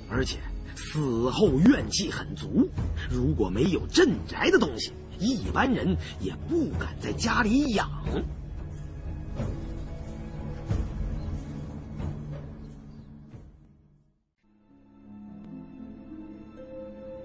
[0.08, 0.38] 而且
[0.74, 2.68] 死后怨气很足。
[3.10, 7.88] 如果没有镇宅的东西，一般人也不敢在家里养。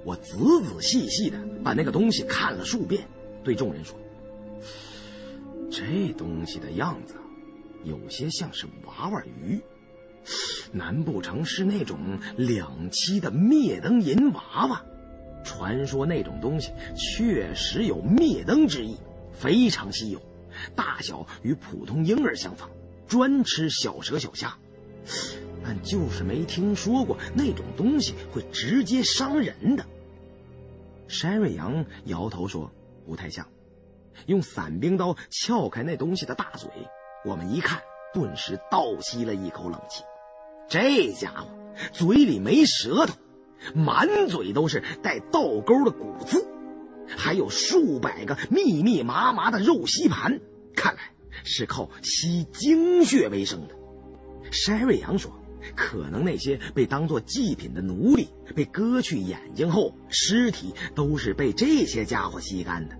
[0.06, 3.07] 我仔仔细细的把那个东西看了数遍，
[3.44, 3.98] 对众人说。
[5.72, 7.15] 这东西的样子，
[7.84, 9.60] 有些像是娃娃鱼，
[10.72, 11.98] 难不成是那种
[12.38, 14.86] 两栖的灭灯银娃娃？
[15.44, 18.95] 传说那种东西确实有灭灯之意，
[19.34, 20.22] 非常稀有，
[20.76, 22.69] 大小与普通婴儿相仿，
[23.07, 24.56] 专吃小蛇小虾，
[25.64, 29.86] 但就是没听说过那种东西会直接伤人的。
[31.07, 32.72] 山瑞阳摇头说
[33.06, 33.48] ：“不太像。”
[34.27, 36.69] 用伞兵刀撬开那东西的大嘴，
[37.26, 37.82] 我们一看，
[38.14, 40.03] 顿时倒吸了一口冷气。
[40.69, 41.49] 这家伙
[41.91, 43.14] 嘴里没舌头，
[43.73, 46.48] 满嘴都是带倒钩的骨刺，
[47.18, 50.40] 还有数百个密密麻麻的肉吸盘，
[50.76, 51.02] 看来
[51.44, 53.76] 是靠吸精血为生的。
[54.49, 55.32] 山瑞阳说
[55.75, 62.95] ：“可能那些被当作祭品的奴隶被割去眼睛后，尸体都是被这些家伙吸干的。”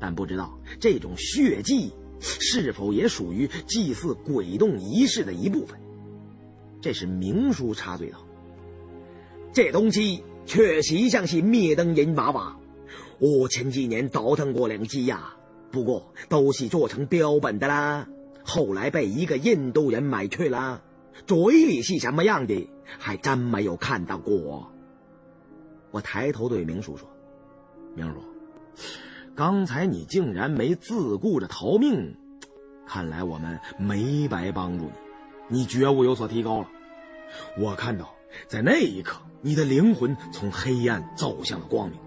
[0.00, 5.78] 但不知道这种血迹是否也属于祭祀鬼洞仪式的一部分。
[6.80, 8.18] 这时明叔插嘴道
[9.52, 12.56] ：“这东西确实像是灭灯银娃娃，
[13.18, 15.34] 我前几年倒腾过两只呀，
[15.70, 18.08] 不过都是做成标本的啦。
[18.42, 20.82] 后来被一个印度人买去了，
[21.26, 21.36] 嘴
[21.66, 22.68] 里是什么样的，
[22.98, 24.70] 还真没有看到过。”
[25.90, 27.08] 我抬头对明叔说
[27.96, 28.22] ：“明叔。”
[29.34, 32.16] 刚才你竟然没自顾着逃命，
[32.86, 34.90] 看来我们没白帮助
[35.48, 36.68] 你，你觉悟有所提高了。
[37.58, 38.14] 我看到，
[38.48, 41.98] 在那一刻，你的灵魂从黑暗走向了光明。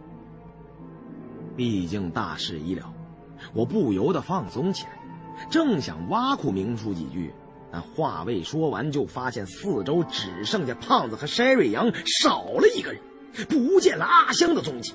[1.56, 2.94] 毕竟大事已了，
[3.54, 7.34] 我不由得放松起来，正想挖苦明叔几句，
[7.74, 13.02] 但话未说完，就发现四周只剩下胖子和筛瑞阳，少了一个人，
[13.50, 14.94] 不见了阿香的踪迹。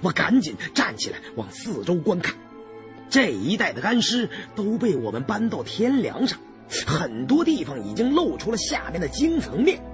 [0.00, 2.34] 我赶紧站起来，往四周观看。
[3.10, 6.40] 这一带的干尸都被我们搬到天梁上，
[6.86, 9.84] 很多地方已经露出了下面的晶层面。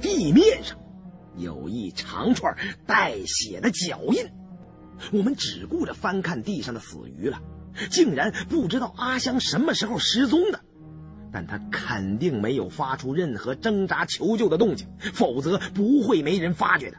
[0.00, 0.78] 地面上
[1.36, 2.56] 有一长串
[2.86, 4.24] 带血的脚印。
[5.12, 7.40] 我们只顾着翻看地上的死鱼了，
[7.90, 10.60] 竟然不知道阿香什么时候失踪的。
[11.32, 16.96] 但他肯定没有发出任何挣扎求救的动静，否则不会没人发觉的。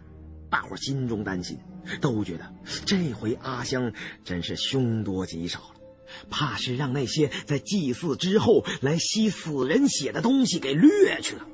[0.49, 1.58] 大伙心中担心。
[1.99, 2.45] 都觉得
[2.86, 3.91] 这回阿香
[4.24, 5.76] 真是凶多吉少了，
[6.30, 11.48] 怕是让那些在祭祀之后来吸死人血的东西给掠去了。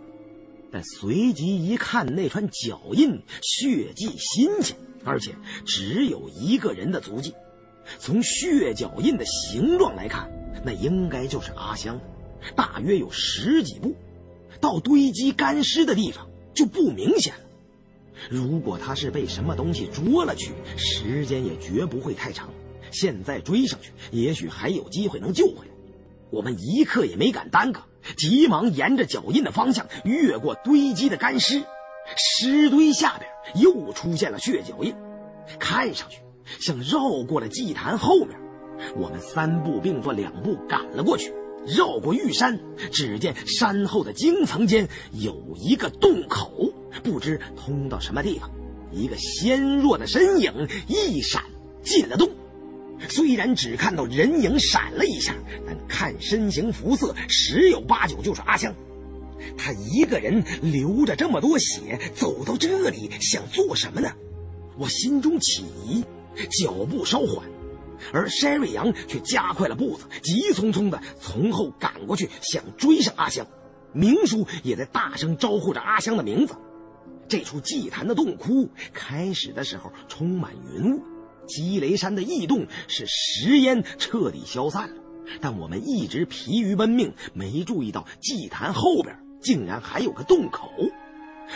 [0.70, 4.76] 但随即一看那串脚印，血迹新鲜，
[5.06, 5.34] 而且
[5.66, 7.34] 只有一个人的足迹。
[7.98, 10.30] 从血脚印的形状来看，
[10.66, 11.98] 那应该就是阿香，
[12.56, 13.96] 大约有十几步，
[14.60, 17.42] 到堆积干尸的地方就不明显了。
[18.30, 22.50] 如果他是被什么东西捉了去，时间也绝不会太长。
[22.90, 25.72] 现在追上去，也许还有机会能救回来。
[26.30, 27.82] 我们一刻也没敢耽搁，
[28.18, 31.64] 急忙沿着脚印的方向越过堆积的干尸，
[32.18, 33.30] 尸堆下边
[33.62, 34.96] 又出现了血脚印，
[35.60, 36.20] 看上去
[36.60, 38.40] 像绕过了祭坛后面。
[38.96, 41.34] 我们三步并作两步赶了过去，
[41.68, 42.60] 绕过玉山，
[42.92, 46.74] 只见山后的荆层间有一个洞口，
[47.04, 48.50] 不知通到什么地方。
[48.92, 50.52] 一个纤弱的身影
[50.88, 51.44] 一闪
[51.84, 52.30] 进了洞。
[53.10, 55.36] 虽然只看到人影闪了一下，
[55.68, 58.74] 但看身形肤色，十有八九就是阿香。
[59.56, 64.10] 他一个人流着这么多血，走到这里想做什么呢？
[64.80, 66.04] 我心中起疑，
[66.62, 67.48] 脚步稍缓，
[68.14, 73.46] 而山瑞阳却加快了步子，急匆匆的从后赶过去，想追上阿香。
[73.94, 76.56] 明叔也在大声招呼着阿香的名字。
[77.28, 81.02] 这处祭坛的洞窟开始的时候充满云雾。
[81.48, 85.02] 积雷山的异动使石烟彻底消散了，
[85.40, 90.70] 但我们一直疲于奔命，没注意到祭坛后边竟然还有个洞口，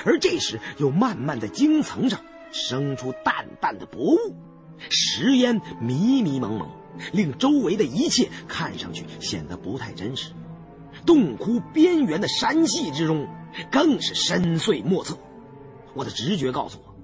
[0.06, 2.22] 而这时又慢慢在晶层上
[2.54, 4.34] 生出淡淡的薄雾，
[4.90, 6.70] 石烟迷迷蒙蒙，
[7.14, 10.32] 令周围的一切看上去显得不太真实。
[11.06, 13.28] 洞窟边缘的山隙之中
[13.72, 15.18] 更是深邃莫测，
[15.94, 16.96] 我的直觉告诉我，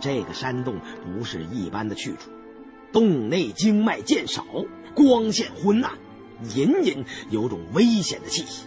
[0.00, 2.30] 这个山洞不是一般的去处。
[2.92, 4.44] 洞内经脉渐少，
[4.94, 5.92] 光线昏暗，
[6.54, 8.66] 隐隐有种危险的气息。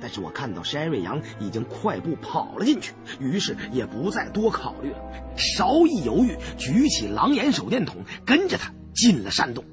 [0.00, 4.98] 但是我看到山瑞阳已经快步跑了进去，于是也不再多考虑了，
[5.36, 9.64] 稍一犹豫，举起狼眼手电筒，跟着他进了山洞。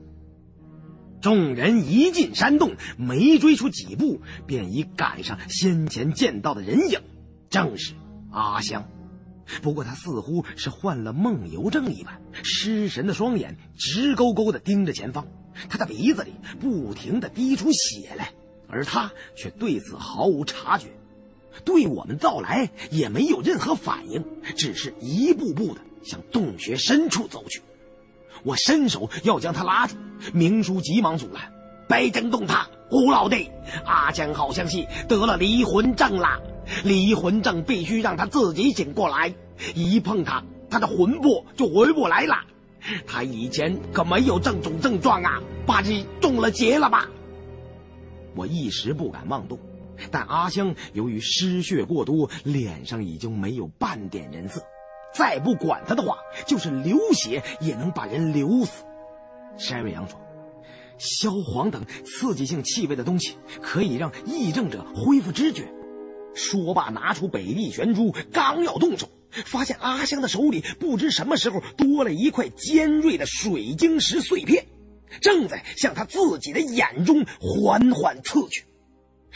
[1.19, 6.99] 众人一进山洞，没追出几步，便已赶上先前见到的人影，
[7.49, 7.93] 正是
[8.31, 8.87] 阿香。
[9.61, 15.25] 不过他似乎是患了梦游症一般，失神的双眼直勾勾地盯着前方，
[15.69, 18.31] 他的鼻子里不停地滴出血来，
[18.69, 20.87] 而他却对此毫无察觉，
[21.63, 24.23] 对我们到来也没有任何反应，
[24.55, 27.61] 只是一步步地向洞穴深处走去。
[28.43, 29.95] 我伸手要将他拉住，
[30.33, 31.51] 明叔急忙阻拦
[31.89, 33.49] ：“别惊动他，胡老弟，
[33.85, 36.39] 阿江好像是得了离魂症啦。”
[36.83, 39.33] 离魂症必须让他自己醒过来，
[39.73, 42.35] 一碰他，他的魂魄就回不来了。
[43.07, 47.09] 他以前可没有这种症状啊，怕是中了邪了吧？
[48.37, 49.59] 我一时不敢妄动，
[50.11, 54.63] 但阿香由于失血过多，脸上已经没有半点人色，
[55.13, 58.85] 再不管他的话，就是流血也能把人流死。
[59.57, 60.19] 山瑞阳说
[60.99, 65.67] ：“硝磺等刺激性气味的东西可以让癔症者恢复知觉。”
[66.35, 69.09] 说罢，拿出北地玄珠，刚要动手，
[69.47, 74.67] 发现阿香的手里不知什么时候多了一块尖锐的水晶石碎片，
[75.21, 78.65] 正在向他自己的眼中缓缓刺去。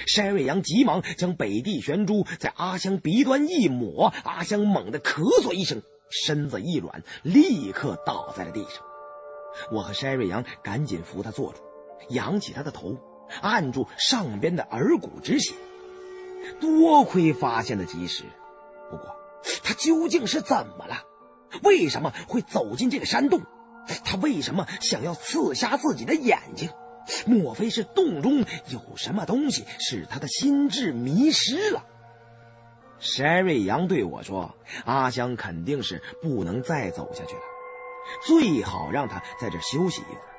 [0.08, 8.84] 山瑞阳急忙将北地玄珠在阿香鼻端一抹，阿香猛地咳嗽一声，身子一软，立刻倒在了地上。
[9.72, 11.60] 我和山瑞阳赶紧扶他坐住，
[12.10, 12.98] 仰起他的头，
[13.42, 15.54] 按住上边的耳骨止血。
[16.60, 18.24] 多亏发现的及时，
[18.90, 19.16] 不过
[19.62, 21.04] 他究竟是怎么了？
[21.64, 23.42] 为什么会走进这个山洞？
[24.04, 26.70] 他为什么想要刺瞎自己的眼睛？
[27.26, 31.84] 莫非是洞中有什么东西使他的心智迷失了？
[33.00, 34.56] 山瑞阳对我说
[34.86, 37.42] ：“阿香肯定是不能再走下去了，
[38.28, 40.36] 最好让他在这休息一会儿。”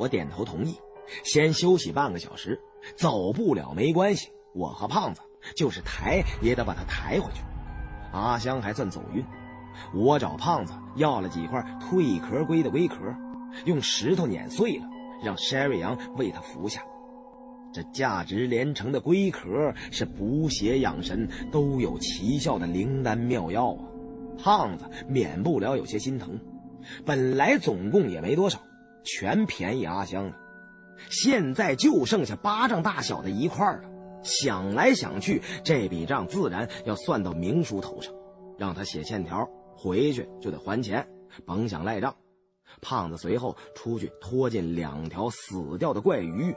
[0.00, 0.80] 我点头同意，
[1.22, 2.60] 先休息半个小时，
[2.96, 4.32] 走不了没关系。
[4.52, 5.20] 我和胖子
[5.54, 7.42] 就是抬也得把他抬回去。
[8.12, 9.24] 阿香还算走运，
[9.94, 12.96] 我找胖子要了几块蜕壳龟的龟壳，
[13.64, 14.84] 用石头碾碎了，
[15.22, 16.82] 让山瑞阳为他服下。
[17.72, 23.82] 这价值连城的龟壳是补血养神都有奇效的灵丹妙药啊！
[24.38, 26.38] 胖子免不了有些心疼，
[27.04, 28.60] 本来总共也没多少，
[29.02, 30.36] 全便宜阿香了，
[31.10, 33.82] 现在就剩下巴掌大小的一块了。
[34.22, 38.14] 想来想去，这笔账自然要算到明叔头上，
[38.56, 41.08] 让他写欠条，回去就得还钱，
[41.44, 42.14] 甭想赖账。
[42.80, 46.54] 胖子随后出去拖进两条死掉的怪鱼，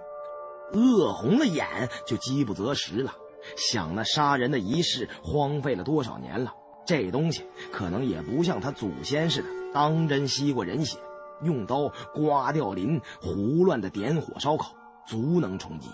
[0.73, 3.13] 饿红了眼，就饥不择食了。
[3.55, 6.53] 想那杀人的仪式荒废了多少年了，
[6.85, 10.97] 这东西可能也不像他祖先似的当真吸过人血，
[11.43, 14.73] 用刀刮掉鳞，胡乱的点火烧烤，
[15.05, 15.89] 足能充饥。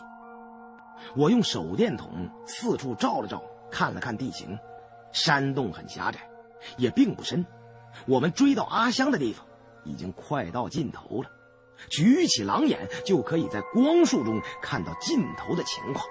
[1.15, 4.57] 我用手电筒四处照了照，看了看地形，
[5.11, 6.19] 山洞很狭窄，
[6.77, 7.45] 也并不深。
[8.07, 9.45] 我们追到阿香的地方，
[9.85, 11.29] 已经快到尽头了。
[11.89, 16.05] 举起狼眼就可以在光束中看到尽头的情况。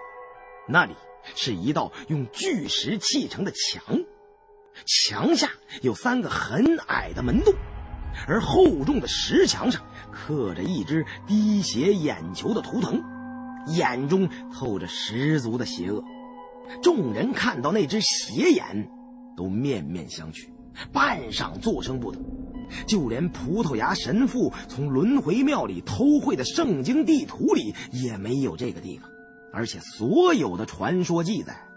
[0.68, 0.94] 那里
[1.34, 3.82] 是一道用巨石砌成的墙，
[4.86, 5.48] 墙下
[5.80, 7.54] 有三个很矮的门洞，
[8.28, 13.02] 而厚重的石墙上刻着一只滴血眼球的图腾，
[13.68, 16.02] 眼中透着十足的邪恶。
[16.82, 18.90] 众人看到那只邪眼，
[19.36, 20.48] 都面面相觑，
[20.92, 22.18] 半晌作声不得。
[22.86, 29.10] 就连葡萄牙神父从轮回庙里偷绘的圣经地图里也没有这个地方。
[29.52, 31.68] 而且，所有的传说记载，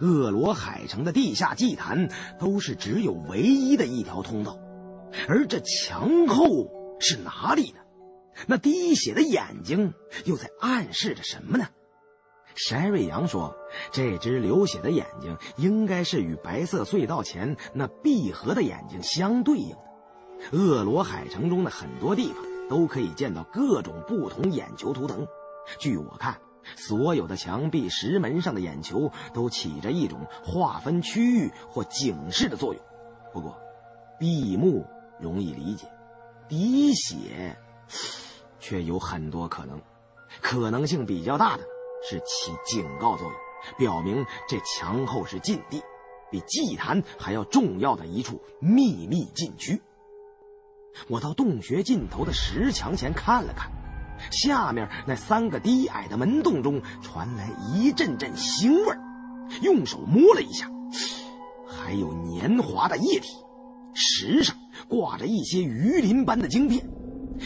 [0.00, 2.08] 厄罗海城的地下祭坛
[2.38, 4.58] 都是只有唯一的一条通道。
[5.28, 6.46] 而这墙后
[7.00, 7.80] 是哪里呢？
[8.46, 9.92] 那滴血的眼睛
[10.24, 11.66] 又在暗示着什么呢？
[12.54, 13.54] 山瑞阳说
[13.90, 19.78] ：“这只流血的眼睛应该是与白色隧道前那闭合的眼睛相对应的。
[20.52, 25.26] 厄罗海城中的很多地方都可以见到各种不同眼球图腾。
[25.78, 26.38] 据我看，
[26.76, 32.82] 所有的墙壁、石门上的眼球都起着一种划分区域或警示的作用。
[33.32, 33.58] 不过，
[34.18, 34.86] 闭目
[35.18, 35.88] 容易理解，
[36.48, 37.56] 滴血
[38.60, 39.80] 却有很多可能，
[40.40, 41.64] 可能性比较大的。”
[42.08, 43.36] 是起警告作用，
[43.78, 45.82] 表明这墙后是禁地，
[46.30, 49.80] 比祭坛还要重要的一处秘密禁区。
[51.08, 53.70] 我到洞穴尽头的石墙前看了看，
[54.30, 58.96] 下面那三个低矮的门洞中传来一阵阵腥味，
[59.62, 60.70] 用手摸了一下，
[61.66, 63.28] 还有黏滑的液体，
[63.94, 64.56] 石上
[64.88, 66.88] 挂着一些鱼鳞般的晶片。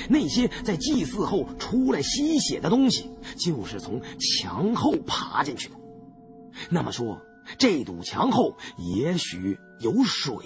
[0.08, 5.74] 那些在祭祀后出来吸血的东西，就是从墙后爬进去的。
[6.70, 7.20] 那么说，
[7.58, 10.36] 这堵墙后也许有水。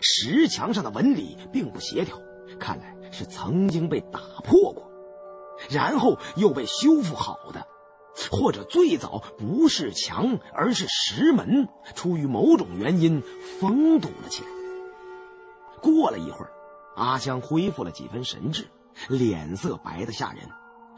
[0.00, 2.18] 石墙上的纹理并不协调，
[2.58, 4.90] 看来是曾经被打破过，
[5.70, 7.64] 然后又被修复好的，
[8.30, 13.22] 或者最早不是墙，而是石门，出于某种原因
[13.60, 14.48] 封堵了起来。
[15.80, 16.50] 过了一会儿。
[16.96, 18.68] 阿香恢复了几分神智，
[19.08, 20.48] 脸色白得吓人，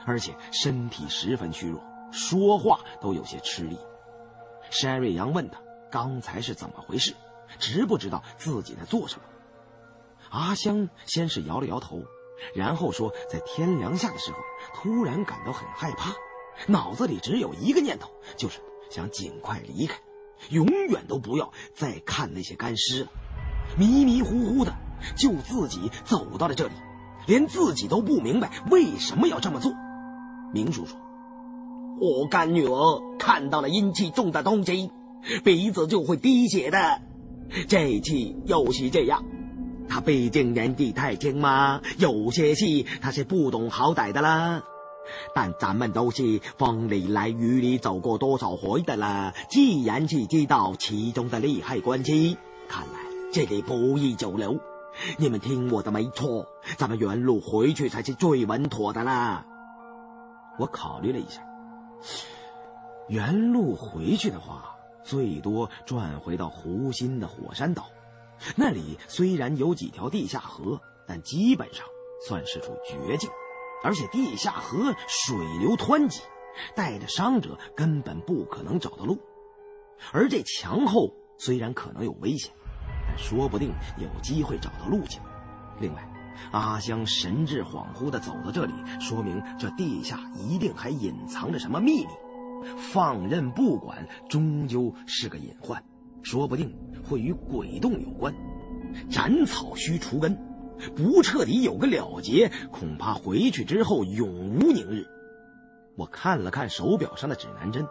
[0.05, 1.83] 而且身体十分虚弱，
[2.13, 3.79] 说话都有些吃力。
[4.71, 5.61] 山瑞阳问他
[5.91, 7.15] 刚才是怎么回事，
[7.59, 9.23] 知不知道自己在做什么？
[10.31, 12.03] 阿香先是摇了摇头，
[12.55, 14.39] 然后说，在天凉下的时候，
[14.75, 16.13] 突然感到很害怕，
[16.67, 18.61] 脑子里只有一个念头，就是
[18.91, 19.99] 想尽快离开，
[20.51, 23.11] 永远都不要再看那些干尸了，
[23.79, 24.75] 迷迷糊糊的。
[25.15, 26.73] 就自己走到了这里，
[27.27, 29.73] 连自己都不明白为什么要这么做。
[30.53, 30.99] 明叔说
[32.01, 34.91] ：“我干女儿看到了阴气重的东西，
[35.45, 37.01] 鼻子就会滴血的。
[37.69, 38.15] 这次
[38.47, 39.23] 又是这样。
[39.89, 42.65] 他毕竟年纪太轻嘛，有些事
[43.01, 44.63] 他是不懂好歹的啦。
[45.35, 52.37] 但咱们都是风里来雨里走过多少回的了，自然是知道其中的利害关系。
[52.67, 54.59] 看来这里不宜久留。”
[55.19, 56.49] 你们听我的，没错，
[56.79, 59.45] 咱们原路回去才是最稳妥的啦。
[60.59, 61.47] 我考虑了一下，
[63.07, 64.75] 原路回去的话，
[65.05, 67.91] 最多转回到湖心的火山岛，
[68.57, 71.85] 那里虽然有几条地下河，但基本上
[72.27, 73.29] 算是处绝境，
[73.85, 76.23] 而且地下河水流湍急，
[76.75, 79.19] 带着伤者根本不可能找到路。
[80.11, 82.51] 而这墙后虽然可能有危险。
[83.17, 85.21] 说不定有机会找到路径。
[85.81, 86.09] 另外，
[86.53, 92.09] 阿香神志恍惚地走到这里，说明这地下一定还隐藏着什么秘密。
[92.79, 95.83] 放任不管，终究是个隐患，
[96.23, 96.75] 说不定
[97.09, 98.35] 会与鬼洞有关。
[99.11, 100.37] 斩草须除根，
[100.95, 105.07] 不彻底有个了结，恐怕回去之后永无宁日。
[105.97, 107.87] 我看了看手表上的指南针，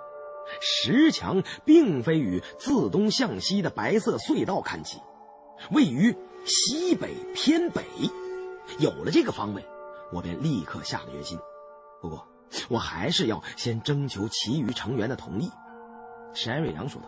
[0.61, 4.99] 石墙并非与自东向西的白色隧道看齐。
[5.71, 6.15] 位于
[6.45, 7.83] 西北偏北，
[8.79, 9.65] 有了这个方位，
[10.11, 11.39] 我便立刻下了决心。
[12.01, 12.27] 不过，
[12.69, 15.49] 我还是要先征求其余成员的同意。
[16.33, 17.07] 山瑞阳说道：“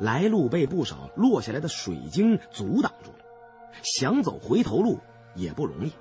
[0.00, 3.18] 来路被不少落下来的水晶阻挡住了，
[3.82, 4.98] 想走回头路
[5.34, 5.92] 也不容易。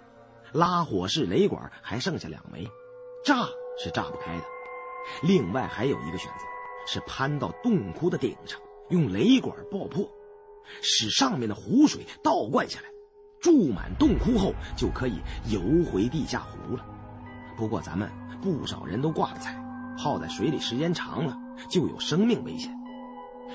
[0.52, 2.68] 拉火式雷管还剩下两枚，
[3.24, 3.48] 炸
[3.78, 4.44] 是炸不开的。
[5.22, 6.46] 另外还有一个选择，
[6.88, 8.60] 是攀到洞窟的顶上，
[8.90, 10.08] 用雷管爆破。”
[10.82, 12.86] 使上面的湖水倒灌下来，
[13.42, 15.14] 注满洞窟后就可以
[15.50, 16.86] 游回地下湖了。
[17.58, 18.10] 不过咱们
[18.42, 19.54] 不少人都挂了彩，
[19.98, 21.38] 泡在水里时间长了
[21.70, 22.74] 就有生命危险。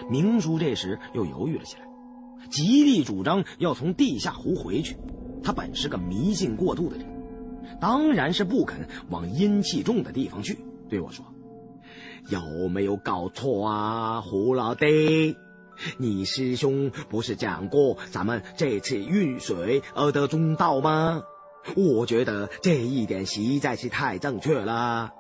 [0.09, 1.83] 明叔这时又犹豫了起来，
[2.49, 4.97] 极力主张要从地下湖回去。
[5.43, 7.07] 他本是个迷信过度的人，
[7.81, 10.59] 当然是不肯往阴气重的地方去，
[10.89, 11.25] 对我说
[12.29, 15.37] ：“有没有搞错啊，胡老弟？
[15.97, 21.23] 你师兄不是讲过咱们这次遇水而得中道吗？
[21.77, 25.13] 我觉得这一点实在是太正确了。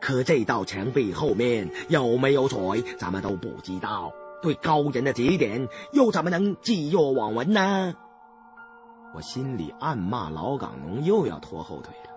[0.00, 4.12] 可这道墙壁后面有没有水，咱们都不知道。
[4.42, 7.94] 对高人的指点，又怎么能置若罔闻呢？”
[9.14, 12.10] 我心里暗骂老港农又要拖后腿了，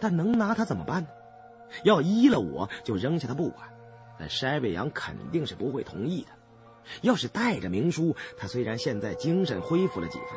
[0.00, 1.08] 但能拿他怎么办呢？
[1.82, 3.68] 要依了我就扔下他不管，
[4.18, 6.28] 但筛北阳肯定是不会同意的。
[7.02, 10.28] 要是带着明叔，他虽然现在精神恢复了几分，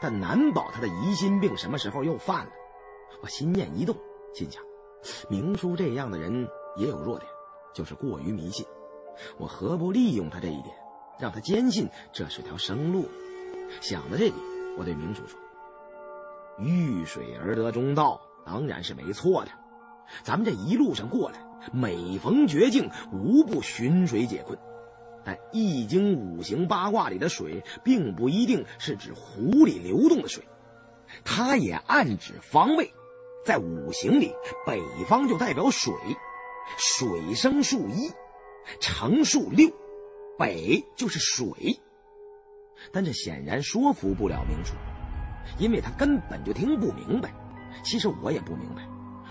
[0.00, 2.52] 但难保他的疑心病什么时候又犯了。
[3.22, 3.96] 我心念一动，
[4.34, 4.62] 心想：
[5.28, 7.30] 明叔这样的人也有弱点，
[7.74, 8.66] 就是过于迷信。
[9.36, 10.74] 我何不利用他这一点，
[11.18, 13.08] 让他坚信这是条生路？
[13.80, 14.34] 想到这里。
[14.78, 15.36] 我对明叔说
[16.56, 19.50] ：“遇水而得中道，当然是没错的。
[20.22, 24.56] 咱们这一路上过来，每逢绝境，无不寻水解困。
[25.28, 30.42] 但《易经》五行八卦里的水，并不一定是指湖里流动的水，
[31.22, 32.90] 它也暗指方位。
[33.44, 34.32] 在五行里，
[34.66, 35.92] 北方就代表水，
[36.78, 38.10] 水生数一，
[38.80, 39.70] 成数六，
[40.38, 41.78] 北就是水。”
[42.90, 44.72] 但这显然说服不了明叔，
[45.58, 47.34] 因为他根本就听不明白。
[47.84, 48.88] 其实我也不明白，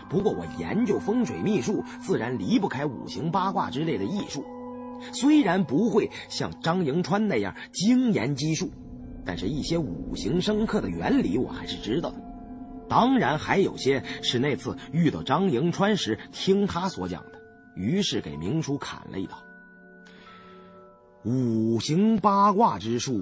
[0.08, 4.46] 不过我研究风水秘术，自然离不开五行八卦之类的艺术。
[5.14, 8.72] 虽然不会像张迎川那样精研机术，
[9.26, 12.22] 但是一些五行生克的原理我还是知道的。
[12.90, 17.42] 当然，还有些是那次遇到张迎川时听他所讲的，
[17.76, 19.38] 于是给明叔砍了一刀。
[21.26, 23.22] 五行八卦之术，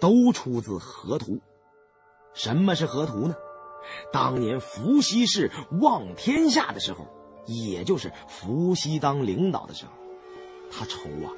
[0.00, 1.40] 都出自河图。
[2.34, 3.34] 什么是河图呢？
[4.12, 7.06] 当年伏羲氏望天下的时候，
[7.46, 9.92] 也就是伏羲当领导的时候，
[10.70, 11.32] 他愁啊，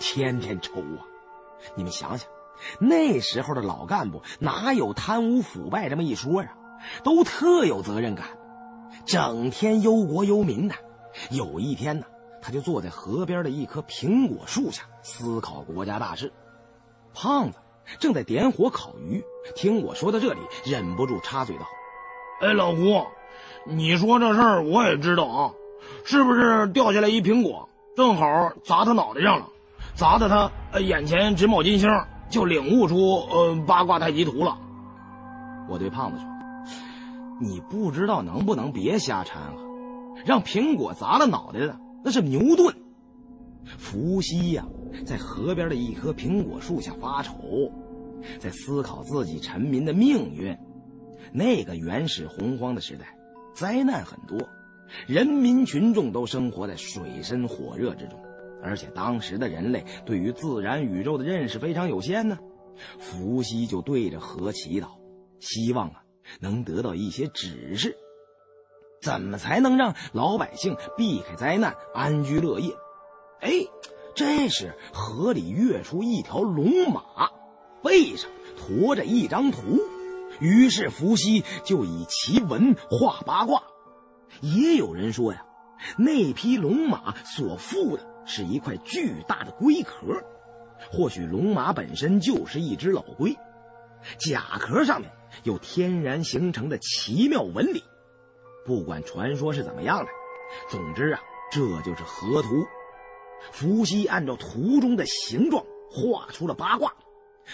[0.00, 1.06] 天天愁啊。
[1.74, 2.28] 你们想想，
[2.78, 6.48] 那时候的老干部哪有贪污腐败这么一说啊？
[7.02, 8.26] 都特有责任感，
[9.06, 10.74] 整天忧国忧民的。
[11.30, 12.06] 有一天呢。
[12.46, 16.30] 他就坐在河边的一棵苹果树下思考国家大事。
[17.14, 17.56] 胖子
[17.98, 19.24] 正在点火烤鱼，
[19.56, 21.64] 听我说到这里，忍不住插嘴道
[22.46, 23.06] ：“哎，老胡，
[23.64, 25.52] 你说这事儿我也知道啊，
[26.04, 29.48] 是不是掉下来一苹果，正好砸他脑袋上了，
[29.94, 31.88] 砸的他眼前直冒金星，
[32.28, 32.96] 就领悟出
[33.30, 34.58] 呃八卦太极图了？”
[35.68, 36.26] 我对胖子说
[37.40, 39.62] ：“你不知道能不能别瞎掺和，
[40.26, 42.74] 让苹果砸了脑袋的。”那是牛顿，
[43.78, 44.66] 伏羲呀，
[45.06, 47.72] 在河边的一棵苹果树下发愁，
[48.38, 50.54] 在思考自己臣民的命运。
[51.32, 53.06] 那个原始洪荒的时代，
[53.54, 54.38] 灾难很多，
[55.06, 58.18] 人民群众都生活在水深火热之中，
[58.62, 62.38] 而且当时的人类对于自然宇宙的认识非常有限呢。
[62.98, 64.88] 伏羲就对着河祈祷，
[65.40, 66.02] 希望啊
[66.40, 67.96] 能得到一些指示。
[69.00, 72.72] 怎么才能让老百姓避开灾难、安居乐业？
[73.40, 73.50] 哎，
[74.14, 77.02] 这时河里跃出一条龙马，
[77.82, 79.60] 背上驮着一张图。
[80.40, 83.62] 于是伏羲就以奇文画八卦。
[84.40, 85.44] 也有人说呀，
[85.96, 90.22] 那匹龙马所附的是一块巨大的龟壳，
[90.90, 93.36] 或许龙马本身就是一只老龟。
[94.18, 95.10] 甲壳上面
[95.44, 97.82] 有天然形成的奇妙纹理。
[98.66, 100.10] 不管传说是怎么样的，
[100.70, 101.20] 总之啊，
[101.50, 102.48] 这就是河图。
[103.52, 106.92] 伏羲按照图中的形状画出了八卦，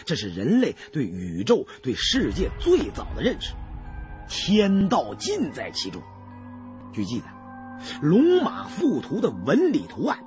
[0.05, 3.55] 这是人类对宇宙、对世界最早的认识，
[4.29, 6.01] 天道尽在其中。
[6.93, 7.27] 据记载，
[8.03, 10.19] 龙马附图的纹理图案，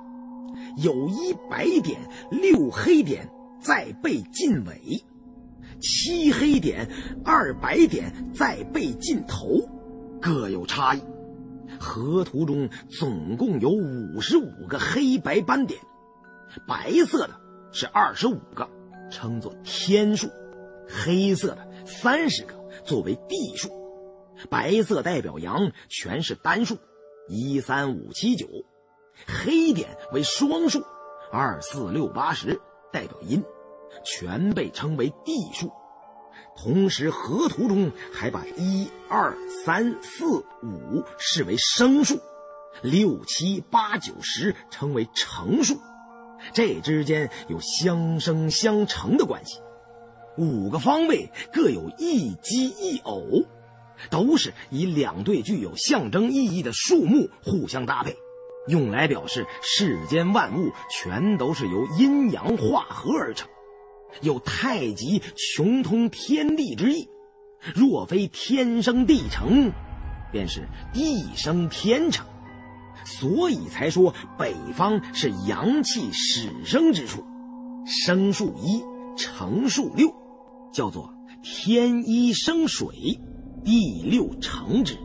[0.76, 2.00] 有一白点，
[2.30, 3.28] 六黑点
[3.60, 5.04] 在背近尾，
[5.80, 6.88] 七黑点，
[7.24, 9.68] 二白点在背近头。
[10.20, 11.02] 各有差异，
[11.78, 15.78] 河图中总共有五十五个黑白斑点，
[16.66, 17.34] 白色的
[17.72, 18.66] 是二十五个，
[19.10, 20.28] 称作天数；
[20.88, 22.54] 黑色的三十个
[22.86, 23.68] 作为地数；
[24.50, 26.78] 白色代表阳，全是单数，
[27.28, 28.46] 一三五七九；
[29.26, 30.84] 黑点为双数，
[31.32, 32.60] 二四六八十
[32.92, 33.42] 代表阴，
[34.04, 35.70] 全被称为地数。
[36.56, 42.20] 同时，河图中还把一二三四五视为生数，
[42.82, 45.78] 六七八九十称为成数，
[46.52, 49.60] 这之间有相生相成的关系。
[50.36, 53.44] 五个方位各有一奇一偶，
[54.10, 58.16] 都是以两对具有象征意义的树木互相搭配，
[58.68, 63.48] 用来表示世间万物全都是由阴阳化合而成，
[64.22, 67.08] 有太极穷通天地之意。
[67.74, 69.72] 若非天生地成，
[70.30, 72.26] 便是地生天成，
[73.06, 77.24] 所以才说北方是阳气始生之处，
[77.86, 78.82] 生数一，
[79.16, 80.12] 成数六，
[80.74, 83.18] 叫做天一生水。
[83.64, 84.98] 第六成之，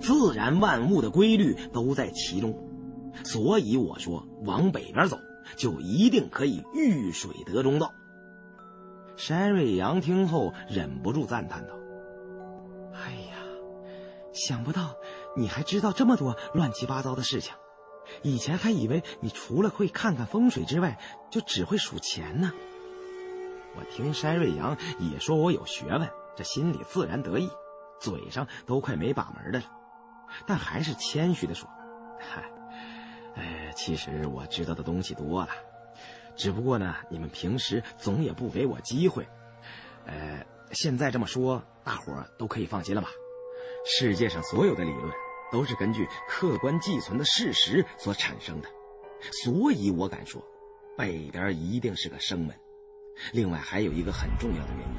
[0.00, 2.56] 自然万物的规律都在其中，
[3.24, 5.18] 所以我说往北边走，
[5.56, 7.92] 就一定可以遇水得中道。
[9.16, 11.74] 山瑞阳听后忍不住赞叹道
[12.92, 13.36] ：“哎呀，
[14.32, 14.94] 想不到
[15.36, 17.54] 你还知道这么多乱七八糟的事情，
[18.22, 20.98] 以前还以为你除了会看看风水之外，
[21.30, 22.52] 就只会数钱呢。”
[23.78, 27.48] 我听山瑞阳也说我有学问，这心里自然得意。
[28.00, 29.64] 嘴上都快没把门的了，
[30.46, 31.68] 但还是谦虚的说
[32.18, 32.42] ：“嗨，
[33.34, 35.50] 呃，其实我知道的东西多了，
[36.36, 39.26] 只不过呢，你们平时总也不给我机会。
[40.04, 43.08] 呃，现在这么说，大伙儿都可以放心了吧？
[43.84, 45.12] 世界上所有的理论
[45.52, 48.68] 都是根据客观寄存的事实所产生的，
[49.44, 50.42] 所以我敢说，
[50.96, 52.54] 北边一定是个生门。
[53.32, 54.96] 另外还有一个很重要的原因。”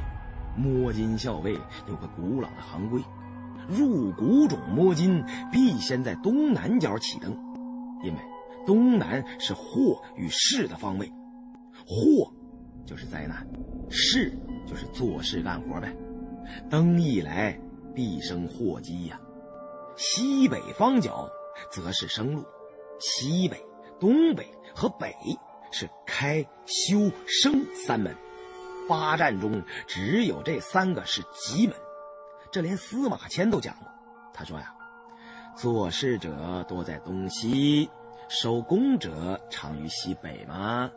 [0.58, 1.54] 摸金校尉
[1.88, 3.02] 有个古老的行规：
[3.70, 7.32] 入古种摸金，必先在东南角起灯，
[8.04, 8.20] 因为
[8.66, 11.08] 东南是祸与事的方位，
[11.86, 12.34] 祸
[12.86, 13.48] 就是灾难，
[13.90, 14.36] 事
[14.66, 15.96] 就是做事干活呗。
[16.70, 17.60] 灯一来，
[17.94, 19.20] 必生祸机呀。
[19.96, 21.30] 西北方角
[21.72, 22.44] 则是生路，
[23.00, 23.64] 西北、
[24.00, 25.14] 东北和北
[25.72, 28.16] 是开、修、生三门。
[28.88, 31.76] 八战中只有这三个是吉门，
[32.52, 33.88] 这连司马迁都讲过。
[34.34, 34.74] 他说呀
[35.58, 37.90] ：“做事者多在东西，
[38.30, 40.90] 守宫者常于西北吗？”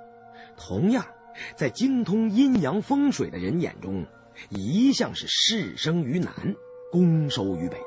[0.57, 1.05] 同样，
[1.57, 4.05] 在精通阴阳风水的人眼中，
[4.51, 6.33] 一向是事生于南，
[6.93, 7.81] 攻收于北。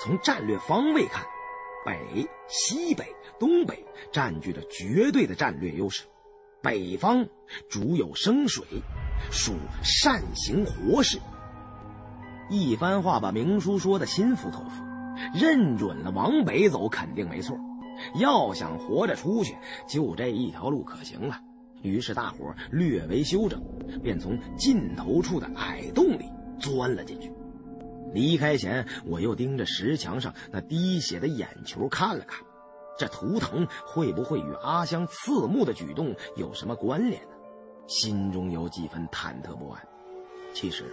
[0.00, 1.24] 从战略方位看，
[1.86, 3.06] 北、西北、
[3.38, 6.04] 东北占据着绝对的战略优势。
[6.68, 7.26] 北方
[7.70, 8.62] 主有生水。
[9.30, 11.18] 属善行活事，
[12.50, 14.84] 一番话把明叔说的心服口服，
[15.34, 17.56] 认准了往北走肯定没错。
[18.14, 19.56] 要想活着出去，
[19.88, 21.40] 就这一条路可行了。
[21.82, 23.62] 于是大伙略为修整，
[24.02, 26.30] 便从尽头处的矮洞里
[26.60, 27.32] 钻了进去。
[28.14, 32.40] 离开前，我又盯着石墙上那滴血的眼球看了看，
[32.98, 37.34] 这图腾会不会与阿香刺目的举动有什么关联呢？
[37.86, 39.88] 心中有几分忐忑不安。
[40.52, 40.84] 其实，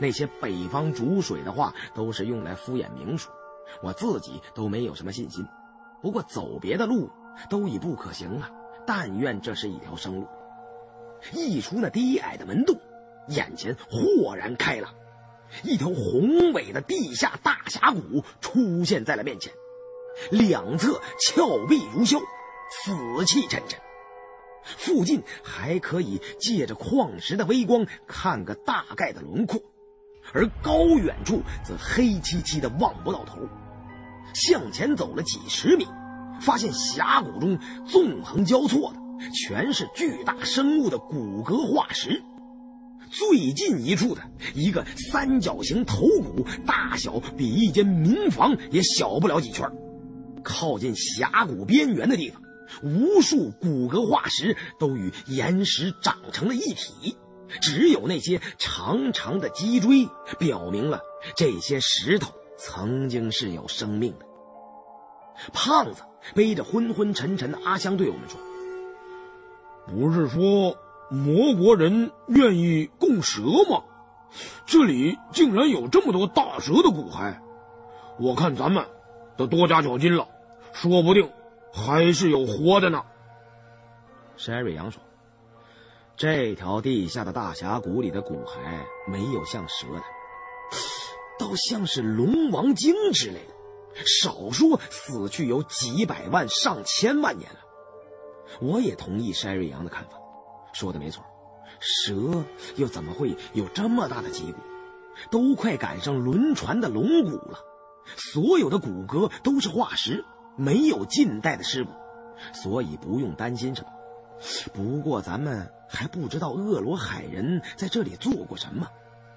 [0.00, 3.30] 那些北方煮水的话都是用来敷衍明叔，
[3.82, 5.46] 我自己都没有什么信心。
[6.00, 7.10] 不过走别的路
[7.50, 8.50] 都已不可行了，
[8.86, 10.26] 但愿这是一条生路。
[11.34, 12.74] 一出那低矮的门洞，
[13.28, 14.94] 眼前豁然开朗，
[15.62, 19.52] 一条宏伟的地下大峡谷出现在了面前，
[20.30, 22.18] 两侧峭壁如削，
[22.84, 23.78] 死气沉沉。
[24.62, 29.60] 附近还可以借着矿石的微光看个大概的轮廓，
[30.32, 33.38] 而高远处则黑漆漆的望不到头。
[34.34, 35.86] 向前走了几十米，
[36.40, 42.22] 发现峡谷中纵横交错的全是巨大生物的骨骼化石。
[43.10, 44.22] 最近一处的
[44.54, 49.68] 一个三角形头骨，大小比一间民房也小不了几圈。
[50.42, 52.40] 靠近峡谷边缘的地方。
[52.82, 57.16] 无数骨骼化石都与岩石长成了一体，
[57.60, 60.08] 只有那些长长的脊椎
[60.38, 61.00] 表明了
[61.34, 64.26] 这些石头曾经是有生命的。
[65.52, 66.02] 胖子
[66.34, 68.38] 背着昏昏沉沉的阿香对我们说
[69.88, 70.76] ：“不是说
[71.10, 73.82] 魔国人愿意供蛇吗？
[74.64, 77.36] 这里竟然有这么多大蛇的骨骸，
[78.20, 78.86] 我看咱们
[79.36, 80.28] 得多加小心了，
[80.72, 81.30] 说不定。”
[81.72, 83.00] 还是有活的呢。
[84.36, 85.00] 山瑞阳说
[86.16, 90.02] ：“这条地下的大峡谷里的骨骸没有像蛇的，
[91.38, 93.54] 倒像是龙王精之类的。
[94.04, 97.60] 少说死去有几百万、上千万年了。”
[98.60, 100.18] 我也同意山瑞阳的看法，
[100.72, 101.24] 说的没错。
[101.78, 102.44] 蛇
[102.74, 104.58] 又怎么会有这么大的脊骨？
[105.30, 107.60] 都快赶上轮船的龙骨了，
[108.16, 110.24] 所有的骨骼都是化石。
[110.60, 111.90] 没有近代的尸骨，
[112.52, 113.90] 所以不用担心什么。
[114.74, 118.86] 不过咱们还不知道恶罗海人在这里做过什么，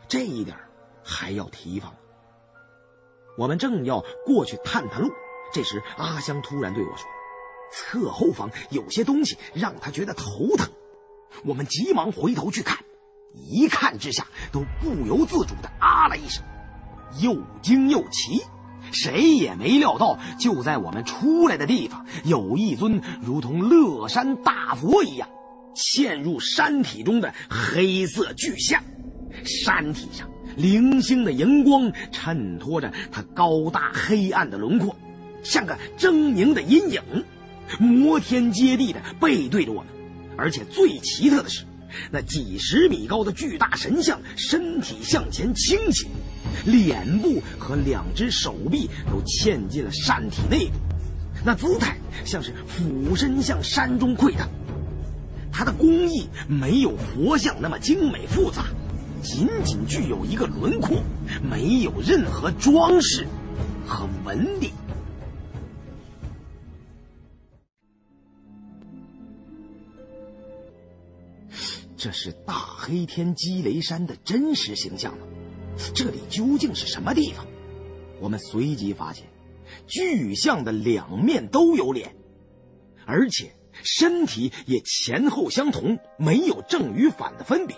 [0.10, 0.58] 这一点
[1.02, 1.94] 还要提防。
[3.38, 5.10] 我们正要过去探探路，
[5.54, 7.08] 这时阿香突然对我说
[7.72, 10.70] ：“侧后方有些东西让他觉得头疼。”
[11.46, 12.78] 我们急忙回头去看，
[13.34, 16.44] 一看之下都不由自主的啊了一声，
[17.22, 18.44] 又惊又奇。
[18.92, 25.28] 谁也没料到，就在我们出来的地方，有一尊如同乐山大佛一样
[25.76, 28.84] 嵌入山体中的黑色巨像，
[29.46, 34.96] 山体上零星的荧光衬托着它高大黑暗的轮廓，
[35.42, 37.02] 像个狰狞的阴影，
[37.80, 39.88] 摩天接地的背对着我们。
[40.38, 41.64] 而且最奇特的是，
[42.12, 46.08] 那几十米高的巨大神像身体向前倾斜。
[46.66, 50.74] 脸部和两只手臂都嵌进了山体内部，
[51.46, 54.50] 那姿态像是俯身向山中窥探。
[55.52, 58.66] 它的工艺没有佛像那么精美复杂，
[59.22, 61.04] 仅仅具有一个轮廓，
[61.42, 63.28] 没有任何装饰
[63.86, 64.72] 和纹理。
[71.96, 75.26] 这是大黑天积雷山的真实形象吗？
[75.94, 77.46] 这里究竟是什么地方？
[78.20, 79.28] 我们随即发现，
[79.88, 82.16] 巨像的两面都有脸，
[83.06, 87.76] 而且身体也前后相同，没有正与反的分别，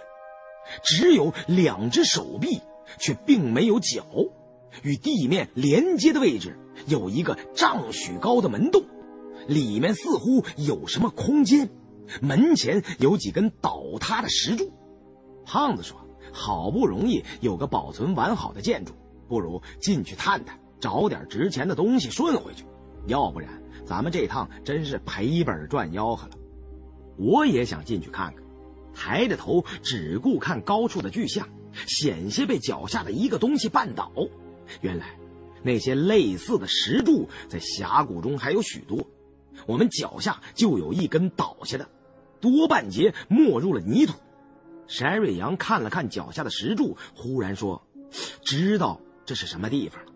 [0.84, 2.61] 只有两只手臂，
[2.99, 4.05] 却并没有脚。
[4.84, 8.84] 与地面连接的位置有一个丈许高的门洞，
[9.47, 11.69] 里面似乎有什么空间。
[12.22, 14.72] 门前有几根倒塌的石柱。
[15.45, 16.05] 胖子说。
[16.36, 18.91] 好不容易有个保存完好的建筑，
[19.30, 22.66] 不如进去探探，找点值钱的东西顺回去。
[23.07, 23.49] 要不然，
[23.86, 26.38] 咱们这趟真是赔本赚吆喝了。
[27.18, 28.44] 我也想进去看看，
[28.94, 31.48] 抬着头只顾看高处的巨像，
[31.88, 34.12] 险些被脚下的一个东西绊倒。
[34.82, 35.18] 原来，
[35.64, 39.07] 那些类似的石柱在峡谷中还有许多，
[39.66, 41.88] 我们脚下就有一根倒下的，
[42.41, 44.16] 多半截没入了泥土。
[44.88, 47.86] 沈瑞阳看了看脚下的石柱，忽然说
[48.44, 50.12] ：“知道这是什么地方了。”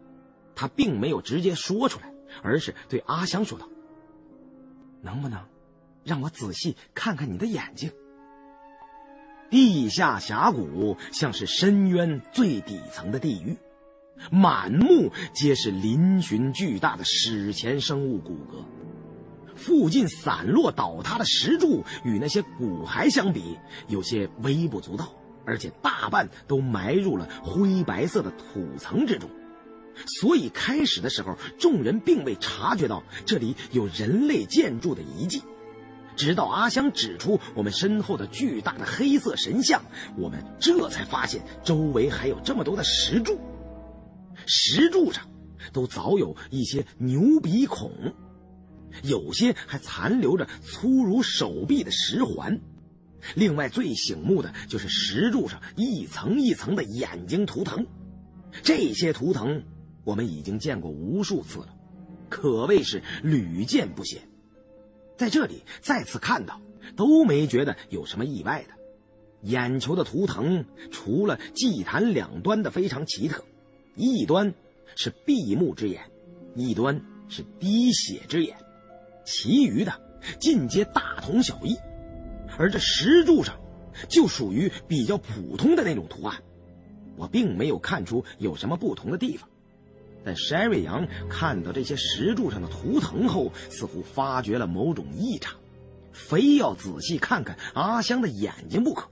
[0.55, 2.13] 他并没有直接说出来，
[2.43, 3.67] 而是对阿香说道
[5.01, 5.39] ：“能不能
[6.03, 7.91] 让我仔细看看你的眼睛？”
[9.49, 13.57] 地下峡谷像是深渊最底层的地狱，
[14.29, 18.63] 满目皆是嶙峋巨大的史前生物骨骼。
[19.59, 25.13] 附近散落倒塌的石柱与那些骨骸相比，有些微不足道，
[25.45, 29.29] 而且大半都埋入了灰白色的土层之中。
[30.19, 35.43] 所以开始的时候，众人并未察觉到这里有人类建筑的遗迹。
[36.15, 39.81] 直到阿香指出我们身后的巨大的黑色神像，
[40.17, 43.39] 我们这才发现周围还有这么多的石柱。
[44.45, 45.25] 石柱上
[45.73, 47.91] 都早有一些牛鼻孔。
[49.03, 52.59] 有些还残留着粗如手臂的石环，
[53.35, 57.85] 另外最醒目的就是石柱上一层一层的眼睛图腾。
[58.63, 59.63] 这些图腾
[60.03, 61.69] 我们已经见过无数次了，
[62.29, 64.21] 可谓是屡见不鲜。
[65.17, 66.61] 在这里再次看到，
[66.95, 68.73] 都没觉得有什么意外的。
[69.43, 73.43] 眼球的图腾除了祭坛两端的非常奇特，
[73.95, 74.53] 一端
[74.95, 76.09] 是闭目之眼，
[76.55, 78.57] 一端是滴血之眼。
[79.29, 79.93] 其余的
[80.39, 81.77] 尽皆大同小异，
[82.57, 83.55] 而这石柱上
[84.07, 86.41] 就属于比较普通的那种图案，
[87.15, 89.47] 我并没有看出有什么不同的地方。
[90.25, 95.59] 但山瑞阳看到这些石柱上的图腾后，似乎发觉了某种异常，
[96.11, 99.07] 非要仔细看看阿香的眼睛不可。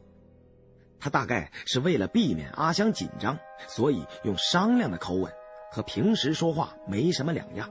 [1.00, 3.38] 他大概是为了避免阿香紧张，
[3.68, 5.32] 所以用商量的口吻，
[5.72, 7.70] 和平时说话没什么两样。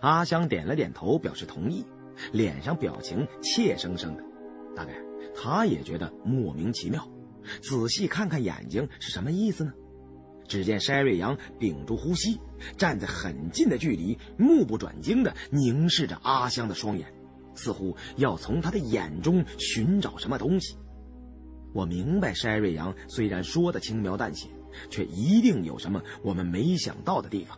[0.00, 1.84] 阿香点了点头，表示同意，
[2.32, 4.24] 脸上表情怯生生的。
[4.74, 4.94] 大概
[5.34, 7.06] 他也觉得莫名其妙，
[7.62, 9.72] 仔细看看眼睛是什么意思呢？
[10.46, 12.40] 只见山瑞阳屏住呼吸，
[12.76, 17.06] 站在很近的距离，目不转睛的凝视着阿香的双眼，
[17.54, 20.76] 似乎要从他的眼中寻找什么东西。
[21.72, 24.48] 我明白，山瑞阳虽然说的轻描淡写，
[24.90, 27.56] 却一定有什么我们没想到的地方。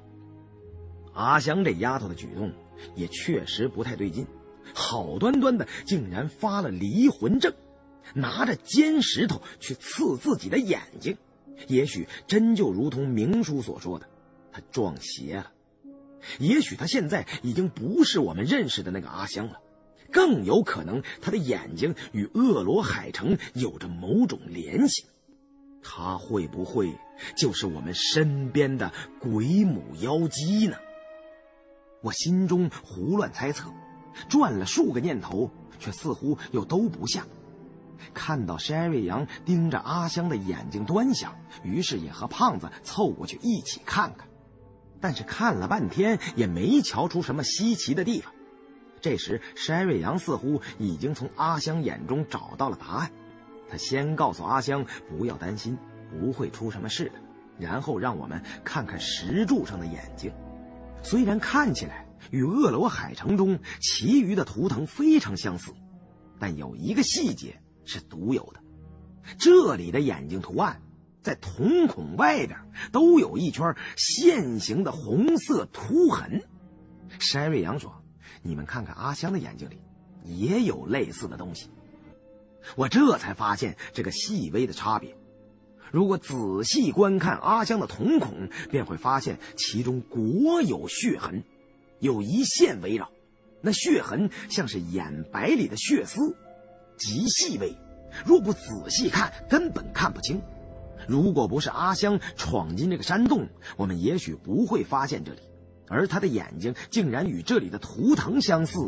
[1.15, 2.53] 阿香这丫头的举动
[2.95, 4.27] 也确实不太对劲，
[4.75, 7.53] 好端端的竟然发了离魂症，
[8.15, 11.17] 拿着尖石头去刺自己的眼睛，
[11.69, 14.09] 也许真就如同明叔所说的，
[14.51, 15.51] 他撞邪了。
[16.39, 19.61] 也许他现在已经不是我们认识的那个阿香了，
[20.11, 25.05] 更有可能他的眼睛与恶罗海城有着某种联系。
[25.83, 26.97] 他会不会
[27.37, 30.77] 就是我们身边的鬼母妖姬呢？
[32.03, 33.71] 我心中胡乱猜测，
[34.29, 37.27] 转了数个念头，却似乎又都不像。
[38.13, 44.27] 看到山瑞阳盯着阿香的眼睛端详，于是也和胖子凑过去一起看看。
[45.01, 48.33] 但是看了半天也没瞧出什么稀奇的地方。
[49.01, 53.11] 这时，山瑞阳似乎已经从阿香眼中找到了答案。
[53.69, 55.79] 他先告诉阿香不要担心，
[56.11, 57.15] 不会出什么事的，
[57.59, 60.33] 然后让我们看看石柱上的眼睛。
[61.03, 65.73] 虽然看起来与恶罗海城中其余的图腾非常相似，
[66.39, 68.61] 但有一个细节是独有的：
[69.39, 70.81] 这里的眼睛图案
[71.23, 72.59] 在瞳孔外边
[72.91, 76.43] 都有一圈线形的红色凸痕。
[77.19, 77.93] 山瑞阳说。
[78.45, 79.81] 你们看看阿香的眼睛里，
[80.25, 81.71] 也有类似的东西。
[82.75, 85.17] 我这才发现这个细微的差别。
[85.93, 91.45] 如果仔细观看阿香的瞳孔，便会发现其中果有血痕，
[92.01, 93.11] 有一线围绕。
[93.61, 96.35] 那血痕像是眼白里的血丝，
[96.97, 97.77] 极细微，
[98.25, 100.41] 若不仔细看，根本看不清。
[101.07, 103.47] 如果不是阿香闯进这个山洞，
[103.77, 105.41] 我们也许不会发现这里。
[105.89, 108.79] 而他的眼睛竟然与这里的图腾相似，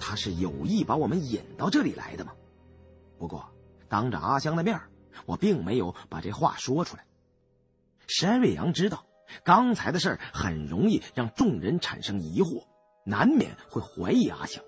[0.00, 2.32] 他是有意把我们引到这里来的吗？
[3.18, 3.44] 不过，
[3.90, 4.80] 当着阿香的面，
[5.26, 7.04] 我并没有把这话说出来。
[8.06, 9.04] 山瑞阳知道
[9.44, 12.64] 刚才的事很容易让众人产生疑惑，
[13.04, 14.62] 难免会怀疑阿香。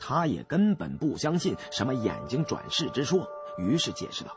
[0.00, 3.28] 他也根本不相信什么眼睛转世之说，
[3.58, 4.36] 于是解释道：“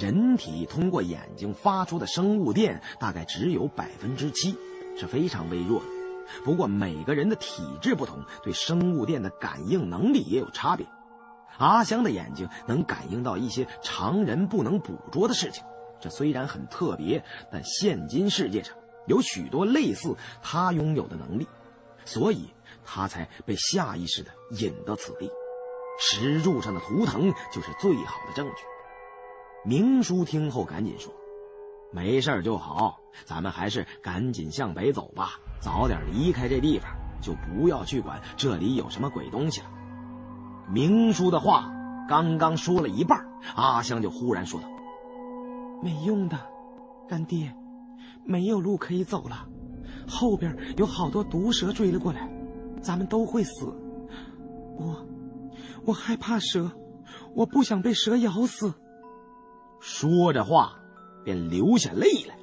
[0.00, 4.56] 人体通过眼睛发出的生物电大概只有百分之七。”
[4.96, 5.86] 是非常微弱的，
[6.44, 10.86] 不过每个人的体质不同，对生物电的感应能力也有差别。
[11.60, 15.62] 阿香的眼睛能感应到一些常人不能捕捉的事情，
[16.00, 17.22] 这虽然很特别，
[17.52, 18.74] 但现今世界上
[19.06, 21.46] 有许多类似他拥有的能力，
[22.06, 22.48] 所以
[22.82, 25.30] 他才被下意识的引到此地。
[26.00, 28.64] 石柱上的图腾就是最好的证据。
[29.62, 31.12] 明叔听后赶紧说。
[31.92, 36.88] 没事就好，咱们还是赶紧向北走吧，早点离开这地方，
[37.20, 39.66] 就不要去管这里有什么鬼东西了。
[40.72, 41.70] 明叔的话
[42.08, 44.68] 刚刚说了一半，阿香就忽然说道
[45.82, 46.38] ：“没用的，
[47.08, 47.54] 干爹，
[48.24, 49.46] 没有路可以走了，
[50.08, 52.30] 后边有好多毒蛇追了过来，
[52.80, 53.66] 咱们都会死。
[54.78, 55.06] 我，
[55.84, 56.70] 我害怕蛇，
[57.34, 58.74] 我不想被蛇咬死。”
[59.80, 60.76] 说着话。
[61.22, 62.34] 便流下泪来。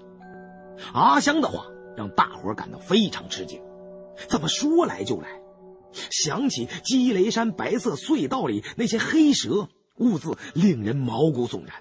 [0.93, 3.59] 阿香的话让大伙感到非常吃惊，
[4.29, 5.36] 怎么说来就来？
[6.11, 9.67] 想起积雷山白色隧道里那些黑蛇，
[9.97, 11.73] 兀自令人毛骨悚然。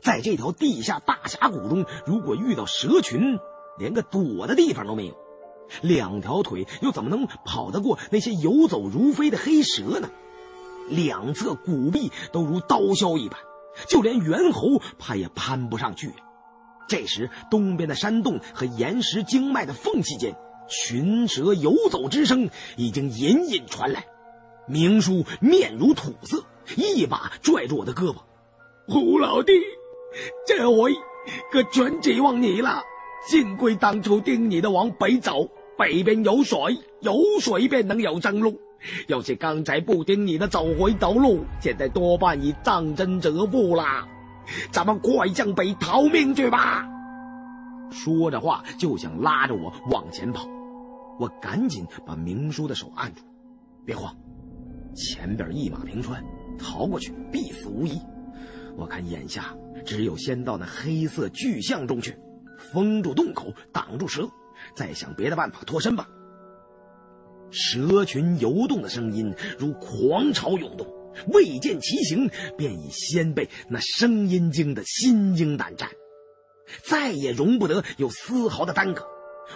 [0.00, 3.38] 在这条地下大峡谷中，如果遇到蛇群，
[3.78, 5.14] 连个躲的地方都没有，
[5.82, 10.10] 两条腿又怎么能跑得过那些游走如飞的黑蛇呢？
[10.88, 13.38] 两侧骨壁都如刀削一般，
[13.88, 16.12] 就连猿猴怕也攀不上去。
[16.88, 20.34] 这时，东边的山洞和岩石经脉的缝隙间，
[20.70, 24.06] 群蛇游走之声已经隐隐传来。
[24.66, 26.44] 明叔面如土色，
[26.76, 28.16] 一把拽住我的胳膊
[28.86, 29.52] ：“胡老弟，
[30.46, 30.94] 这回
[31.50, 32.82] 可全指望你了。
[33.28, 38.60] 幸亏当初盯你的往北走，北边有水，有水便能有正路。
[39.08, 44.08] 要是刚才不听你的，走回头路，现在多半已葬身折腹了。”
[44.72, 46.86] 咱们快向北逃命去吧！
[47.90, 50.48] 说着话就想拉着我往前跑，
[51.20, 53.20] 我赶紧把明叔的手按住，
[53.84, 54.16] 别慌，
[54.94, 56.24] 前边一马平川，
[56.58, 58.00] 逃过去必死无疑。
[58.74, 62.16] 我看眼下只有先到那黑色巨象中去，
[62.72, 64.26] 封住洞口，挡住蛇，
[64.74, 66.08] 再想别的办法脱身吧。
[67.50, 70.86] 蛇群游动的声音如狂潮涌动。
[71.34, 75.90] 未见其形，便已先被那声音惊得心惊胆战，
[76.84, 79.04] 再也容不得有丝毫的耽搁。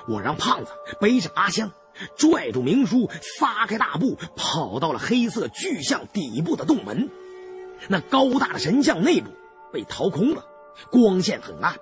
[0.08, 1.70] 我让胖子背着阿香，
[2.16, 7.10] 拽住明叔，撒开大步，跑到了黑色巨象底部的洞门。
[7.88, 9.30] 那高大的神像内部
[9.72, 10.44] 被掏空了，
[10.90, 11.76] 光线很暗。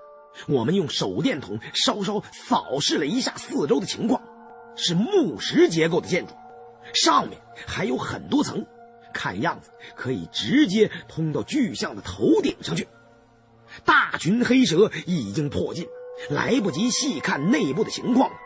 [0.48, 4.22] 我们用手电筒稍稍扫视了一下四周的情况，
[4.76, 6.32] 是木石结构的建筑，
[6.94, 8.64] 上面还有很多层。
[9.12, 12.88] 看样子可以直接通到巨象的头顶上去。
[13.84, 15.86] 大群黑蛇已经迫近，
[16.30, 18.36] 来不及细看内部的情况了。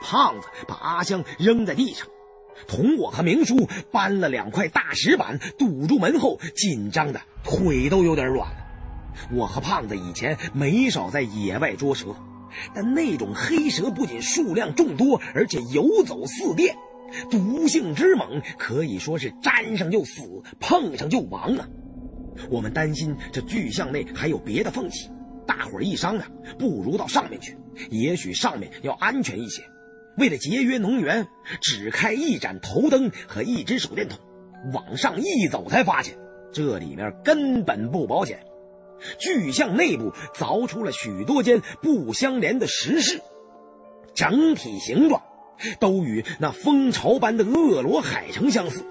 [0.00, 2.06] 胖子把阿香扔在地上，
[2.68, 8.56] 同我和明叔搬了两块大石板堵住门后，紧张的腿都有点软了。
[9.32, 12.14] 我和胖子以前没少在野外捉蛇，
[12.74, 16.76] 但那种黑蛇不仅数量众多，而且游走似电，
[17.30, 20.22] 毒性之猛，可以说是沾上就死，
[20.60, 21.68] 碰上就亡啊！
[22.48, 25.10] 我们担心这巨象内还有别的缝隙，
[25.46, 27.56] 大伙儿一商量，不如到上面去，
[27.90, 29.62] 也许上面要安全一些。
[30.18, 31.26] 为了节约能源，
[31.60, 34.18] 只开一盏头灯和一只手电筒，
[34.72, 36.18] 往上一走，才发现
[36.52, 38.44] 这里面根本不保险。
[39.18, 43.20] 巨象内部凿出了许多间不相连的石室，
[44.14, 45.22] 整体形状
[45.80, 48.84] 都与那蜂巢般的恶罗海城相似，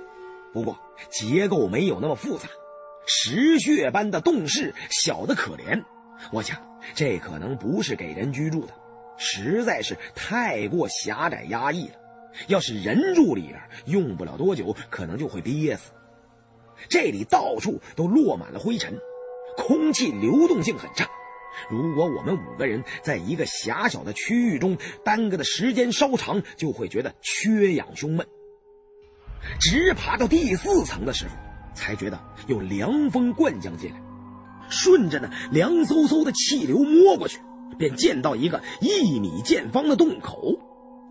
[0.52, 0.78] 不过
[1.10, 2.50] 结构没有那么复杂。
[3.08, 5.84] 石穴般的洞室小得可怜，
[6.32, 6.58] 我想
[6.94, 8.74] 这可能不是给人居住的，
[9.18, 11.96] 实在是太过狭窄压抑了。
[12.48, 15.92] 要是人住里边，用不了多久，可能就会憋死。
[16.88, 18.98] 这里到处都落满了灰尘。
[19.58, 21.10] 空气流动性很差，
[21.70, 28.26] 如果我们五个人在一个狭小的区域中耽搁的时间稍长，就会觉得缺氧胸闷。
[29.60, 31.36] 直爬到第四层的时候，
[31.76, 32.18] 才觉得
[32.48, 34.02] 有凉风灌将进来，
[34.70, 37.40] 顺着那凉飕飕的气流摸过去，
[37.78, 40.58] 便见到一个一米见方的洞口，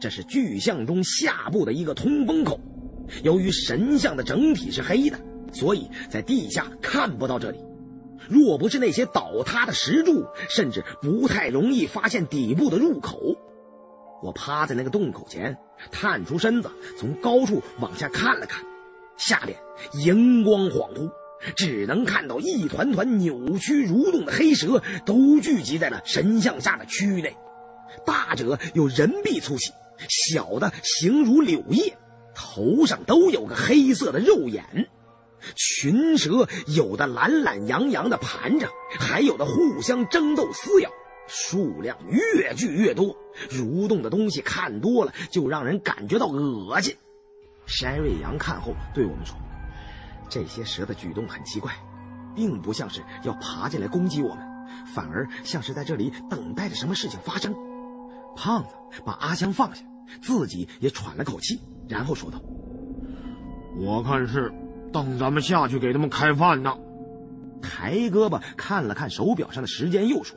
[0.01, 2.59] 这是巨象中下部的一个通风口。
[3.23, 5.19] 由于神像的整体是黑的，
[5.53, 7.59] 所以在地下看不到这里。
[8.29, 13.19] 若不是那些倒塌的石柱，甚至不太容易发现底部的入口。
[14.23, 15.57] 我趴在那个洞口前，
[15.91, 18.63] 探出身子，从高处往下看了看，
[19.17, 19.59] 下边
[20.05, 21.11] 荧光恍惚，
[21.57, 27.37] 只能看到一团团扭曲蠕动的黑蛇都聚集在了神像下的区域内，
[28.05, 29.73] 大者有人臂粗细，
[30.09, 31.97] 小的形如柳叶，
[32.35, 34.89] 头上都有个黑色的肉眼。
[35.57, 38.69] 群蛇有的懒懒洋洋的盘着，
[38.99, 40.91] 还有的互相争斗撕咬，
[41.27, 43.17] 数量越聚越多。
[43.49, 46.95] 蠕动的东西看多了，就让人感觉到恶心。
[47.65, 49.35] 山瑞阳看后对我们说
[50.31, 51.73] ：“这些蛇的举动很奇怪，
[52.35, 54.39] 并不像是要爬进来攻击我们，
[54.87, 57.55] 反而像是在这里等待着什么事情发生。”
[58.35, 58.71] 胖子
[59.05, 59.85] 把阿香放下，
[60.23, 62.41] 自己也喘了口气，然后说道
[63.77, 64.51] ：“我看是。”
[64.93, 66.77] 等咱们下去给他们开饭呢。
[67.63, 70.37] 抬胳膊看了看手表上的时间，又说：“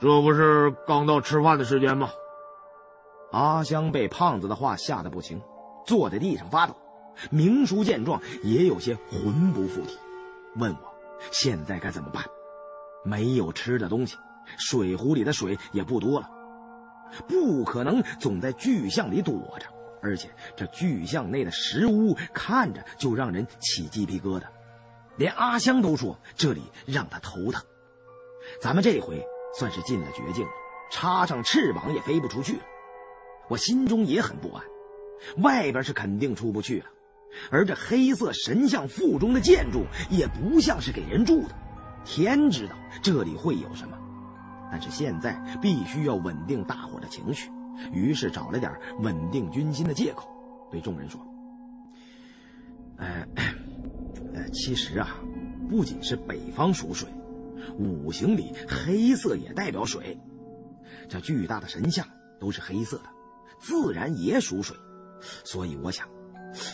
[0.00, 2.08] 这不是刚到吃饭的时间吗？”
[3.32, 5.38] 阿香被胖子的话吓得不轻，
[5.84, 6.74] 坐在地上发抖。
[7.30, 9.98] 明叔见状也有些魂不附体，
[10.56, 10.94] 问我
[11.30, 12.24] 现在该怎么办。
[13.04, 14.16] 没有吃的东西，
[14.58, 16.30] 水壶里的水也不多了，
[17.28, 19.66] 不可能总在巨象里躲着。
[20.02, 24.44] 而且这巨象内的石屋看着就让人起鸡皮疙瘩，
[25.16, 27.64] 连阿香都说这里让他头疼。
[28.60, 29.24] 咱们这回
[29.58, 30.50] 算是进了绝境了，
[30.92, 32.62] 插上翅膀也飞不出去了。
[33.48, 34.62] 我心中也很不安，
[35.42, 36.86] 外边是肯定出不去了，
[37.50, 41.54] 而这黑色神像腹中的建筑也不像是给人住的，
[42.04, 43.96] 天知道这里会有什么。
[44.70, 47.50] 但是现在必须要稳定大伙的情绪。
[47.92, 50.28] 于是找了点稳定军心的借口，
[50.70, 51.20] 对众人说
[52.96, 53.26] ：“呃，
[54.34, 55.20] 呃，其实啊，
[55.68, 57.06] 不仅是北方属水，
[57.78, 60.18] 五行里黑色也代表水。
[61.06, 62.06] 这巨大的神像
[62.40, 63.10] 都是黑色的，
[63.60, 64.74] 自然也属水。
[65.44, 66.08] 所以我想，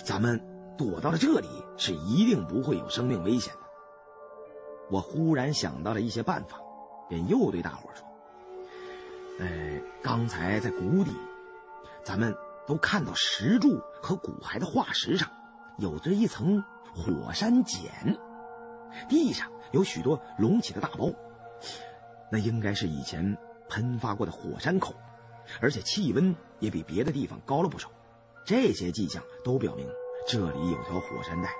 [0.04, 0.40] 咱们
[0.76, 3.60] 躲到了这里，是一定不会有生命危险的。”
[4.90, 6.60] 我忽然想到了一些办法，
[7.08, 8.06] 便又对大伙说。
[9.40, 11.10] 呃，刚才在谷底，
[12.04, 12.34] 咱们
[12.66, 15.30] 都看到石柱和骨骸的化石上，
[15.78, 16.62] 有着一层
[16.94, 18.16] 火山碱，
[19.08, 21.10] 地上有许多隆起的大包，
[22.30, 23.36] 那应该是以前
[23.70, 24.94] 喷发过的火山口，
[25.60, 27.90] 而且气温也比别的地方高了不少。
[28.44, 29.86] 这些迹象都表明
[30.28, 31.50] 这里有条火山带。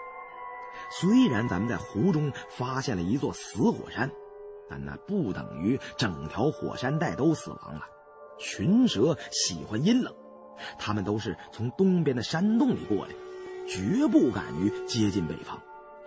[0.91, 4.11] 虽然咱们在湖中发现了一座死火山。
[4.71, 7.83] 但那不等于整条火山带都死亡了。
[8.39, 10.15] 群蛇喜欢阴冷，
[10.79, 13.13] 它们都是从东边的山洞里过来，
[13.69, 15.61] 绝不敢于接近北方。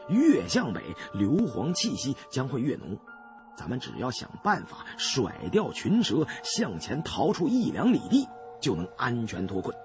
[0.09, 0.81] 越向北，
[1.13, 2.97] 硫磺气息将会越浓。
[3.55, 8.27] 咱们只要想办法甩掉群蛇，向前逃出一两里地，
[8.59, 9.75] 就能安全脱困。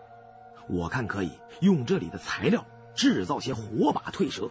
[0.70, 1.30] 我看可以
[1.60, 2.64] 用这里的材料
[2.94, 4.50] 制造些火把退蛇。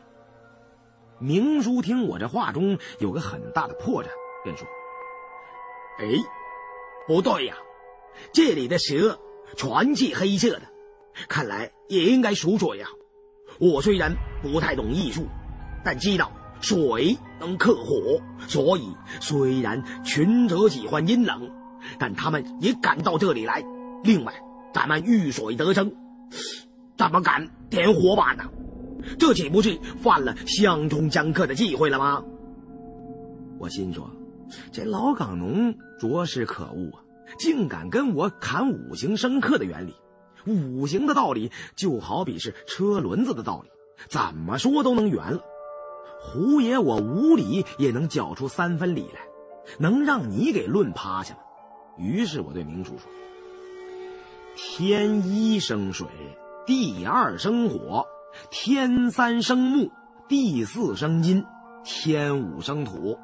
[1.18, 4.08] 明叔听我这话中有个很大的破绽，
[4.44, 4.68] 便说
[6.00, 6.06] ：“哎，
[7.08, 7.56] 不对呀，
[8.34, 9.20] 这里的蛇
[9.56, 10.62] 全是黑色的，
[11.28, 12.88] 看来也应该属水呀。
[13.60, 15.26] 我虽然不太懂艺术，
[15.84, 16.32] 但知道
[16.62, 21.52] 水能克火，所以虽然群者喜欢阴冷，
[21.98, 23.64] 但他们也赶到这里来。
[24.04, 24.34] 另外，
[24.74, 25.94] 咱们遇水得生，
[26.98, 28.44] 怎么敢点火把呢？
[29.18, 32.24] 这岂不是犯了相冲相克的忌讳了吗？
[33.58, 34.10] 我心说，
[34.72, 37.04] 这老港农着实可恶啊，
[37.38, 39.96] 竟敢跟我砍五行生克的原理。
[40.46, 43.70] 五行的道理就好比是车轮子的道理，
[44.08, 45.42] 怎么说都能圆了。
[46.22, 49.22] 胡爷我无理也能搅出三分理来，
[49.78, 51.42] 能让你给论趴下吗？
[51.98, 53.10] 于是我对明叔说
[54.62, 56.06] ：“天一生水，
[56.66, 58.06] 地二生火，
[58.52, 59.90] 天三生木，
[60.28, 61.46] 地四生金，
[61.86, 63.18] 天五生土。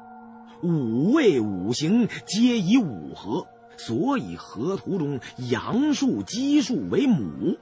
[0.62, 3.46] 五位五行皆以五合。”
[3.76, 7.58] 所以河图中阳数奇数为母，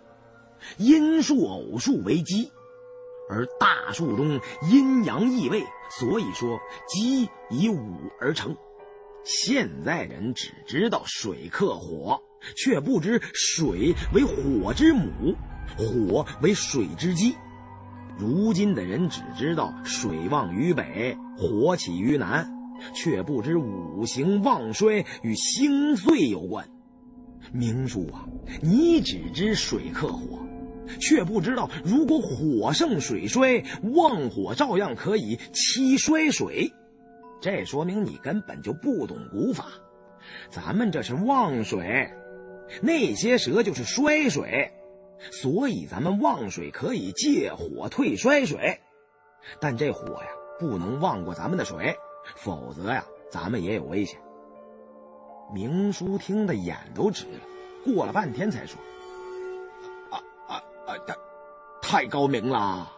[0.77, 2.53] 阴数偶数为基，
[3.29, 4.41] 而大数中
[4.71, 8.57] 阴阳异位，所以说基以五而成。
[9.25, 12.23] 现在人只知道水克火，
[12.57, 15.35] 却不知水为火之母，
[15.77, 17.35] 火为水之基。
[18.19, 22.51] 如今的人只知道水旺于北，火起于南。
[22.93, 26.69] 却不知五行旺衰与星岁有关。
[27.53, 28.27] 明叔啊，
[28.61, 30.41] 你只知水克火，
[31.01, 33.65] 却不知道如果火盛水衰，
[33.95, 36.71] 旺火照样可以欺衰水。
[37.41, 39.67] 这说明你根本就不懂古法。
[40.51, 42.11] 咱们这是旺水，
[42.81, 44.73] 那些蛇就是衰水，
[45.31, 48.81] 所以咱们旺水可以借火退衰水，
[49.61, 50.29] 但这火呀，
[50.59, 51.97] 不能旺过咱们的水。
[52.37, 54.19] 否则呀，咱们也有危险。
[55.53, 57.41] 明叔听得眼都直了，
[57.85, 58.79] 过了半天才说
[60.11, 60.17] ：“啊
[60.49, 60.97] 啊啊！
[61.83, 62.91] 太太高明了，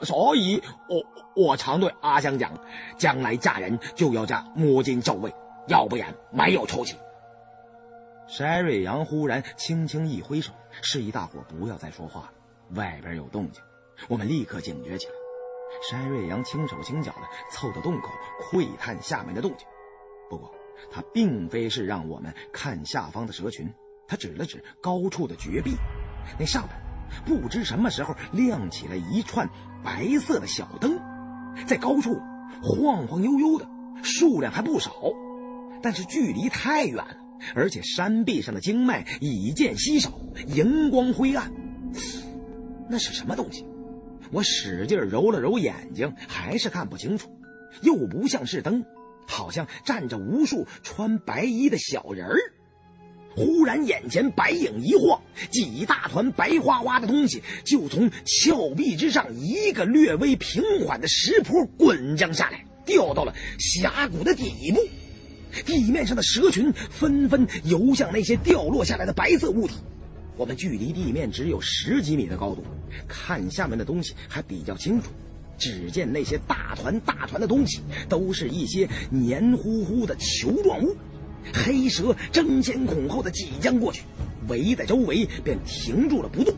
[0.00, 1.04] 所以我
[1.36, 2.52] 我常对阿香讲，
[2.98, 5.32] 将来嫁人就要嫁摸金校尉，
[5.68, 6.96] 要不然没有出息。”
[8.28, 10.52] 筛瑞阳忽然轻轻一挥手，
[10.82, 12.32] 示意大伙不要再说话了，
[12.70, 13.62] 外边有动静。
[14.08, 15.12] 我们立刻警觉起来。
[15.90, 18.08] 山瑞阳轻手轻脚的凑到洞口
[18.40, 19.66] 窥探下面的动静，
[20.30, 20.54] 不过
[20.90, 23.72] 他并非是让我们看下方的蛇群，
[24.06, 25.72] 他指了指高处的绝壁，
[26.38, 26.74] 那上面
[27.26, 29.50] 不知什么时候亮起了一串
[29.82, 30.98] 白色的小灯，
[31.66, 32.16] 在高处
[32.62, 33.68] 晃晃悠悠的，
[34.02, 34.92] 数量还不少，
[35.82, 37.16] 但是距离太远了，
[37.54, 40.12] 而且山壁上的经脉已见稀少，
[40.46, 41.52] 荧光灰暗，
[42.88, 43.64] 那是什么东西？
[44.30, 47.30] 我使劲揉了揉眼睛，还是看不清楚，
[47.82, 48.84] 又不像是灯，
[49.26, 52.36] 好像站着无数穿白衣的小人儿。
[53.36, 64.80] 忽然眼前白影一晃，几大团白花花的东西就从峭壁之上一个略微平缓的石坡滚将下来，掉到了峡谷的底部。
[65.62, 69.74] 地面上的蛇群纷纷游向那些掉落下来的白色物体。
[70.36, 72.64] 我们距离地面只有十几米的高度，
[73.06, 75.10] 看下面的东西还比较清楚。
[75.56, 80.96] 只见那些大团大团的东西，都是一些黏糊糊的球状物。
[81.52, 84.02] 黑蛇争先恐后的挤将过去，
[84.48, 86.52] 围在周围便停住了不动。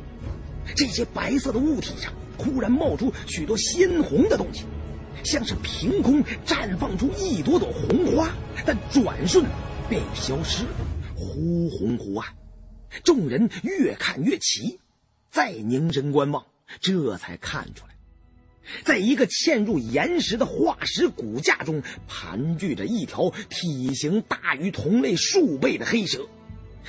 [0.75, 4.65] 这些白色的物体上忽然冒出许多鲜红的东西，
[5.27, 8.31] 像是凭空绽放出一朵朵红花，
[8.65, 9.45] 但转瞬
[9.89, 10.71] 便消失了，
[11.17, 12.29] 忽红忽暗。
[13.03, 14.79] 众人越看越奇，
[15.29, 16.47] 再凝神观望，
[16.81, 17.97] 这才看出来，
[18.85, 26.25] 在一个嵌入岩石的化石骨架中，盘踞着一条体型大于同类数倍的黑蛇，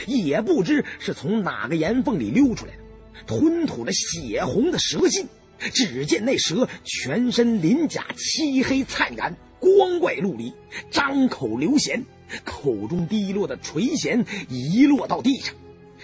[0.06, 2.84] 也不知是从哪个岩缝里溜出来的，
[3.26, 5.26] 吞吐着血红的蛇信。
[5.74, 10.54] 只见那蛇全身鳞甲漆黑灿然，光怪陆离，
[10.92, 12.02] 张口流涎，
[12.44, 15.54] 口中滴落的垂涎一落到地上。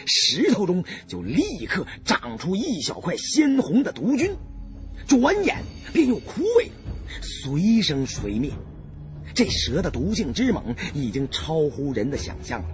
[0.06, 4.36] 石头中就立刻长出一小块鲜红的毒菌，
[5.08, 5.58] 转眼
[5.94, 6.68] 便又枯萎，
[7.22, 8.52] 随生随灭。
[9.36, 12.70] 这蛇的毒性之猛，已经超乎人的想象了。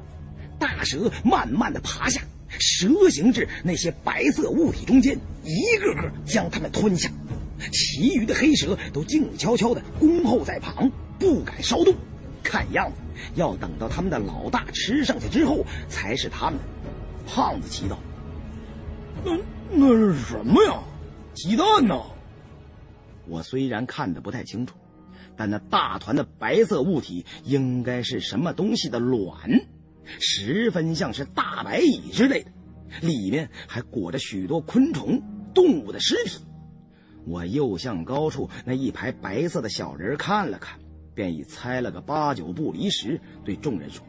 [0.58, 7.12] 大蛇慢慢的爬下，蛇行至那些白色物体中间，一个个将它们吞下。
[7.72, 11.94] 其余的黑蛇都静悄悄的恭候在旁，不敢稍动。
[12.42, 13.02] 看样子，
[13.36, 16.60] 要等到他们的老大吃上去之后，才是他们。
[17.28, 18.00] 胖子奇道
[19.24, 19.38] ：“那
[19.72, 20.80] 那是什么呀？
[21.36, 22.02] 鸡蛋呢？”
[23.28, 24.74] 我虽然看得不太清楚，
[25.36, 29.68] 但那大团的白色物体应该是什么东西的卵，
[30.20, 32.52] 十分像是大白蚁之类的，
[33.02, 35.22] 里面还裹着许多昆虫、
[35.54, 36.44] 动物的尸体。
[37.26, 40.80] 我又向高处那一排白色的小人看了看，
[41.14, 44.04] 便已猜了个八九不离十，对众人说：“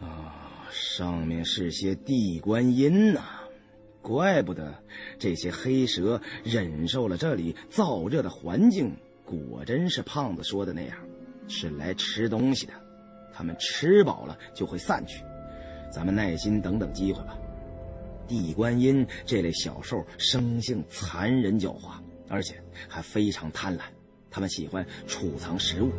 [0.00, 3.20] 啊，上面是些地观音呐，
[4.02, 4.74] 怪不得
[5.18, 10.98] 这些黑蛇忍受了这里燥热的环境，果真是胖子说的那样，
[11.46, 12.72] 是来吃东西的。
[13.34, 15.24] 他们吃饱了就会散去，
[15.90, 17.36] 咱们耐心等等机会吧。”
[18.26, 21.96] 地观音这类小兽生性残忍狡猾，
[22.28, 23.82] 而且还非常贪婪。
[24.30, 25.92] 他们喜欢储藏食物，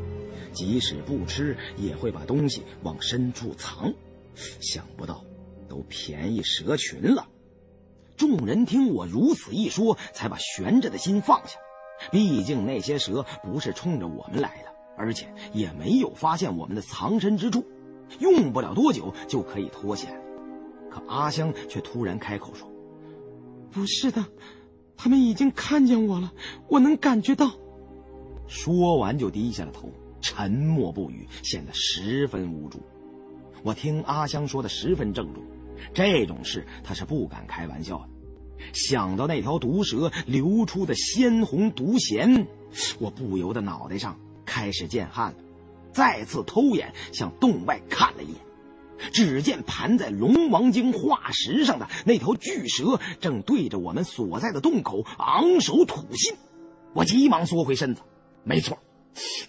[0.51, 3.93] 即使不吃，也会把东西往深处藏。
[4.59, 5.23] 想不到，
[5.69, 7.27] 都便宜蛇群了。
[8.17, 11.59] 众人听我如此一说，才把悬着的心放下。
[12.11, 17.65] 毕竟那些蛇不是冲着我们来的，而且也没有发现我们的藏身之处，
[18.19, 20.19] 用不了多久就可以脱险。
[20.89, 22.69] 可阿香却突然开口说
[23.71, 24.25] ：“不是的，
[24.95, 26.31] 他们已经看见我了，
[26.69, 27.51] 我能感觉到。”
[28.47, 29.89] 说完就低下了头，
[30.21, 32.79] 沉默不语，显得十分无助。
[33.63, 35.43] 我听阿香说的十分郑重，
[35.93, 38.09] 这种事他是不敢开玩笑的。
[38.71, 42.45] 想到那条毒蛇流出的鲜红毒涎，
[42.99, 45.37] 我不由得脑袋上开始见汗了，
[45.91, 48.37] 再次偷眼向洞外看了一眼。
[49.11, 56.35] 只见盘在龙王经化石上的那条巨蛇，正对着我们所在的洞口昂首吐信。
[56.93, 58.01] 我急忙缩回身子。
[58.43, 58.77] 没错，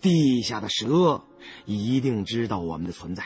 [0.01, 1.23] 地下的蛇
[1.65, 3.25] 一定知道我们的存在，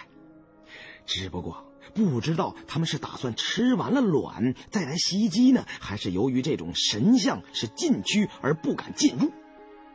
[1.06, 9.30] 只不过不知道他们是打算吃完了卵再来袭击呢，还是由于这种神像是禁区而不敢进入。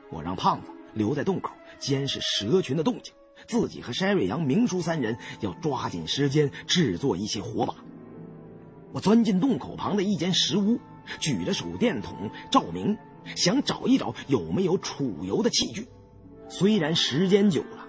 [0.09, 3.13] 我让胖子留在洞口监视蛇群的动静。
[3.47, 7.75] 自己和山瑞阳、明叔三人要抓紧时间制作一些火把。
[8.91, 10.79] 我钻进洞口旁的一间石屋，
[11.19, 12.97] 举着手电筒照明，
[13.35, 15.87] 想找一找有没有储油的器具。
[16.49, 17.85] 虽然时间久了，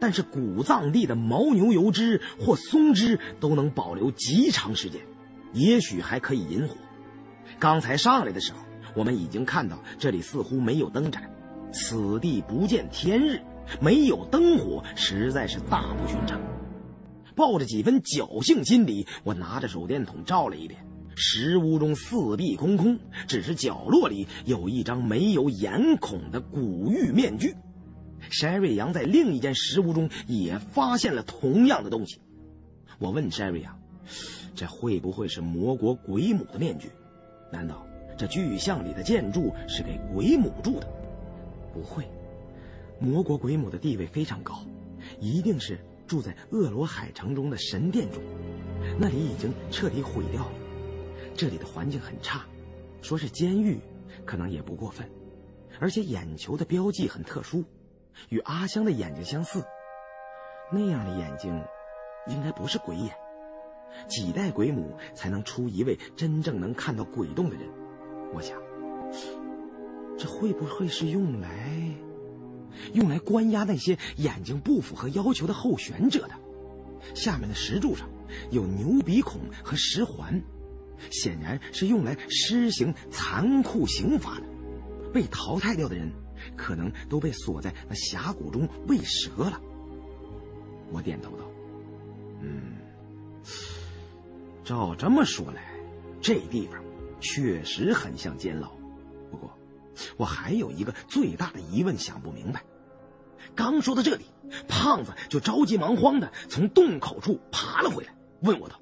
[0.00, 5.00] 但是古藏地的牦牛油脂或松脂都能保留极长时间，
[5.52, 6.76] 也许还可以引火。
[7.58, 8.58] 刚才上来的时候，
[8.96, 11.30] 我们已经看到这里似乎没有灯盏，
[11.72, 13.40] 此地不见天日。
[13.80, 16.40] 没有灯火，实在是大不寻常。
[17.36, 20.84] 抱着几分侥幸心理，我拿着手电筒照了一遍。
[21.14, 27.54] 石屋中四壁空空，只是角落里有一张没有眼孔的古玉面具。
[28.28, 32.20] 山瑞阳在另一间石屋中也发现了同样的东西。
[32.98, 33.78] 我问山瑞阳
[34.54, 36.90] ：“这会不会是魔国鬼母的面具？
[37.52, 40.88] 难道这巨像里的建筑是给鬼母住的？
[41.72, 42.04] 不会。”
[43.00, 44.62] 魔国鬼母的地位非常高，
[45.18, 48.22] 一定是住在恶罗海城中的神殿中，
[48.98, 50.52] 那里已经彻底毁掉了。
[51.34, 52.44] 这里的环境很差，
[53.00, 53.78] 说是监狱，
[54.26, 55.08] 可能也不过分。
[55.78, 57.64] 而且眼球的标记很特殊，
[58.28, 59.64] 与阿香的眼睛相似。
[60.70, 61.58] 那样的眼睛，
[62.26, 63.14] 应该不是鬼眼。
[64.06, 67.66] 几代鬼母才能出一位真正能看到鬼洞的人？
[68.34, 68.60] 我想，
[70.20, 71.48] 这会不会是用来……
[72.92, 76.34] 用来关押那些眼睛不符合要求的候选者的，
[77.14, 78.08] 下面的石柱上
[78.50, 80.42] 有牛鼻孔和石环，
[81.10, 84.46] 显然是用来施行残酷刑罚的。
[85.10, 86.10] 被淘汰掉的人，
[86.56, 89.60] 可能都被锁在那峡谷中喂蛇了。
[90.92, 91.44] 我点头道
[92.42, 92.76] ：“嗯，
[94.64, 95.64] 照这么说来，
[96.20, 96.82] 这地方
[97.20, 98.70] 确实很像监牢。……”
[100.16, 102.62] 我还有一个最大的疑问想不明白。
[103.54, 104.24] 刚说到这里，
[104.68, 108.80] 胖子就着急忙慌的从洞口处爬了回来，问我道：“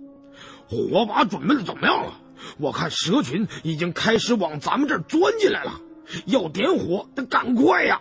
[0.68, 2.20] 火把准备的怎么样了？
[2.58, 5.80] 我看蛇群已经开始往咱们这儿钻进来了，
[6.26, 8.00] 要点火得赶快呀！”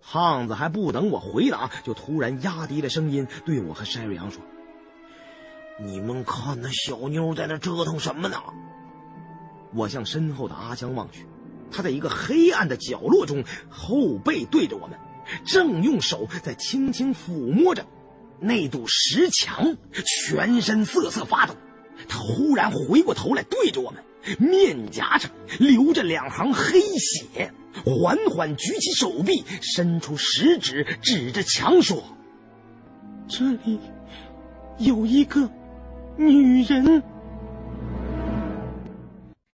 [0.00, 4.42] 胖子还不等我回答，就突然压低了声音对我和山瑞阳说
[5.80, 8.36] ：“你们看那小妞在那折腾什么呢？”
[9.74, 11.26] 我向身后的阿香望去。
[11.72, 14.98] 他在一个黑暗的角落中，后背对着我们，
[15.44, 17.86] 正用手在轻轻抚摸着
[18.38, 21.54] 那堵石墙，全身瑟瑟发抖。
[22.08, 24.02] 他忽然回过头来，对着我们，
[24.38, 27.52] 面颊上流着两行黑血，
[27.84, 32.02] 缓缓举起手臂，伸出食指指着墙说
[33.28, 33.78] ：“这里
[34.78, 35.48] 有一个
[36.16, 37.02] 女人。”